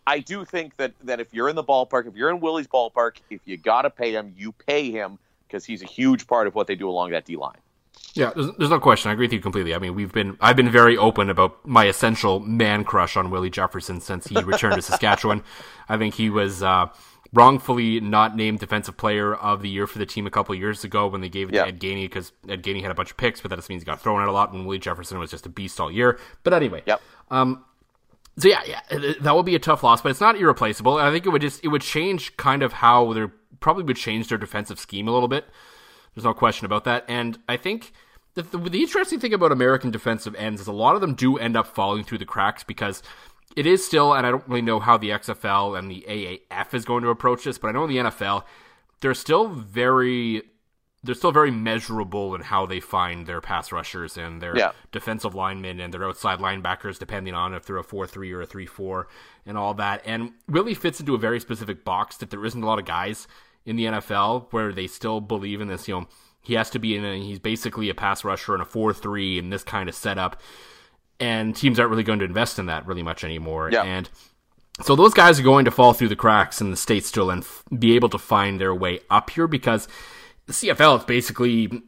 I 0.06 0.20
do 0.20 0.46
think 0.46 0.76
that 0.78 0.94
that 1.04 1.20
if 1.20 1.34
you're 1.34 1.50
in 1.50 1.56
the 1.56 1.64
ballpark, 1.64 2.08
if 2.08 2.16
you're 2.16 2.30
in 2.30 2.40
Willie's 2.40 2.68
ballpark, 2.68 3.18
if 3.30 3.42
you 3.46 3.58
got 3.58 3.84
to 3.84 3.90
pay 3.90 4.12
him, 4.12 4.34
you 4.38 4.52
pay 4.52 4.92
him 4.92 5.20
because 5.48 5.66
he's 5.66 5.82
a 5.82 5.86
huge 5.86 6.28
part 6.28 6.48
of 6.48 6.56
what 6.56 6.68
they 6.68 6.76
do 6.76 6.90
along 6.90 7.12
that 7.12 7.26
D 7.26 7.36
line. 7.36 7.58
Yeah, 8.14 8.32
there's, 8.36 8.52
there's, 8.58 8.70
no 8.70 8.80
question. 8.80 9.10
I 9.10 9.14
agree 9.14 9.26
with 9.26 9.34
you 9.34 9.40
completely. 9.40 9.76
I 9.76 9.80
mean, 9.80 9.94
we've 9.96 10.12
been 10.12 10.38
I've 10.42 10.56
been 10.56 10.72
very 10.72 10.98
open 10.98 11.30
about 11.30 11.66
my 11.66 11.86
essential 11.86 12.40
man 12.40 12.84
crush 12.84 13.16
on 13.16 13.30
Willie 13.30 13.50
Jefferson 13.50 14.02
since 14.02 14.28
he 14.28 14.42
returned 14.42 14.76
to 14.76 14.82
Saskatchewan. 14.82 15.44
I 15.90 15.98
think 15.98 16.16
he 16.16 16.30
was 16.30 16.64
uh, 16.64 16.88
wrongfully 17.34 18.00
not 18.00 18.36
named 18.36 18.60
defensive 18.60 18.98
player 18.98 19.36
of 19.36 19.62
the 19.62 19.70
year 19.70 19.88
for 19.88 20.00
the 20.00 20.06
team 20.06 20.26
a 20.28 20.32
couple 20.32 20.56
years 20.56 20.84
ago 20.84 21.08
when 21.08 21.22
they 21.22 21.30
gave 21.30 21.50
it 21.50 21.54
to 21.54 21.68
Ed 21.68 21.80
Gainey 21.80 22.06
because 22.06 22.32
Ed 22.48 22.64
Gainey 22.64 22.82
had 22.82 22.92
a 22.92 22.94
bunch 22.94 23.12
of 23.12 23.18
picks, 23.18 23.42
but 23.42 23.50
that 23.50 23.58
just 23.58 23.70
means 23.70 23.82
he 23.82 23.86
got 23.86 24.02
thrown 24.02 24.22
out 24.22 24.28
a 24.28 24.32
lot 24.32 24.54
when 24.54 24.66
Willie 24.66 24.80
Jefferson 24.80 25.20
was 25.20 25.32
just 25.32 25.46
a 25.46 25.50
beast 25.50 25.80
all 25.80 25.92
year. 25.92 26.20
But 26.44 26.54
anyway, 26.54 26.84
yep. 26.86 27.02
Um, 27.30 27.66
so 28.38 28.48
yeah, 28.48 28.62
yeah, 28.66 28.82
that 29.22 29.36
would 29.36 29.46
be 29.46 29.56
a 29.56 29.60
tough 29.60 29.84
loss, 29.84 30.02
but 30.02 30.10
it's 30.10 30.22
not 30.22 30.38
irreplaceable. 30.38 30.98
I 30.98 31.12
think 31.12 31.26
it 31.26 31.30
would 31.30 31.42
just 31.42 31.64
it 31.64 31.70
would 31.70 31.82
change 31.82 32.38
kind 32.38 32.64
of 32.64 32.74
how 32.74 33.14
they 33.14 33.26
probably 33.60 33.84
would 33.84 33.98
change 33.98 34.28
their 34.28 34.38
defensive 34.38 34.80
scheme 34.80 35.08
a 35.08 35.12
little 35.12 35.28
bit. 35.28 35.46
There's 36.14 36.26
no 36.26 36.34
question 36.34 36.66
about 36.66 36.84
that, 36.86 37.06
and 37.08 37.40
I 37.50 37.58
think 37.58 37.94
the, 38.36 38.44
the, 38.44 38.58
the 38.58 38.82
interesting 38.82 39.20
thing 39.20 39.34
about 39.34 39.52
American 39.52 39.90
defensive 39.90 40.36
ends 40.36 40.62
is 40.62 40.68
a 40.68 40.72
lot 40.72 40.94
of 40.94 41.02
them 41.02 41.16
do 41.16 41.38
end 41.38 41.58
up 41.58 41.66
falling 41.66 42.04
through 42.04 42.20
the 42.20 42.26
cracks 42.26 42.64
because 42.64 43.02
it 43.58 43.66
is 43.66 43.84
still, 43.84 44.14
and 44.14 44.24
I 44.24 44.30
don't 44.30 44.48
really 44.48 44.62
know 44.62 44.80
how 44.80 44.98
the 44.98 45.10
XFL 45.10 45.80
and 45.80 45.90
the 45.90 46.06
AAF 46.08 46.76
is 46.76 46.86
going 46.86 47.02
to 47.02 47.10
approach 47.10 47.44
this, 47.44 47.58
but 47.58 47.70
I 47.70 47.72
know 47.72 47.86
in 47.86 47.90
the 47.90 47.98
NFL, 47.98 48.44
they're 49.02 49.16
still 49.16 49.48
very 49.48 50.44
they're 51.04 51.16
still 51.16 51.32
very 51.32 51.52
measurable 51.52 52.36
in 52.36 52.42
how 52.42 52.66
they 52.66 52.80
find 52.80 53.26
their 53.26 53.42
pass 53.42 53.72
rushers 53.72 54.18
and 54.18 54.42
their 54.42 54.58
yeah. 54.58 54.72
defensive 54.92 55.34
linemen 55.34 55.80
and 55.80 55.94
their 55.94 56.04
outside 56.04 56.40
linebackers, 56.40 57.00
depending 57.00 57.34
on 57.34 57.54
if 57.54 57.66
they're 57.66 57.78
a 57.78 57.84
4 57.84 58.06
3 58.06 58.32
or 58.32 58.42
a 58.42 58.46
3 58.46 58.66
4 58.68 59.08
and 59.46 59.58
all 59.58 59.74
that. 59.76 60.04
And 60.06 60.34
really 60.48 60.76
fits 60.76 61.00
into 61.00 61.16
a 61.16 61.20
very 61.20 61.40
specific 61.40 61.84
box 61.84 62.18
that 62.18 62.30
there 62.30 62.46
isn't 62.46 62.62
a 62.62 62.66
lot 62.66 62.78
of 62.78 62.86
guys 62.86 63.28
in 63.66 63.76
the 63.76 63.86
NFL 63.86 64.52
where 64.52 64.72
they 64.72 64.86
still 64.86 65.20
believe 65.20 65.62
in 65.62 65.68
this, 65.68 65.88
you 65.88 65.96
know, 65.96 66.08
he 66.42 66.54
has 66.54 66.70
to 66.72 66.80
be 66.80 66.96
in 66.96 67.06
a, 67.06 67.18
he's 67.20 67.40
basically 67.40 67.90
a 67.90 67.96
pass 67.96 68.24
rusher 68.24 68.54
in 68.54 68.62
a 68.62 68.66
4 68.66 68.94
3 68.94 69.40
in 69.40 69.50
this 69.50 69.64
kind 69.64 69.90
of 69.90 69.96
setup. 69.96 70.42
And 71.20 71.56
teams 71.56 71.80
aren't 71.80 71.90
really 71.90 72.04
going 72.04 72.20
to 72.20 72.26
invest 72.26 72.60
in 72.60 72.68
that 72.68 72.86
really 72.86 73.04
much 73.04 73.24
anymore. 73.24 73.70
Yeah. 73.72 73.84
And 73.84 74.10
so 74.82 74.96
those 74.96 75.14
guys 75.14 75.40
are 75.40 75.44
going 75.44 75.66
to 75.66 75.72
fall 75.72 75.94
through 75.94 76.10
the 76.10 76.16
cracks 76.16 76.62
in 76.62 76.70
the 76.70 76.78
state 76.78 77.06
still 77.06 77.32
and 77.32 77.44
f- 77.44 77.64
be 77.78 77.96
able 77.96 78.10
to 78.10 78.20
find 78.20 78.62
their 78.62 78.76
way 78.76 79.00
up 79.10 79.32
here 79.32 79.48
because 79.48 79.88
the 80.46 80.54
CFL 80.54 81.00
is 81.00 81.06
basically 81.06 81.82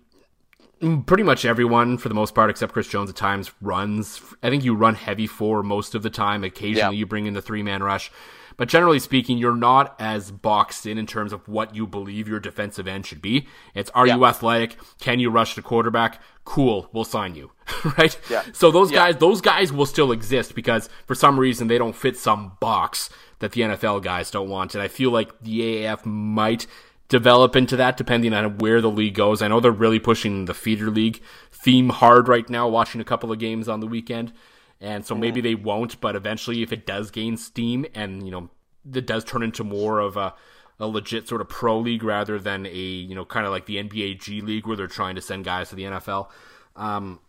pretty 1.05 1.23
much 1.23 1.45
everyone 1.45 1.97
for 1.97 2.09
the 2.09 2.15
most 2.15 2.33
part 2.33 2.49
except 2.49 2.73
Chris 2.73 2.87
Jones 2.87 3.09
at 3.09 3.15
times 3.15 3.51
runs. 3.61 4.21
I 4.41 4.49
think 4.49 4.63
you 4.63 4.73
run 4.73 4.95
heavy 4.95 5.27
for 5.27 5.61
most 5.61 5.93
of 5.93 6.03
the 6.03 6.09
time. 6.09 6.43
Occasionally 6.43 6.95
yeah. 6.95 6.99
you 6.99 7.05
bring 7.05 7.25
in 7.25 7.33
the 7.33 7.41
three 7.41 7.63
man 7.63 7.83
rush. 7.83 8.11
But 8.59 8.67
generally 8.67 8.99
speaking, 8.99 9.37
you're 9.37 9.55
not 9.55 9.95
as 9.99 10.31
boxed 10.31 10.85
in 10.85 10.97
in 10.97 11.07
terms 11.07 11.31
of 11.31 11.47
what 11.47 11.73
you 11.73 11.87
believe 11.87 12.27
your 12.27 12.41
defensive 12.41 12.89
end 12.89 13.05
should 13.05 13.21
be. 13.21 13.47
It's 13.73 13.89
are 13.91 14.05
yeah. 14.05 14.17
you 14.17 14.25
athletic? 14.25 14.75
Can 14.99 15.21
you 15.21 15.29
rush 15.29 15.55
the 15.55 15.61
quarterback? 15.61 16.21
Cool, 16.43 16.89
we'll 16.91 17.05
sign 17.05 17.35
you. 17.35 17.51
right? 17.97 18.19
Yeah. 18.29 18.43
So 18.51 18.69
those 18.69 18.91
yeah. 18.91 18.97
guys 19.05 19.15
those 19.15 19.39
guys 19.39 19.71
will 19.71 19.85
still 19.85 20.11
exist 20.11 20.55
because 20.55 20.89
for 21.05 21.15
some 21.15 21.39
reason 21.39 21.69
they 21.69 21.77
don't 21.77 21.95
fit 21.95 22.17
some 22.17 22.57
box 22.59 23.09
that 23.39 23.53
the 23.53 23.61
NFL 23.61 24.03
guys 24.03 24.29
don't 24.29 24.49
want. 24.49 24.75
And 24.75 24.81
I 24.81 24.89
feel 24.89 25.09
like 25.09 25.39
the 25.41 25.61
AAF 25.61 26.05
might 26.05 26.67
develop 27.07 27.55
into 27.55 27.77
that 27.77 27.95
depending 27.95 28.33
on 28.33 28.57
where 28.57 28.81
the 28.81 28.91
league 28.91 29.15
goes. 29.15 29.41
I 29.41 29.47
know 29.47 29.61
they're 29.61 29.71
really 29.71 29.99
pushing 29.99 30.45
the 30.45 30.53
feeder 30.53 30.89
league 30.89 31.21
theme 31.49 31.87
hard 31.87 32.27
right 32.27 32.49
now, 32.49 32.67
watching 32.67 32.99
a 32.99 33.05
couple 33.05 33.31
of 33.31 33.39
games 33.39 33.69
on 33.69 33.79
the 33.79 33.87
weekend. 33.87 34.33
And 34.81 35.05
so 35.05 35.13
maybe 35.13 35.41
they 35.41 35.55
won't, 35.55 35.99
but 35.99 36.15
eventually 36.15 36.61
if 36.61 36.71
it 36.71 36.85
does 36.85 37.11
gain 37.11 37.35
steam 37.35 37.85
and, 37.93 38.25
you 38.25 38.31
know, 38.31 38.49
it 38.93 39.05
does 39.05 39.25
turn 39.25 39.43
into 39.43 39.63
more 39.63 39.99
of 39.99 40.15
a, 40.15 40.33
a 40.79 40.87
legit 40.87 41.27
sort 41.27 41.41
of 41.41 41.49
pro 41.49 41.79
league 41.79 42.03
rather 42.03 42.39
than 42.39 42.65
a, 42.65 42.69
you 42.69 43.13
know, 43.13 43.25
kind 43.25 43.45
of 43.45 43.51
like 43.51 43.65
the 43.65 43.75
NBA 43.75 44.21
G 44.21 44.41
League 44.41 44.65
where 44.65 44.77
they're 44.77 44.87
trying 44.87 45.15
to 45.15 45.21
send 45.21 45.43
guys 45.43 45.69
to 45.69 45.75
the 45.75 45.83
NFL. 45.83 46.29
Um, 46.77 47.19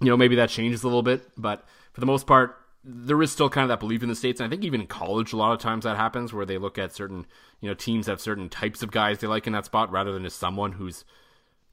you 0.00 0.08
know, 0.08 0.16
maybe 0.16 0.34
that 0.36 0.50
changes 0.50 0.82
a 0.82 0.88
little 0.88 1.02
bit, 1.02 1.22
but 1.36 1.64
for 1.92 2.00
the 2.00 2.06
most 2.06 2.26
part, 2.26 2.56
there 2.82 3.20
is 3.22 3.30
still 3.30 3.50
kind 3.50 3.62
of 3.62 3.68
that 3.68 3.78
belief 3.78 4.02
in 4.02 4.08
the 4.08 4.16
states. 4.16 4.40
And 4.40 4.46
I 4.46 4.50
think 4.50 4.64
even 4.64 4.80
in 4.80 4.86
college, 4.86 5.32
a 5.32 5.36
lot 5.36 5.52
of 5.52 5.60
times 5.60 5.84
that 5.84 5.96
happens 5.96 6.32
where 6.32 6.46
they 6.46 6.58
look 6.58 6.78
at 6.78 6.92
certain, 6.92 7.26
you 7.60 7.68
know, 7.68 7.74
teams 7.74 8.06
have 8.06 8.20
certain 8.20 8.48
types 8.48 8.82
of 8.82 8.90
guys 8.90 9.18
they 9.18 9.26
like 9.26 9.46
in 9.46 9.52
that 9.52 9.66
spot 9.66 9.92
rather 9.92 10.12
than 10.12 10.24
just 10.24 10.38
someone 10.38 10.72
who's 10.72 11.04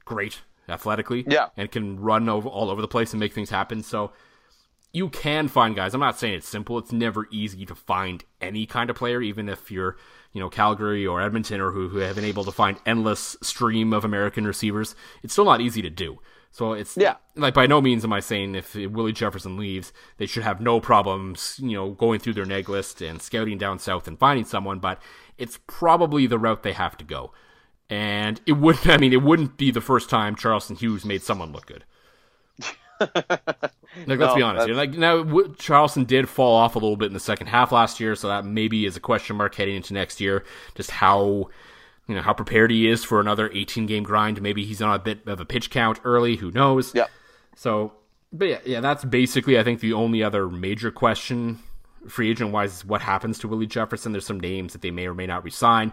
great 0.06 0.42
athletically, 0.70 1.24
yeah, 1.28 1.48
and 1.56 1.72
can 1.72 2.00
run 2.00 2.28
over, 2.28 2.50
all 2.50 2.70
over 2.70 2.82
the 2.82 2.88
place 2.88 3.14
and 3.14 3.20
make 3.20 3.34
things 3.34 3.50
happen. 3.50 3.82
So 3.82 4.12
you 4.94 5.10
can 5.10 5.48
find 5.48 5.76
guys. 5.76 5.94
I'm 5.94 6.00
not 6.00 6.18
saying 6.18 6.36
it's 6.36 6.48
simple. 6.48 6.78
It's 6.78 6.92
never 6.92 7.28
easy 7.32 7.66
to 7.66 7.76
find 7.76 8.24
any 8.42 8.66
kind 8.66 8.90
of 8.90 8.96
player, 8.96 9.22
even 9.22 9.50
if 9.50 9.70
you're, 9.70 9.98
you 10.34 10.42
know, 10.42 10.50
Calgary 10.50 11.06
or 11.06 11.22
Edmonton 11.22 11.62
or 11.62 11.72
who, 11.72 11.90
who 11.90 12.00
have 12.00 12.16
been 12.16 12.26
able 12.26 12.44
to 12.46 12.52
find 12.52 12.78
endless 12.86 13.36
stream 13.42 13.94
of 13.94 14.06
American 14.06 14.46
receivers. 14.46 14.96
It's 15.24 15.34
still 15.34 15.46
not 15.46 15.62
easy 15.62 15.82
to 15.82 15.90
do. 15.90 16.20
So 16.52 16.74
it's 16.74 16.98
yeah. 16.98 17.18
like 17.36 17.54
by 17.54 17.68
no 17.68 17.82
means 17.82 18.04
am 18.04 18.14
I 18.14 18.20
saying 18.20 18.56
if 18.56 18.74
Willie 18.74 19.14
Jefferson 19.14 19.58
leaves, 19.58 19.94
they 20.18 20.26
should 20.26 20.44
have 20.44 20.62
no 20.62 20.80
problems, 20.80 21.60
you 21.62 21.74
know, 21.74 21.92
going 21.92 22.20
through 22.20 22.34
their 22.34 22.46
neg 22.46 22.70
list 22.70 23.02
and 23.02 23.22
scouting 23.22 23.58
down 23.58 23.80
south 23.80 24.08
and 24.08 24.18
finding 24.18 24.46
someone, 24.46 24.80
but 24.80 25.00
it's 25.38 25.60
probably 25.68 26.26
the 26.26 26.40
route 26.40 26.64
they 26.64 26.74
have 26.74 26.98
to 26.98 27.06
go. 27.06 27.32
And 27.90 28.42
it 28.48 28.54
wouldn't 28.54 28.88
I 28.90 28.98
mean 28.98 29.14
it 29.14 29.22
wouldn't 29.22 29.58
be 29.58 29.70
the 29.70 29.82
first 29.82 30.10
time 30.10 30.36
Charleston 30.36 30.78
Hughes 30.78 31.06
made 31.06 31.22
someone 31.22 31.52
look 31.52 31.68
good. 31.68 31.86
like 34.06 34.20
let's 34.20 34.20
no, 34.20 34.36
be 34.36 34.42
honest. 34.42 34.70
Like 34.70 34.92
now 34.92 35.26
Charleston 35.58 36.06
did 36.06 36.30
fall 36.30 36.56
off 36.56 36.76
a 36.76 36.80
little 36.80 36.98
bit 36.98 37.08
in 37.08 37.14
the 37.14 37.20
second 37.20 37.48
half 37.48 37.72
last 37.72 38.00
year, 38.00 38.16
so 38.16 38.28
that 38.28 38.46
maybe 38.46 38.86
is 38.86 38.98
a 38.98 39.00
question 39.00 39.36
mark 39.36 39.56
heading 39.56 39.76
into 39.76 39.94
next 39.94 40.22
year, 40.22 40.44
just 40.76 40.92
how 40.92 41.50
you 42.08 42.16
know 42.16 42.22
how 42.22 42.34
prepared 42.34 42.72
he 42.72 42.88
is 42.88 43.04
for 43.04 43.20
another 43.20 43.52
18 43.54 43.86
game 43.86 44.04
grind. 44.04 44.42
Maybe 44.42 44.64
he's 44.64 44.82
on 44.82 44.94
a 44.94 45.00
bit 45.00 45.28
of 45.28 45.40
a 45.40 45.46
pitch 45.46 45.70
count 45.70 46.00
early. 46.04 46.38
Who 46.38 46.52
knows? 46.52 46.94
Yeah. 46.96 47.08
So, 47.56 47.94
but 48.32 48.48
yeah, 48.48 48.60
yeah, 48.66 48.80
that's 48.80 49.04
basically 49.04 49.60
I 49.60 49.64
think 49.64 49.80
the 49.80 49.94
only 49.94 50.24
other 50.24 50.48
major 50.48 50.92
question 50.92 51.60
free 52.08 52.30
agent 52.30 52.52
wise 52.52 52.78
is 52.78 52.86
what 52.86 53.02
happens 53.02 53.40
to 53.40 53.48
Willie 53.48 53.68
Jefferson. 53.68 54.12
There's 54.12 54.26
some 54.26 54.40
names 54.40 54.74
that 54.74 54.82
they 54.82 54.92
may 54.92 55.08
or 55.08 55.14
may 55.14 55.28
not 55.28 55.44
resign, 55.44 55.92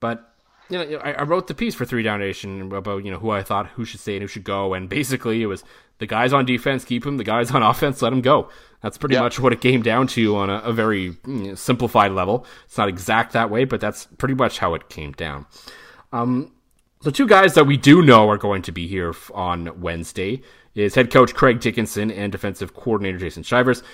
but 0.00 0.32
you 0.68 0.78
know, 0.78 0.98
I, 0.98 1.12
I 1.12 1.22
wrote 1.22 1.48
the 1.48 1.54
piece 1.54 1.74
for 1.74 1.84
Three 1.84 2.02
Down 2.02 2.20
Nation 2.20 2.72
about 2.72 3.04
you 3.04 3.10
know 3.10 3.18
who 3.18 3.30
I 3.30 3.42
thought 3.42 3.66
who 3.68 3.84
should 3.84 4.00
stay 4.00 4.14
and 4.14 4.22
who 4.22 4.28
should 4.28 4.44
go, 4.44 4.74
and 4.74 4.88
basically 4.88 5.42
it 5.42 5.46
was 5.46 5.64
the 6.02 6.06
guys 6.08 6.32
on 6.32 6.44
defense 6.44 6.84
keep 6.84 7.06
him, 7.06 7.16
the 7.16 7.22
guys 7.24 7.52
on 7.52 7.62
offense 7.72 8.02
let 8.02 8.12
him 8.12 8.20
go. 8.20 8.50
That's 8.82 8.98
pretty 8.98 9.14
yep. 9.14 9.22
much 9.22 9.38
what 9.38 9.52
it 9.52 9.60
came 9.60 9.82
down 9.82 10.08
to 10.08 10.36
on 10.36 10.50
a, 10.50 10.56
a 10.58 10.72
very 10.72 11.02
you 11.02 11.16
know, 11.26 11.54
simplified 11.54 12.10
level. 12.10 12.44
It's 12.64 12.76
not 12.76 12.88
exact 12.88 13.32
that 13.34 13.50
way, 13.50 13.64
but 13.64 13.80
that's 13.80 14.06
pretty 14.18 14.34
much 14.34 14.58
how 14.58 14.74
it 14.74 14.88
came 14.88 15.12
down. 15.12 15.46
Um, 16.12 16.50
the 17.02 17.12
two 17.12 17.28
guys 17.28 17.54
that 17.54 17.68
we 17.68 17.76
do 17.76 18.02
know 18.02 18.28
are 18.28 18.36
going 18.36 18.62
to 18.62 18.72
be 18.72 18.88
here 18.88 19.14
on 19.32 19.80
Wednesday 19.80 20.42
is 20.74 20.96
head 20.96 21.12
coach 21.12 21.34
Craig 21.34 21.60
Dickenson 21.60 22.10
and 22.10 22.32
defensive 22.32 22.74
coordinator 22.74 23.18
Jason 23.18 23.44
Shivers. 23.44 23.84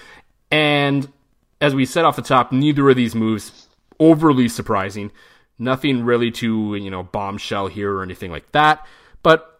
And 0.50 1.12
as 1.60 1.74
we 1.74 1.84
said 1.84 2.06
off 2.06 2.16
the 2.16 2.22
top, 2.22 2.52
neither 2.52 2.88
of 2.88 2.96
these 2.96 3.14
moves 3.14 3.68
overly 4.00 4.48
surprising. 4.48 5.12
Nothing 5.58 6.04
really 6.04 6.30
to, 6.30 6.74
you 6.76 6.90
know, 6.90 7.02
bombshell 7.02 7.66
here 7.66 7.92
or 7.92 8.02
anything 8.02 8.30
like 8.30 8.50
that. 8.52 8.86
But 9.22 9.57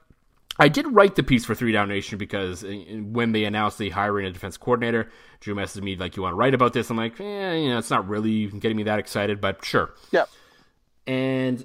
I 0.58 0.68
did 0.68 0.92
write 0.92 1.14
the 1.14 1.22
piece 1.22 1.44
for 1.44 1.54
Three 1.54 1.72
Down 1.72 1.88
Nation 1.88 2.18
because 2.18 2.64
uh, 2.64 2.68
when 2.68 3.32
they 3.32 3.44
announced 3.44 3.78
the 3.78 3.90
hiring 3.90 4.26
a 4.26 4.30
defense 4.30 4.56
coordinator, 4.56 5.08
Drew 5.40 5.54
messaged 5.54 5.82
me 5.82 5.96
like, 5.96 6.16
"You 6.16 6.22
want 6.22 6.32
to 6.32 6.36
write 6.36 6.54
about 6.54 6.72
this?" 6.72 6.90
I'm 6.90 6.96
like, 6.96 7.20
"Eh, 7.20 7.54
you 7.54 7.68
know, 7.68 7.78
it's 7.78 7.90
not 7.90 8.08
really 8.08 8.46
getting 8.46 8.76
me 8.76 8.82
that 8.84 8.98
excited, 8.98 9.40
but 9.40 9.64
sure." 9.64 9.94
Yeah. 10.10 10.24
And 11.06 11.64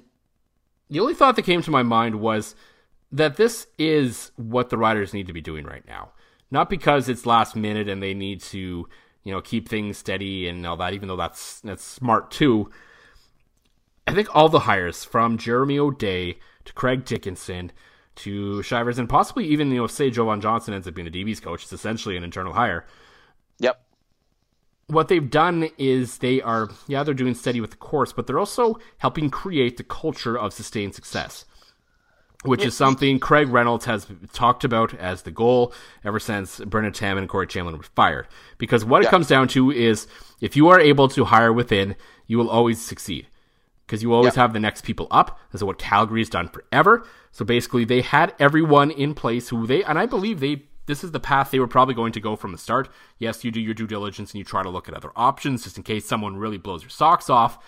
the 0.90 1.00
only 1.00 1.14
thought 1.14 1.36
that 1.36 1.42
came 1.42 1.60
to 1.62 1.70
my 1.70 1.82
mind 1.82 2.20
was 2.20 2.54
that 3.10 3.36
this 3.36 3.66
is 3.78 4.30
what 4.36 4.70
the 4.70 4.78
Riders 4.78 5.12
need 5.12 5.26
to 5.26 5.32
be 5.32 5.40
doing 5.40 5.64
right 5.64 5.86
now, 5.86 6.12
not 6.50 6.70
because 6.70 7.08
it's 7.08 7.26
last 7.26 7.56
minute 7.56 7.88
and 7.88 8.02
they 8.02 8.14
need 8.14 8.40
to, 8.42 8.88
you 9.24 9.32
know, 9.32 9.40
keep 9.40 9.68
things 9.68 9.98
steady 9.98 10.48
and 10.48 10.64
all 10.64 10.76
that. 10.76 10.94
Even 10.94 11.08
though 11.08 11.16
that's 11.16 11.60
that's 11.60 11.84
smart 11.84 12.30
too. 12.30 12.70
I 14.06 14.14
think 14.14 14.28
all 14.36 14.48
the 14.48 14.60
hires 14.60 15.04
from 15.04 15.38
Jeremy 15.38 15.78
O'Day 15.78 16.38
to 16.66 16.72
Craig 16.74 17.04
Dickenson 17.04 17.72
to 18.16 18.62
Shivers 18.62 18.98
and 18.98 19.08
possibly 19.08 19.46
even, 19.46 19.70
you 19.70 19.78
know, 19.78 19.86
say 19.86 20.10
Jovan 20.10 20.40
Johnson 20.40 20.74
ends 20.74 20.86
up 20.86 20.94
being 20.94 21.10
the 21.10 21.24
DB's 21.24 21.40
coach. 21.40 21.62
It's 21.62 21.72
essentially 21.72 22.16
an 22.16 22.24
internal 22.24 22.52
hire. 22.52 22.86
Yep. 23.58 23.80
What 24.86 25.08
they've 25.08 25.30
done 25.30 25.70
is 25.78 26.18
they 26.18 26.42
are, 26.42 26.68
yeah, 26.86 27.02
they're 27.02 27.14
doing 27.14 27.34
steady 27.34 27.60
with 27.60 27.70
the 27.70 27.76
course, 27.76 28.12
but 28.12 28.26
they're 28.26 28.38
also 28.38 28.78
helping 28.98 29.30
create 29.30 29.76
the 29.76 29.84
culture 29.84 30.38
of 30.38 30.52
sustained 30.52 30.94
success, 30.94 31.46
which 32.44 32.64
is 32.64 32.76
something 32.76 33.18
Craig 33.18 33.48
Reynolds 33.48 33.86
has 33.86 34.06
talked 34.32 34.62
about 34.62 34.94
as 34.94 35.22
the 35.22 35.30
goal 35.30 35.72
ever 36.04 36.20
since 36.20 36.60
Brendan 36.60 36.92
Taman 36.92 37.22
and 37.22 37.28
Corey 37.28 37.46
Chamberlain 37.46 37.78
were 37.78 37.84
fired. 37.96 38.28
Because 38.58 38.84
what 38.84 39.02
it 39.02 39.08
comes 39.08 39.26
down 39.26 39.48
to 39.48 39.70
is 39.70 40.06
if 40.40 40.54
you 40.54 40.68
are 40.68 40.78
able 40.78 41.08
to 41.08 41.24
hire 41.24 41.52
within, 41.52 41.96
you 42.26 42.36
will 42.36 42.50
always 42.50 42.80
succeed 42.80 43.26
because 43.86 44.02
you 44.02 44.12
always 44.12 44.34
have 44.34 44.52
the 44.52 44.60
next 44.60 44.84
people 44.84 45.06
up. 45.10 45.38
This 45.52 45.60
is 45.60 45.64
what 45.64 45.78
Calgary's 45.78 46.30
done 46.30 46.48
forever. 46.48 47.06
So 47.32 47.44
basically, 47.44 47.84
they 47.84 48.00
had 48.00 48.34
everyone 48.38 48.90
in 48.90 49.14
place 49.14 49.48
who 49.48 49.66
they, 49.66 49.84
and 49.84 49.98
I 49.98 50.06
believe 50.06 50.40
they, 50.40 50.62
this 50.86 51.04
is 51.04 51.12
the 51.12 51.20
path 51.20 51.50
they 51.50 51.58
were 51.58 51.66
probably 51.66 51.94
going 51.94 52.12
to 52.12 52.20
go 52.20 52.36
from 52.36 52.52
the 52.52 52.58
start. 52.58 52.88
Yes, 53.18 53.44
you 53.44 53.50
do 53.50 53.60
your 53.60 53.74
due 53.74 53.86
diligence 53.86 54.32
and 54.32 54.38
you 54.38 54.44
try 54.44 54.62
to 54.62 54.70
look 54.70 54.88
at 54.88 54.94
other 54.94 55.10
options 55.16 55.64
just 55.64 55.76
in 55.76 55.82
case 55.82 56.06
someone 56.06 56.36
really 56.36 56.58
blows 56.58 56.82
your 56.82 56.90
socks 56.90 57.28
off. 57.28 57.58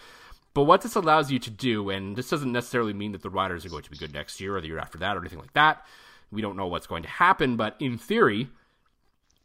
But 0.54 0.64
what 0.64 0.80
this 0.80 0.94
allows 0.94 1.30
you 1.30 1.38
to 1.40 1.50
do, 1.50 1.90
and 1.90 2.16
this 2.16 2.30
doesn't 2.30 2.50
necessarily 2.50 2.94
mean 2.94 3.12
that 3.12 3.22
the 3.22 3.28
riders 3.28 3.66
are 3.66 3.68
going 3.68 3.82
to 3.82 3.90
be 3.90 3.98
good 3.98 4.14
next 4.14 4.40
year 4.40 4.56
or 4.56 4.60
the 4.62 4.68
year 4.68 4.78
after 4.78 4.96
that 4.98 5.16
or 5.16 5.20
anything 5.20 5.38
like 5.38 5.52
that. 5.52 5.84
We 6.30 6.40
don't 6.40 6.56
know 6.56 6.66
what's 6.66 6.86
going 6.86 7.02
to 7.02 7.08
happen, 7.08 7.56
but 7.56 7.76
in 7.78 7.98
theory, 7.98 8.48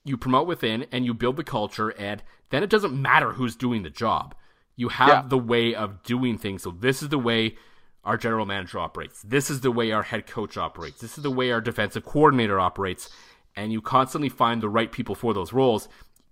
you 0.05 0.15
promote 0.15 0.47
within 0.47 0.85
and 0.91 1.05
you 1.05 1.13
build 1.13 1.35
the 1.35 1.43
culture, 1.43 1.89
and 1.89 2.23
then 2.49 2.63
it 2.63 2.69
doesn't 2.69 2.99
matter 2.99 3.33
who's 3.33 3.57
doing 3.57 3.83
the 3.83 3.89
job. 3.89 4.35
You 4.75 4.89
have 4.89 5.09
yeah. 5.09 5.23
the 5.27 5.37
way 5.37 5.75
of 5.75 6.03
doing 6.03 6.37
things. 6.37 6.63
So 6.63 6.71
this 6.71 7.03
is 7.03 7.09
the 7.09 7.19
way 7.19 7.55
our 8.03 8.17
general 8.17 8.45
manager 8.45 8.79
operates. 8.79 9.21
This 9.21 9.49
is 9.49 9.61
the 9.61 9.71
way 9.71 9.91
our 9.91 10.03
head 10.03 10.25
coach 10.25 10.57
operates. 10.57 11.01
This 11.01 11.17
is 11.17 11.23
the 11.23 11.31
way 11.31 11.51
our 11.51 11.61
defensive 11.61 12.03
coordinator 12.03 12.59
operates. 12.59 13.09
And 13.55 13.71
you 13.71 13.81
constantly 13.81 14.29
find 14.29 14.61
the 14.61 14.69
right 14.69 14.91
people 14.91 15.13
for 15.13 15.33
those 15.33 15.53
roles, 15.53 15.87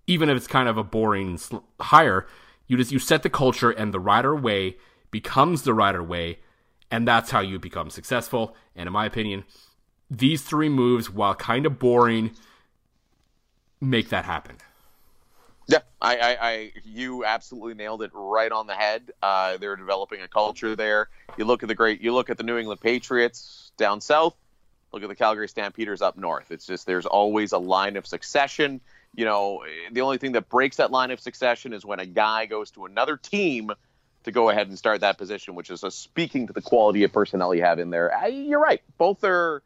even 0.08 0.30
if 0.30 0.38
it's 0.38 0.48
kind 0.48 0.70
of 0.70 0.78
a 0.78 0.84
boring 0.84 1.40
hire. 1.80 2.26
You 2.68 2.78
just 2.78 2.92
you 2.92 3.00
set 3.00 3.24
the 3.24 3.30
culture, 3.30 3.72
and 3.72 3.94
the 3.94 4.00
rider 4.00 4.36
way 4.36 4.78
becomes 5.12 5.64
the 5.64 5.74
rider 5.74 6.04
way, 6.04 6.40
and 6.92 7.08
that's 7.08 7.32
how 7.32 7.40
you 7.40 7.60
become 7.60 7.90
successful. 7.90 8.56
And 8.76 8.88
in 8.88 8.94
my 8.94 9.06
opinion, 9.06 9.44
these 10.10 10.44
three 10.44 10.70
moves, 10.70 11.10
while 11.10 11.36
kind 11.36 11.66
of 11.66 11.80
boring, 11.80 12.32
make 13.82 14.10
that 14.10 14.26
happen. 14.26 14.58
Yeah, 15.70 15.80
I, 16.02 16.18
I, 16.18 16.38
I, 16.50 16.72
you 16.84 17.24
absolutely 17.24 17.76
nailed 17.76 18.02
it 18.02 18.10
right 18.16 18.52
on 18.52 18.66
the 18.66 18.74
head. 18.74 19.12
Uh, 19.22 19.58
they're 19.58 19.76
developing 19.76 20.20
a 20.22 20.28
culture 20.28 20.76
there. 20.76 21.10
You 21.38 21.46
look 21.46 21.62
at 21.62 21.70
the 21.70 21.76
great, 21.76 22.02
you 22.02 22.12
look 22.12 22.32
at 22.32 22.38
the 22.38 22.44
New 22.44 22.58
England 22.58 22.82
Patriots 22.82 23.72
down 23.78 24.02
south. 24.02 24.36
Look 24.92 25.04
at 25.04 25.10
the 25.10 25.16
Calgary 25.16 25.48
Stampeders 25.48 26.02
up 26.02 26.18
north. 26.18 26.50
It's 26.50 26.66
just 26.66 26.88
there's 26.88 27.06
always 27.06 27.52
a 27.52 27.60
line 27.60 27.98
of 27.98 28.08
succession. 28.08 28.82
You 29.14 29.26
know, 29.26 29.64
the 29.92 30.02
only 30.02 30.18
thing 30.18 30.32
that 30.32 30.50
breaks 30.50 30.78
that 30.78 30.90
line 30.90 31.12
of 31.12 31.20
succession 31.20 31.74
is 31.74 31.86
when 31.86 32.00
a 32.00 32.08
guy 32.08 32.48
goes 32.48 32.72
to 32.72 32.86
another 32.86 33.16
team 33.16 33.70
to 34.24 34.32
go 34.32 34.50
ahead 34.50 34.70
and 34.70 34.78
start 34.78 35.02
that 35.02 35.20
position, 35.20 35.54
which 35.54 35.70
is 35.70 35.84
speaking 35.94 36.48
to 36.48 36.54
the 36.54 36.62
quality 36.62 37.04
of 37.04 37.14
personnel 37.14 37.54
you 37.54 37.62
have 37.62 37.78
in 37.78 37.92
there. 37.92 38.12
I, 38.12 38.28
you're 38.28 38.60
right. 38.60 38.82
Both 38.98 39.24
are 39.24 39.62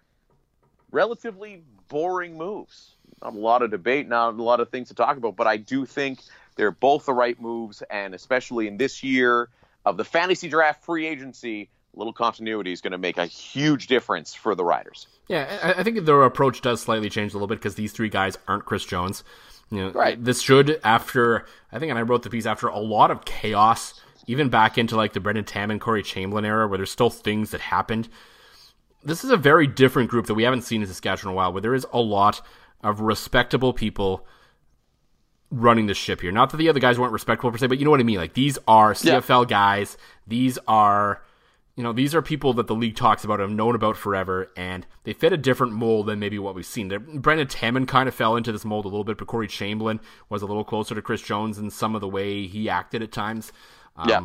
relatively 0.91 1.63
boring 1.87 2.37
moves 2.37 2.91
a 3.21 3.31
lot 3.31 3.61
of 3.61 3.71
debate, 3.71 4.07
not 4.07 4.33
a 4.33 4.43
lot 4.43 4.59
of 4.59 4.69
things 4.69 4.89
to 4.89 4.93
talk 4.93 5.17
about, 5.17 5.35
but 5.35 5.47
I 5.47 5.57
do 5.57 5.85
think 5.85 6.19
they're 6.55 6.71
both 6.71 7.05
the 7.05 7.13
right 7.13 7.39
moves, 7.39 7.81
and 7.89 8.13
especially 8.13 8.67
in 8.67 8.77
this 8.77 9.03
year 9.03 9.49
of 9.85 9.97
the 9.97 10.03
fantasy 10.03 10.49
draft 10.49 10.83
free 10.83 11.07
agency, 11.07 11.69
a 11.95 11.97
little 11.97 12.13
continuity 12.13 12.71
is 12.71 12.81
going 12.81 12.91
to 12.91 12.97
make 12.97 13.17
a 13.17 13.25
huge 13.25 13.87
difference 13.87 14.33
for 14.33 14.55
the 14.55 14.63
Riders. 14.63 15.07
Yeah, 15.27 15.73
I 15.77 15.83
think 15.83 16.05
their 16.05 16.23
approach 16.23 16.61
does 16.61 16.81
slightly 16.81 17.09
change 17.09 17.33
a 17.33 17.35
little 17.35 17.47
bit 17.47 17.59
because 17.59 17.75
these 17.75 17.91
three 17.91 18.09
guys 18.09 18.37
aren't 18.47 18.65
Chris 18.65 18.85
Jones. 18.85 19.23
You 19.69 19.79
know, 19.79 19.91
right. 19.91 20.21
This 20.21 20.41
should, 20.41 20.79
after 20.83 21.45
I 21.71 21.79
think, 21.79 21.89
and 21.89 21.97
I 21.97 22.03
wrote 22.03 22.23
the 22.23 22.29
piece 22.29 22.45
after 22.45 22.67
a 22.67 22.79
lot 22.79 23.09
of 23.09 23.25
chaos, 23.25 24.01
even 24.27 24.49
back 24.49 24.77
into 24.77 24.95
like 24.95 25.13
the 25.13 25.19
Brendan 25.19 25.45
Tam 25.45 25.71
and 25.71 25.79
Corey 25.79 26.03
Chamberlain 26.03 26.45
era, 26.45 26.67
where 26.67 26.77
there's 26.77 26.91
still 26.91 27.09
things 27.09 27.51
that 27.51 27.61
happened. 27.61 28.09
This 29.03 29.23
is 29.23 29.31
a 29.31 29.37
very 29.37 29.67
different 29.67 30.09
group 30.09 30.27
that 30.27 30.33
we 30.33 30.43
haven't 30.43 30.61
seen 30.61 30.81
in 30.81 30.87
Saskatchewan 30.87 31.31
in 31.31 31.33
a 31.33 31.37
while, 31.37 31.53
where 31.53 31.61
there 31.61 31.73
is 31.73 31.87
a 31.91 31.99
lot 31.99 32.41
of 32.83 33.01
respectable 33.01 33.73
people 33.73 34.25
running 35.49 35.85
the 35.85 35.93
ship 35.93 36.21
here. 36.21 36.31
Not 36.31 36.49
that 36.49 36.57
the 36.57 36.69
other 36.69 36.79
guys 36.79 36.99
weren't 36.99 37.13
respectable 37.13 37.51
per 37.51 37.57
se, 37.57 37.67
but 37.67 37.77
you 37.77 37.85
know 37.85 37.91
what 37.91 37.99
I 37.99 38.03
mean. 38.03 38.17
Like 38.17 38.33
these 38.33 38.57
are 38.67 38.93
CFL 38.93 39.43
yeah. 39.43 39.49
guys. 39.49 39.97
These 40.27 40.57
are, 40.67 41.23
you 41.75 41.83
know, 41.83 41.93
these 41.93 42.15
are 42.15 42.21
people 42.21 42.53
that 42.53 42.67
the 42.67 42.75
league 42.75 42.95
talks 42.95 43.23
about, 43.23 43.39
have 43.39 43.51
known 43.51 43.75
about 43.75 43.95
forever, 43.95 44.51
and 44.57 44.85
they 45.03 45.13
fit 45.13 45.31
a 45.31 45.37
different 45.37 45.73
mold 45.73 46.07
than 46.07 46.19
maybe 46.19 46.39
what 46.39 46.55
we've 46.55 46.65
seen. 46.65 46.87
Brendan 47.15 47.47
Taman 47.47 47.85
kind 47.85 48.07
of 48.07 48.15
fell 48.15 48.35
into 48.35 48.51
this 48.51 48.65
mold 48.65 48.85
a 48.85 48.89
little 48.89 49.03
bit, 49.03 49.17
but 49.17 49.27
Corey 49.27 49.47
Chamberlain 49.47 49.99
was 50.29 50.41
a 50.41 50.45
little 50.45 50.63
closer 50.63 50.95
to 50.95 51.01
Chris 51.01 51.21
Jones 51.21 51.57
in 51.57 51.69
some 51.69 51.95
of 51.95 52.01
the 52.01 52.07
way 52.07 52.47
he 52.47 52.69
acted 52.69 53.03
at 53.03 53.11
times. 53.11 53.51
Um, 53.95 54.09
yeah 54.09 54.21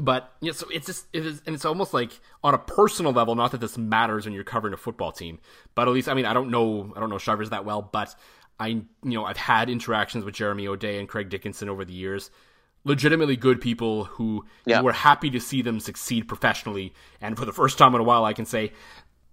but 0.00 0.32
yeah, 0.40 0.52
so 0.52 0.66
it's 0.72 0.86
just 0.86 1.06
it 1.12 1.26
is, 1.26 1.42
and 1.46 1.54
it's 1.54 1.64
almost 1.64 1.94
like 1.94 2.12
on 2.42 2.54
a 2.54 2.58
personal 2.58 3.12
level. 3.12 3.34
Not 3.34 3.52
that 3.52 3.60
this 3.60 3.78
matters 3.78 4.24
when 4.24 4.34
you're 4.34 4.44
covering 4.44 4.74
a 4.74 4.76
football 4.76 5.12
team, 5.12 5.38
but 5.74 5.88
at 5.88 5.94
least 5.94 6.08
I 6.08 6.14
mean 6.14 6.26
I 6.26 6.32
don't 6.32 6.50
know 6.50 6.92
I 6.96 7.00
don't 7.00 7.10
know 7.10 7.18
Shivers 7.18 7.50
that 7.50 7.64
well, 7.64 7.82
but 7.82 8.14
I 8.58 8.66
you 8.68 8.86
know 9.02 9.24
I've 9.24 9.36
had 9.36 9.70
interactions 9.70 10.24
with 10.24 10.34
Jeremy 10.34 10.66
O'Day 10.66 10.98
and 10.98 11.08
Craig 11.08 11.28
Dickenson 11.28 11.68
over 11.68 11.84
the 11.84 11.92
years. 11.92 12.30
Legitimately 12.84 13.36
good 13.36 13.60
people 13.60 14.04
who 14.04 14.46
yeah. 14.64 14.80
were 14.80 14.92
happy 14.92 15.28
to 15.30 15.40
see 15.40 15.60
them 15.60 15.80
succeed 15.80 16.26
professionally, 16.26 16.94
and 17.20 17.36
for 17.36 17.44
the 17.44 17.52
first 17.52 17.76
time 17.76 17.94
in 17.94 18.00
a 18.00 18.04
while, 18.04 18.24
I 18.24 18.32
can 18.32 18.46
say, 18.46 18.72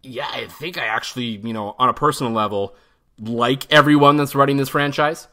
yeah, 0.04 0.30
I 0.30 0.48
think 0.48 0.78
I 0.78 0.86
actually 0.86 1.38
you 1.38 1.54
know 1.54 1.76
on 1.80 1.90
a 1.90 1.94
personal 1.94 2.34
level 2.34 2.76
like 3.20 3.72
everyone 3.72 4.18
that's 4.18 4.36
running 4.36 4.58
this 4.58 4.70
franchise. 4.70 5.28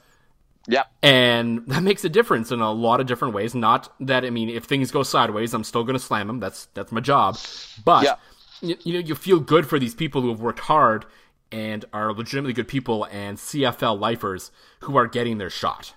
Yeah. 0.67 0.85
And 1.03 1.62
that 1.67 1.83
makes 1.83 2.05
a 2.05 2.09
difference 2.09 2.51
in 2.51 2.61
a 2.61 2.73
lot 2.73 3.01
of 3.01 3.07
different 3.07 3.35
ways. 3.35 3.55
Not 3.55 3.93
that 4.01 4.25
I 4.25 4.31
mean, 4.31 4.49
if 4.49 4.65
things 4.65 4.91
go 4.91 5.03
sideways, 5.03 5.55
I'm 5.55 5.65
still 5.65 5.85
going 5.85 5.99
to 5.99 6.05
slam 6.05 6.27
them. 6.27 6.41
That's 6.41 6.67
that's 6.75 6.93
my 6.93 7.01
job. 7.01 7.39
But 7.85 8.21
you, 8.61 8.77
you, 8.85 8.93
know, 8.95 9.01
you 9.01 9.15
feel 9.15 9.41
good 9.41 9.67
for 9.67 9.79
these 9.79 9.95
people 9.95 10.23
who 10.23 10.29
have 10.31 10.41
worked 10.41 10.61
hard 10.61 11.07
and 11.53 11.85
are 11.93 12.12
legitimately 12.12 12.53
good 12.53 12.69
people 12.69 13.05
and 13.05 13.39
CFL 13.39 13.99
lifers 13.99 14.51
who 14.81 14.97
are 14.97 15.07
getting 15.07 15.39
their 15.39 15.51
shot. 15.51 15.95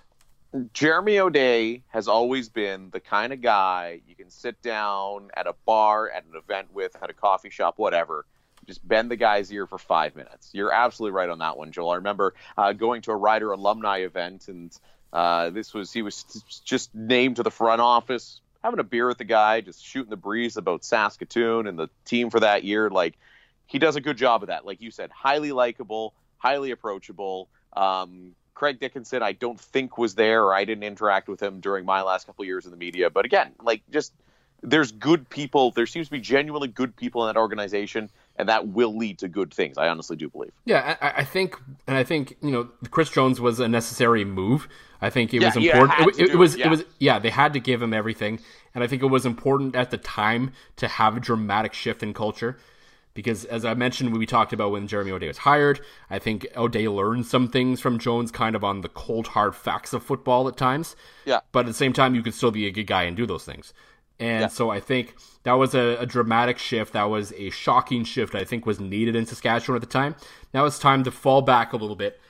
Jeremy 0.72 1.18
O'Day 1.18 1.82
has 1.88 2.08
always 2.08 2.48
been 2.48 2.90
the 2.90 3.00
kind 3.00 3.32
of 3.32 3.42
guy 3.42 4.00
you 4.06 4.14
can 4.14 4.30
sit 4.30 4.60
down 4.62 5.30
at 5.36 5.46
a 5.46 5.54
bar, 5.66 6.10
at 6.10 6.24
an 6.24 6.32
event 6.36 6.72
with, 6.72 6.96
at 7.02 7.10
a 7.10 7.12
coffee 7.12 7.50
shop, 7.50 7.74
whatever, 7.76 8.24
just 8.68 8.86
bend 8.86 9.10
the 9.10 9.16
guy's 9.16 9.50
ear 9.50 9.66
for 9.66 9.78
five 9.78 10.14
minutes. 10.14 10.50
You're 10.52 10.72
absolutely 10.72 11.16
right 11.16 11.28
on 11.28 11.38
that 11.38 11.56
one, 11.56 11.72
Joel. 11.72 11.90
I 11.90 11.96
remember 11.96 12.34
uh, 12.56 12.74
going 12.74 13.02
to 13.02 13.10
a 13.10 13.16
Rider 13.16 13.50
alumni 13.50 14.00
event, 14.00 14.46
and 14.46 14.70
uh, 15.12 15.50
this 15.50 15.74
was 15.74 15.92
he 15.92 16.02
was 16.02 16.22
just 16.64 16.94
named 16.94 17.36
to 17.36 17.42
the 17.42 17.50
front 17.50 17.80
office, 17.80 18.40
having 18.62 18.78
a 18.78 18.84
beer 18.84 19.08
with 19.08 19.18
the 19.18 19.24
guy, 19.24 19.62
just 19.62 19.84
shooting 19.84 20.10
the 20.10 20.16
breeze 20.16 20.56
about 20.56 20.84
Saskatoon 20.84 21.66
and 21.66 21.78
the 21.78 21.88
team 22.04 22.30
for 22.30 22.40
that 22.40 22.62
year. 22.62 22.90
Like 22.90 23.18
he 23.66 23.78
does 23.78 23.96
a 23.96 24.00
good 24.00 24.18
job 24.18 24.42
of 24.42 24.48
that. 24.48 24.66
Like 24.66 24.82
you 24.82 24.90
said, 24.90 25.10
highly 25.10 25.50
likable, 25.50 26.12
highly 26.36 26.70
approachable. 26.70 27.48
Um, 27.74 28.34
Craig 28.52 28.80
Dickenson, 28.80 29.22
I 29.22 29.32
don't 29.32 29.58
think 29.58 29.96
was 29.96 30.14
there, 30.14 30.44
or 30.44 30.54
I 30.54 30.64
didn't 30.64 30.84
interact 30.84 31.28
with 31.28 31.42
him 31.42 31.60
during 31.60 31.86
my 31.86 32.02
last 32.02 32.26
couple 32.26 32.44
years 32.44 32.66
in 32.66 32.70
the 32.70 32.76
media. 32.76 33.08
But 33.08 33.24
again, 33.24 33.52
like 33.62 33.82
just 33.90 34.12
there's 34.62 34.92
good 34.92 35.30
people. 35.30 35.70
There 35.70 35.86
seems 35.86 36.08
to 36.08 36.10
be 36.10 36.20
genuinely 36.20 36.68
good 36.68 36.96
people 36.96 37.26
in 37.26 37.32
that 37.32 37.38
organization 37.38 38.10
and 38.38 38.48
that 38.48 38.68
will 38.68 38.96
lead 38.96 39.18
to 39.18 39.28
good 39.28 39.52
things. 39.52 39.76
I 39.76 39.88
honestly 39.88 40.16
do 40.16 40.28
believe. 40.28 40.52
Yeah, 40.64 40.96
I, 41.00 41.12
I 41.18 41.24
think, 41.24 41.56
and 41.86 41.96
I 41.96 42.04
think 42.04 42.36
you 42.40 42.50
know, 42.50 42.68
Chris 42.90 43.10
Jones 43.10 43.40
was 43.40 43.60
a 43.60 43.68
necessary 43.68 44.24
move. 44.24 44.68
I 45.00 45.10
think 45.10 45.34
it 45.34 45.42
yeah, 45.42 45.48
was 45.48 45.56
important. 45.56 46.18
It, 46.18 46.30
it, 46.30 46.36
was, 46.36 46.54
it, 46.54 46.60
yeah. 46.60 46.66
it 46.66 46.70
was, 46.70 46.84
yeah, 46.98 47.18
they 47.18 47.30
had 47.30 47.52
to 47.52 47.60
give 47.60 47.82
him 47.82 47.92
everything, 47.92 48.40
and 48.74 48.82
I 48.82 48.86
think 48.86 49.02
it 49.02 49.06
was 49.06 49.26
important 49.26 49.76
at 49.76 49.90
the 49.90 49.98
time 49.98 50.52
to 50.76 50.88
have 50.88 51.16
a 51.16 51.20
dramatic 51.20 51.74
shift 51.74 52.02
in 52.02 52.14
culture. 52.14 52.58
Because 53.14 53.44
as 53.46 53.64
I 53.64 53.74
mentioned, 53.74 54.16
we 54.16 54.26
talked 54.26 54.52
about 54.52 54.70
when 54.70 54.86
Jeremy 54.86 55.10
O'Day 55.10 55.26
was 55.26 55.38
hired, 55.38 55.80
I 56.08 56.20
think 56.20 56.46
O'Day 56.56 56.86
learned 56.86 57.26
some 57.26 57.48
things 57.48 57.80
from 57.80 57.98
Jones, 57.98 58.30
kind 58.30 58.54
of 58.54 58.62
on 58.62 58.82
the 58.82 58.88
cold 58.88 59.28
hard 59.28 59.56
facts 59.56 59.92
of 59.92 60.04
football 60.04 60.46
at 60.46 60.56
times. 60.56 60.94
Yeah. 61.24 61.40
But 61.50 61.60
at 61.60 61.66
the 61.66 61.74
same 61.74 61.92
time, 61.92 62.14
you 62.14 62.22
could 62.22 62.34
still 62.34 62.52
be 62.52 62.66
a 62.66 62.70
good 62.70 62.86
guy 62.86 63.02
and 63.02 63.16
do 63.16 63.26
those 63.26 63.44
things. 63.44 63.74
And 64.20 64.42
yeah. 64.42 64.48
so 64.48 64.70
I 64.70 64.80
think 64.80 65.14
that 65.44 65.52
was 65.52 65.74
a, 65.74 65.96
a, 65.96 66.06
dramatic 66.06 66.58
shift. 66.58 66.92
That 66.92 67.04
was 67.04 67.32
a 67.36 67.50
shocking 67.50 68.04
shift 68.04 68.34
I 68.34 68.44
think 68.44 68.66
was 68.66 68.80
needed 68.80 69.14
in 69.14 69.26
Saskatchewan 69.26 69.76
at 69.76 69.80
the 69.80 69.92
time. 69.92 70.16
Now 70.52 70.64
it's 70.64 70.78
time 70.78 71.04
to 71.04 71.10
fall 71.10 71.40
back 71.42 71.72
a 71.72 71.76
little 71.76 71.96
bit 71.96 72.20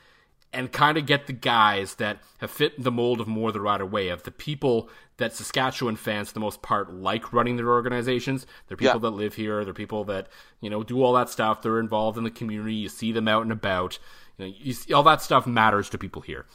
and 0.53 0.71
kind 0.73 0.99
of 0.99 1.07
get 1.07 1.27
the 1.27 1.33
guys 1.33 1.97
that 1.97 2.19
have 2.39 2.51
fit 2.51 2.83
the 2.83 2.91
mold 2.91 3.21
of 3.21 3.29
more 3.29 3.53
the 3.53 3.61
right 3.61 3.83
way, 3.83 4.09
of 4.09 4.23
the 4.23 4.31
people 4.31 4.89
that 5.19 5.35
Saskatchewan 5.35 5.97
fans, 5.97 6.29
for 6.29 6.35
the 6.35 6.41
most 6.41 6.63
part, 6.63 6.93
like 6.93 7.33
running 7.33 7.57
their 7.57 7.71
organizations. 7.71 8.47
They're 8.67 8.77
people 8.77 8.95
yeah. 8.97 9.11
that 9.11 9.11
live 9.11 9.35
here. 9.35 9.65
They're 9.65 9.75
people 9.75 10.05
that, 10.05 10.29
you 10.61 10.71
know, 10.71 10.83
do 10.83 11.03
all 11.03 11.13
that 11.15 11.29
stuff. 11.29 11.63
They're 11.63 11.81
involved 11.81 12.19
in 12.19 12.25
the 12.25 12.31
community. 12.31 12.75
You 12.75 12.89
see 12.89 13.13
them 13.13 13.29
out 13.29 13.43
and 13.43 13.53
about. 13.53 13.99
You 14.37 14.47
know, 14.47 14.55
you 14.59 14.73
see, 14.75 14.93
all 14.93 15.03
that 15.03 15.23
stuff 15.23 15.47
matters 15.47 15.91
to 15.91 15.99
people 15.99 16.23
here. 16.23 16.47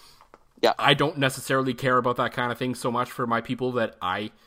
Yeah. 0.61 0.73
I 0.79 0.93
don't 0.93 1.17
necessarily 1.17 1.73
care 1.73 1.97
about 1.97 2.17
that 2.17 2.33
kind 2.33 2.51
of 2.51 2.57
thing 2.57 2.73
so 2.75 2.91
much 2.91 3.11
for 3.11 3.27
my 3.27 3.41
people 3.41 3.71
that 3.73 3.95
I– 3.99 4.31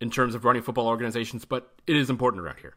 in 0.00 0.10
terms 0.10 0.34
of 0.34 0.44
running 0.44 0.62
football 0.62 0.88
organizations, 0.88 1.44
but 1.44 1.72
it 1.86 1.96
is 1.96 2.10
important 2.10 2.42
around 2.42 2.58
here. 2.60 2.74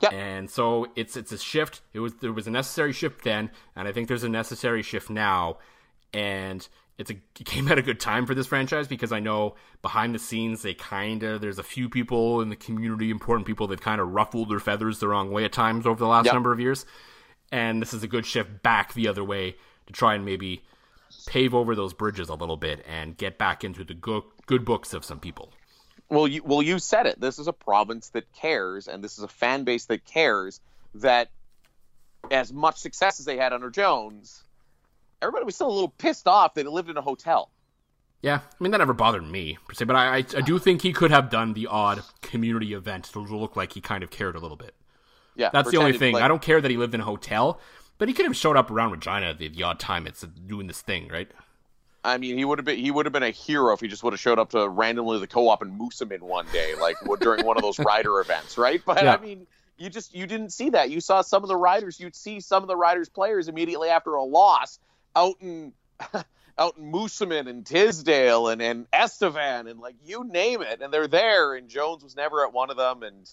Yeah. 0.00 0.10
And 0.10 0.50
so 0.50 0.86
it's 0.96 1.16
it's 1.16 1.32
a 1.32 1.38
shift. 1.38 1.82
It 1.92 2.00
was 2.00 2.14
there 2.16 2.32
was 2.32 2.46
a 2.46 2.50
necessary 2.50 2.92
shift 2.92 3.22
then, 3.22 3.50
and 3.76 3.86
I 3.86 3.92
think 3.92 4.08
there's 4.08 4.24
a 4.24 4.28
necessary 4.28 4.82
shift 4.82 5.10
now. 5.10 5.58
And 6.12 6.66
it's 6.96 7.10
a 7.10 7.14
it 7.38 7.46
came 7.46 7.68
at 7.68 7.78
a 7.78 7.82
good 7.82 8.00
time 8.00 8.26
for 8.26 8.34
this 8.34 8.46
franchise 8.46 8.88
because 8.88 9.12
I 9.12 9.20
know 9.20 9.56
behind 9.82 10.14
the 10.14 10.18
scenes 10.18 10.62
they 10.62 10.74
kind 10.74 11.22
of 11.22 11.40
there's 11.40 11.58
a 11.58 11.62
few 11.62 11.88
people 11.88 12.40
in 12.40 12.48
the 12.48 12.56
community, 12.56 13.10
important 13.10 13.46
people 13.46 13.66
that 13.68 13.80
kind 13.82 14.00
of 14.00 14.08
ruffled 14.08 14.50
their 14.50 14.60
feathers 14.60 15.00
the 15.00 15.08
wrong 15.08 15.30
way 15.30 15.44
at 15.44 15.52
times 15.52 15.86
over 15.86 15.98
the 15.98 16.08
last 16.08 16.26
yep. 16.26 16.34
number 16.34 16.52
of 16.52 16.60
years. 16.60 16.86
And 17.52 17.82
this 17.82 17.92
is 17.92 18.02
a 18.02 18.08
good 18.08 18.24
shift 18.24 18.62
back 18.62 18.94
the 18.94 19.08
other 19.08 19.24
way 19.24 19.56
to 19.86 19.92
try 19.92 20.14
and 20.14 20.24
maybe 20.24 20.62
pave 21.26 21.54
over 21.54 21.74
those 21.74 21.92
bridges 21.92 22.28
a 22.28 22.34
little 22.34 22.56
bit 22.56 22.84
and 22.88 23.16
get 23.16 23.36
back 23.36 23.64
into 23.64 23.84
the 23.84 23.94
good 23.94 24.22
good 24.46 24.64
books 24.64 24.94
of 24.94 25.04
some 25.04 25.20
people. 25.20 25.52
Well, 26.10 26.26
you, 26.26 26.42
well, 26.44 26.60
you 26.60 26.78
said 26.78 27.06
it. 27.06 27.20
This 27.20 27.38
is 27.38 27.46
a 27.46 27.52
province 27.52 28.10
that 28.10 28.32
cares, 28.32 28.88
and 28.88 29.02
this 29.02 29.16
is 29.16 29.24
a 29.24 29.28
fan 29.28 29.64
base 29.64 29.86
that 29.86 30.04
cares. 30.04 30.60
That 30.96 31.30
as 32.30 32.52
much 32.52 32.78
success 32.78 33.20
as 33.20 33.26
they 33.26 33.36
had 33.36 33.52
under 33.52 33.70
Jones, 33.70 34.42
everybody 35.22 35.44
was 35.44 35.54
still 35.54 35.68
a 35.68 35.72
little 35.72 35.88
pissed 35.88 36.26
off 36.26 36.54
that 36.54 36.66
he 36.66 36.68
lived 36.68 36.90
in 36.90 36.96
a 36.96 37.02
hotel. 37.02 37.48
Yeah, 38.22 38.40
I 38.42 38.62
mean 38.62 38.72
that 38.72 38.78
never 38.78 38.92
bothered 38.92 39.24
me 39.24 39.56
per 39.66 39.74
se, 39.74 39.84
but 39.86 39.96
I, 39.96 40.16
I, 40.16 40.18
I 40.18 40.40
do 40.42 40.58
think 40.58 40.82
he 40.82 40.92
could 40.92 41.10
have 41.10 41.30
done 41.30 41.54
the 41.54 41.68
odd 41.68 42.02
community 42.20 42.74
event 42.74 43.04
to 43.12 43.20
look 43.20 43.56
like 43.56 43.72
he 43.72 43.80
kind 43.80 44.02
of 44.02 44.10
cared 44.10 44.36
a 44.36 44.40
little 44.40 44.56
bit. 44.56 44.74
Yeah, 45.36 45.50
that's 45.52 45.70
the 45.70 45.78
only 45.78 45.96
thing. 45.96 46.14
Like... 46.14 46.22
I 46.22 46.28
don't 46.28 46.42
care 46.42 46.60
that 46.60 46.70
he 46.70 46.76
lived 46.76 46.94
in 46.94 47.00
a 47.00 47.04
hotel, 47.04 47.60
but 47.98 48.08
he 48.08 48.14
could 48.14 48.26
have 48.26 48.36
showed 48.36 48.56
up 48.56 48.70
around 48.70 48.90
Regina 48.90 49.26
at 49.30 49.38
the, 49.38 49.48
the 49.48 49.62
odd 49.62 49.78
time 49.78 50.06
it's 50.06 50.22
doing 50.22 50.66
this 50.66 50.82
thing, 50.82 51.08
right? 51.08 51.30
I 52.02 52.18
mean, 52.18 52.38
he 52.38 52.44
would 52.44 52.58
have 52.58 52.64
been 52.64 52.78
he 52.78 52.90
would 52.90 53.06
have 53.06 53.12
been 53.12 53.22
a 53.22 53.30
hero 53.30 53.74
if 53.74 53.80
he 53.80 53.88
just 53.88 54.02
would 54.02 54.12
have 54.12 54.20
showed 54.20 54.38
up 54.38 54.50
to 54.50 54.68
randomly 54.68 55.18
the 55.18 55.26
co-op 55.26 55.62
and 55.62 55.78
Moosomin 55.78 56.20
one 56.20 56.46
day, 56.52 56.74
like 56.80 56.96
during 57.20 57.44
one 57.44 57.56
of 57.56 57.62
those 57.62 57.78
rider 57.78 58.20
events, 58.20 58.56
right? 58.56 58.80
But 58.84 59.02
yeah. 59.02 59.14
I 59.14 59.20
mean, 59.20 59.46
you 59.76 59.90
just 59.90 60.14
you 60.14 60.26
didn't 60.26 60.50
see 60.50 60.70
that. 60.70 60.90
You 60.90 61.00
saw 61.00 61.22
some 61.22 61.42
of 61.42 61.48
the 61.48 61.56
riders. 61.56 62.00
You'd 62.00 62.14
see 62.14 62.40
some 62.40 62.62
of 62.62 62.68
the 62.68 62.76
riders 62.76 63.08
players 63.08 63.48
immediately 63.48 63.88
after 63.88 64.14
a 64.14 64.22
loss 64.22 64.78
out 65.14 65.36
in 65.40 65.72
out 66.58 66.76
in 66.78 66.92
Moosomin 66.92 67.48
and 67.48 67.66
Tisdale 67.66 68.48
and 68.48 68.62
and 68.62 68.86
Estevan 68.92 69.66
and 69.66 69.80
like 69.80 69.96
you 70.04 70.24
name 70.24 70.62
it, 70.62 70.80
and 70.80 70.92
they're 70.92 71.08
there. 71.08 71.54
And 71.54 71.68
Jones 71.68 72.02
was 72.02 72.16
never 72.16 72.44
at 72.46 72.52
one 72.52 72.70
of 72.70 72.76
them, 72.78 73.02
and 73.02 73.30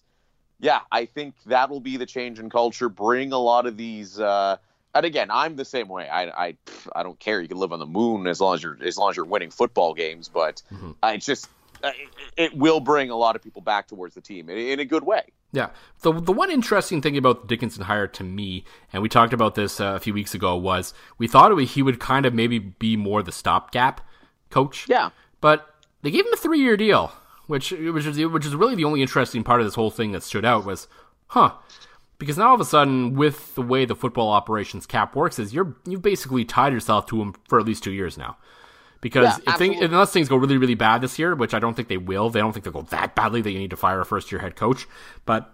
yeah, 0.59 0.81
I 0.91 1.05
think 1.05 1.35
that'll 1.45 1.79
be 1.79 1.97
the 1.97 2.05
change 2.05 2.39
in 2.39 2.49
culture. 2.49 2.89
Bring 2.89 3.31
a 3.31 3.39
lot 3.39 3.65
of 3.65 3.77
these. 3.77 4.19
Uh, 4.19 4.57
and 4.95 5.05
again, 5.05 5.29
I'm 5.31 5.55
the 5.55 5.65
same 5.65 5.87
way. 5.87 6.07
I, 6.09 6.47
I, 6.47 6.57
I 6.95 7.03
don't 7.03 7.19
care. 7.19 7.41
You 7.41 7.47
can 7.47 7.57
live 7.57 7.71
on 7.71 7.79
the 7.79 7.85
moon 7.85 8.27
as 8.27 8.41
long 8.41 8.55
as 8.55 8.63
you're 8.63 8.77
as 8.83 8.97
long 8.97 9.09
as 9.09 9.15
you're 9.15 9.25
winning 9.25 9.51
football 9.51 9.93
games. 9.93 10.29
But 10.29 10.61
mm-hmm. 10.71 10.91
I 11.03 11.17
just 11.17 11.47
it, 11.83 11.95
it, 12.35 12.57
will 12.57 12.79
bring 12.79 13.09
a 13.09 13.15
lot 13.15 13.35
of 13.35 13.43
people 13.43 13.61
back 13.61 13.87
towards 13.87 14.15
the 14.15 14.21
team 14.21 14.49
in, 14.49 14.57
in, 14.57 14.79
a 14.79 14.85
good 14.85 15.03
way. 15.03 15.23
Yeah. 15.51 15.69
The 16.01 16.13
the 16.13 16.33
one 16.33 16.49
interesting 16.49 17.01
thing 17.01 17.17
about 17.17 17.41
the 17.41 17.47
Dickenson 17.47 17.83
hire 17.83 18.07
to 18.07 18.23
me, 18.23 18.65
and 18.91 19.03
we 19.03 19.09
talked 19.09 19.33
about 19.33 19.55
this 19.55 19.79
uh, 19.79 19.93
a 19.95 19.99
few 19.99 20.13
weeks 20.13 20.33
ago, 20.33 20.55
was 20.55 20.93
we 21.17 21.27
thought 21.27 21.53
would, 21.55 21.67
he 21.69 21.81
would 21.81 21.99
kind 21.99 22.25
of 22.25 22.33
maybe 22.33 22.59
be 22.59 22.97
more 22.97 23.21
the 23.21 23.31
stopgap 23.31 24.01
coach. 24.49 24.87
Yeah. 24.89 25.11
But 25.41 25.67
they 26.01 26.11
gave 26.11 26.25
him 26.25 26.33
a 26.33 26.37
three 26.37 26.59
year 26.59 26.77
deal 26.77 27.11
which 27.47 27.71
which 27.71 28.05
is 28.05 28.19
which 28.27 28.45
is 28.45 28.55
really 28.55 28.75
the 28.75 28.83
only 28.83 29.01
interesting 29.01 29.43
part 29.43 29.59
of 29.59 29.65
this 29.65 29.75
whole 29.75 29.89
thing 29.89 30.11
that 30.11 30.23
stood 30.23 30.45
out 30.45 30.65
was, 30.65 30.87
huh? 31.27 31.53
Because 32.19 32.37
now 32.37 32.49
all 32.49 32.55
of 32.55 32.61
a 32.61 32.65
sudden, 32.65 33.13
with 33.13 33.53
the 33.55 33.61
way 33.61 33.85
the 33.85 33.95
football 33.95 34.29
operations 34.29 34.85
cap 34.85 35.15
works, 35.15 35.37
is 35.37 35.53
you're 35.53 35.75
you've 35.85 36.01
basically 36.01 36.45
tied 36.45 36.73
yourself 36.73 37.05
to 37.07 37.21
him 37.21 37.35
for 37.47 37.59
at 37.59 37.65
least 37.65 37.83
two 37.83 37.91
years 37.91 38.17
now. 38.17 38.37
Because 39.01 39.39
yeah, 39.45 39.53
if 39.53 39.57
thing, 39.59 39.83
unless 39.83 40.11
things 40.11 40.27
go 40.27 40.35
really 40.35 40.57
really 40.57 40.73
bad 40.73 41.01
this 41.01 41.19
year, 41.19 41.35
which 41.35 41.53
I 41.53 41.59
don't 41.59 41.75
think 41.75 41.87
they 41.87 41.97
will, 41.97 42.29
they 42.29 42.39
don't 42.39 42.53
think 42.53 42.63
they'll 42.63 42.73
go 42.73 42.81
that 42.83 43.13
badly 43.13 43.41
that 43.41 43.51
you 43.51 43.59
need 43.59 43.69
to 43.69 43.77
fire 43.77 44.01
a 44.01 44.05
first 44.05 44.31
year 44.31 44.41
head 44.41 44.55
coach. 44.55 44.87
But 45.25 45.53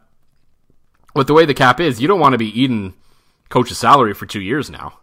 with 1.13 1.27
the 1.27 1.33
way 1.33 1.45
the 1.45 1.53
cap 1.53 1.79
is, 1.79 2.01
you 2.01 2.07
don't 2.07 2.21
want 2.21 2.33
to 2.33 2.37
be 2.37 2.59
eating 2.59 2.93
coach's 3.49 3.77
salary 3.77 4.13
for 4.13 4.25
two 4.25 4.41
years 4.41 4.69
now. 4.69 4.99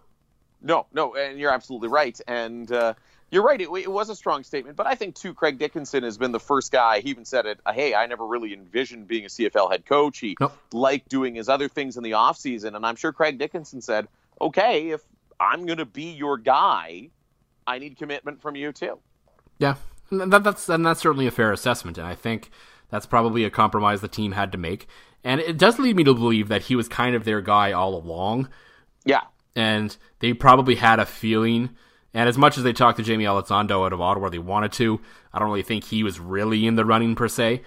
No, 0.62 0.86
no, 0.92 1.14
and 1.14 1.38
you're 1.38 1.52
absolutely 1.52 1.88
right. 1.88 2.18
And 2.26 2.70
uh, 2.72 2.94
you're 3.30 3.44
right. 3.44 3.60
It, 3.60 3.68
it, 3.68 3.90
was 3.90 4.10
a 4.10 4.16
strong 4.16 4.42
statement, 4.42 4.76
but 4.76 4.86
I 4.86 4.94
think 4.94 5.14
too, 5.14 5.34
Craig 5.34 5.58
Dickenson 5.58 6.02
has 6.02 6.18
been 6.18 6.32
the 6.32 6.40
first 6.40 6.72
guy. 6.72 7.00
He 7.00 7.10
even 7.10 7.24
said 7.24 7.46
it. 7.46 7.60
Uh, 7.64 7.72
hey, 7.72 7.94
I 7.94 8.06
never 8.06 8.26
really 8.26 8.52
envisioned 8.52 9.06
being 9.06 9.24
a 9.24 9.28
CFL 9.28 9.70
head 9.70 9.86
coach. 9.86 10.18
He 10.18 10.36
nope. 10.40 10.56
liked 10.72 11.08
doing 11.08 11.36
his 11.36 11.48
other 11.48 11.68
things 11.68 11.96
in 11.96 12.02
the 12.02 12.14
off 12.14 12.36
season, 12.36 12.74
and 12.74 12.84
I'm 12.84 12.96
sure 12.96 13.12
Craig 13.12 13.38
Dickenson 13.38 13.80
said, 13.80 14.08
"Okay, 14.40 14.90
if 14.90 15.02
I'm 15.38 15.64
going 15.64 15.78
to 15.78 15.86
be 15.86 16.12
your 16.12 16.38
guy, 16.38 17.10
I 17.66 17.78
need 17.78 17.96
commitment 17.96 18.42
from 18.42 18.56
you 18.56 18.72
too." 18.72 18.98
Yeah, 19.58 19.76
that, 20.10 20.42
that's 20.42 20.68
and 20.68 20.84
that's 20.84 21.00
certainly 21.00 21.28
a 21.28 21.32
fair 21.32 21.52
assessment, 21.52 21.98
and 21.98 22.06
I 22.06 22.16
think 22.16 22.50
that's 22.90 23.06
probably 23.06 23.44
a 23.44 23.50
compromise 23.50 24.00
the 24.00 24.08
team 24.08 24.32
had 24.32 24.50
to 24.52 24.58
make. 24.58 24.88
And 25.22 25.40
it 25.40 25.58
does 25.58 25.78
lead 25.78 25.96
me 25.96 26.04
to 26.04 26.14
believe 26.14 26.48
that 26.48 26.62
he 26.62 26.74
was 26.74 26.88
kind 26.88 27.14
of 27.14 27.24
their 27.24 27.42
guy 27.42 27.72
all 27.72 27.94
along. 27.94 28.48
Yeah, 29.04 29.22
and 29.54 29.96
they 30.18 30.32
probably 30.32 30.74
had 30.74 30.98
a 30.98 31.06
feeling 31.06 31.70
and 32.12 32.28
as 32.28 32.36
much 32.36 32.58
as 32.58 32.64
they 32.64 32.72
talked 32.72 32.98
to 32.98 33.04
Jaime 33.04 33.24
Elizondo 33.24 33.84
out 33.84 33.92
of 33.92 34.00
Ottawa, 34.00 34.28
they 34.28 34.38
wanted 34.38 34.72
to, 34.72 35.00
I 35.32 35.38
don't 35.38 35.48
really 35.48 35.62
think 35.62 35.84
he 35.84 36.02
was 36.02 36.18
really 36.18 36.66
in 36.66 36.74
the 36.74 36.84
running 36.84 37.14
per 37.14 37.28
se. 37.28 37.62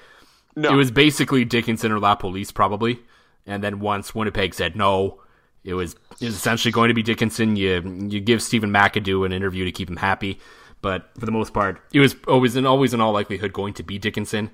No. 0.56 0.72
It 0.72 0.76
was 0.76 0.91
basically 0.91 1.46
Dickenson 1.46 1.91
or 1.91 2.00
LaPolice 2.00 2.54
probably. 2.54 3.00
And 3.46 3.64
then 3.64 3.80
once 3.80 4.14
Winnipeg 4.14 4.54
said 4.54 4.76
no, 4.76 5.22
it 5.64 5.74
was, 5.74 5.94
it 6.20 6.26
was 6.26 6.36
essentially 6.36 6.72
going 6.72 6.89
to 6.89 6.94
be 6.94 7.04
Dickenson. 7.04 7.56
You 7.56 8.08
you 8.10 8.20
give 8.20 8.41
Stephen 8.41 8.72
McAdoo 8.72 9.26
an 9.26 9.32
interview 9.32 9.64
to 9.66 9.72
keep 9.72 9.89
him 9.89 9.98
happy, 9.98 10.39
but 10.82 11.10
for 11.18 11.26
the 11.26 11.32
most 11.32 11.54
part, 11.54 11.82
it 11.94 12.00
was 12.00 12.16
always 12.28 12.56
and 12.56 12.68
always 12.68 12.94
in 12.94 13.02
all 13.02 13.14
likelihood 13.14 13.54
going 13.54 13.74
to 13.76 13.84
be 13.84 13.98
Dickenson. 13.98 14.52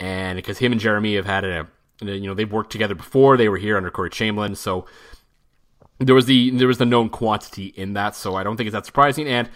And 0.00 0.36
because 0.36 0.58
him 0.58 0.72
and 0.72 0.80
Jeremy 0.80 1.16
have 1.16 1.26
had 1.26 1.44
a, 1.44 1.68
you 2.00 2.26
know, 2.26 2.34
they've 2.34 2.50
worked 2.50 2.72
together 2.72 2.94
before. 2.94 3.36
They 3.36 3.48
were 3.48 3.56
here 3.58 3.76
under 3.76 3.90
Corey 3.90 4.10
Chamberlain, 4.10 4.54
so 4.54 4.86
there 5.98 6.14
was 6.14 6.26
the 6.26 6.50
there 6.50 6.68
was 6.68 6.78
the 6.78 6.86
known 6.86 7.08
quantity 7.08 7.66
in 7.66 7.94
that, 7.94 8.14
so 8.14 8.34
I 8.34 8.42
don't 8.42 8.56
think 8.56 8.66
it's 8.66 8.74
that 8.74 8.86
surprising. 8.86 9.26
And 9.26 9.48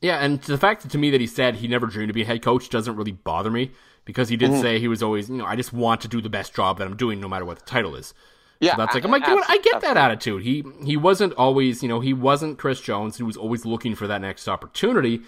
yeah, 0.00 0.18
and 0.18 0.40
the 0.42 0.58
fact 0.58 0.82
that 0.82 0.90
to 0.92 0.98
me 0.98 1.10
that 1.10 1.20
he 1.20 1.26
said 1.26 1.56
he 1.56 1.68
never 1.68 1.86
dreamed 1.86 2.08
to 2.08 2.14
be 2.14 2.22
a 2.22 2.26
head 2.26 2.42
coach 2.42 2.68
doesn't 2.68 2.96
really 2.96 3.12
bother 3.12 3.50
me 3.50 3.72
because 4.04 4.28
he 4.28 4.36
did 4.36 4.50
mm-hmm. 4.50 4.62
say 4.62 4.78
he 4.78 4.88
was 4.88 5.02
always, 5.02 5.28
you 5.28 5.36
know, 5.36 5.44
I 5.44 5.56
just 5.56 5.72
want 5.72 6.00
to 6.02 6.08
do 6.08 6.20
the 6.20 6.30
best 6.30 6.54
job 6.54 6.78
that 6.78 6.86
I'm 6.86 6.96
doing, 6.96 7.20
no 7.20 7.28
matter 7.28 7.44
what 7.44 7.58
the 7.58 7.64
title 7.64 7.96
is. 7.96 8.14
Yeah, 8.60 8.72
so 8.72 8.78
that's 8.78 8.94
like 8.94 9.04
I'm 9.04 9.10
like, 9.10 9.26
you 9.26 9.36
know 9.36 9.44
I 9.48 9.58
get 9.58 9.80
that 9.82 9.96
attitude. 9.96 10.42
He 10.42 10.64
he 10.84 10.96
wasn't 10.96 11.32
always, 11.34 11.82
you 11.82 11.88
know, 11.88 12.00
he 12.00 12.12
wasn't 12.12 12.58
Chris 12.58 12.80
Jones. 12.80 13.16
He 13.16 13.22
was 13.22 13.36
always 13.36 13.64
looking 13.64 13.94
for 13.94 14.06
that 14.06 14.20
next 14.20 14.48
opportunity. 14.48 15.22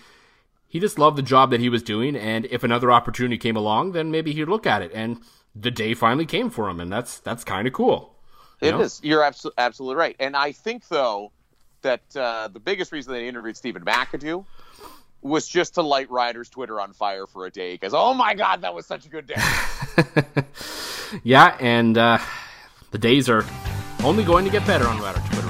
He 0.66 0.78
just 0.78 0.98
loved 0.98 1.16
the 1.16 1.22
job 1.22 1.50
that 1.50 1.60
he 1.60 1.68
was 1.68 1.82
doing, 1.82 2.14
and 2.14 2.46
if 2.46 2.62
another 2.62 2.92
opportunity 2.92 3.38
came 3.38 3.56
along, 3.56 3.92
then 3.92 4.12
maybe 4.12 4.32
he'd 4.32 4.44
look 4.44 4.66
at 4.66 4.82
it. 4.82 4.92
And 4.94 5.20
the 5.54 5.70
day 5.72 5.94
finally 5.94 6.26
came 6.26 6.48
for 6.50 6.68
him, 6.68 6.78
and 6.78 6.92
that's 6.92 7.18
that's 7.18 7.42
kind 7.42 7.66
of 7.66 7.72
cool. 7.72 8.14
It 8.60 8.74
you 8.74 8.80
is. 8.80 9.00
You're 9.02 9.22
abso- 9.22 9.52
absolutely 9.56 9.96
right. 9.96 10.16
And 10.20 10.36
I 10.36 10.52
think, 10.52 10.88
though, 10.88 11.32
that 11.82 12.02
uh, 12.14 12.48
the 12.48 12.60
biggest 12.60 12.92
reason 12.92 13.12
they 13.12 13.26
interviewed 13.28 13.56
Stephen 13.56 13.84
McAdoo 13.84 14.44
was 15.22 15.46
just 15.46 15.74
to 15.74 15.82
light 15.82 16.10
Riders 16.10 16.48
Twitter 16.48 16.80
on 16.80 16.92
fire 16.92 17.26
for 17.26 17.46
a 17.46 17.50
day 17.50 17.74
because, 17.74 17.92
oh 17.94 18.14
my 18.14 18.34
God, 18.34 18.62
that 18.62 18.74
was 18.74 18.86
such 18.86 19.06
a 19.06 19.08
good 19.08 19.26
day. 19.26 20.44
yeah, 21.22 21.56
and 21.60 21.96
uh, 21.96 22.18
the 22.90 22.98
days 22.98 23.28
are 23.28 23.44
only 24.02 24.24
going 24.24 24.44
to 24.44 24.50
get 24.50 24.66
better 24.66 24.86
on 24.86 24.98
Riders 25.00 25.22
Twitter. 25.30 25.49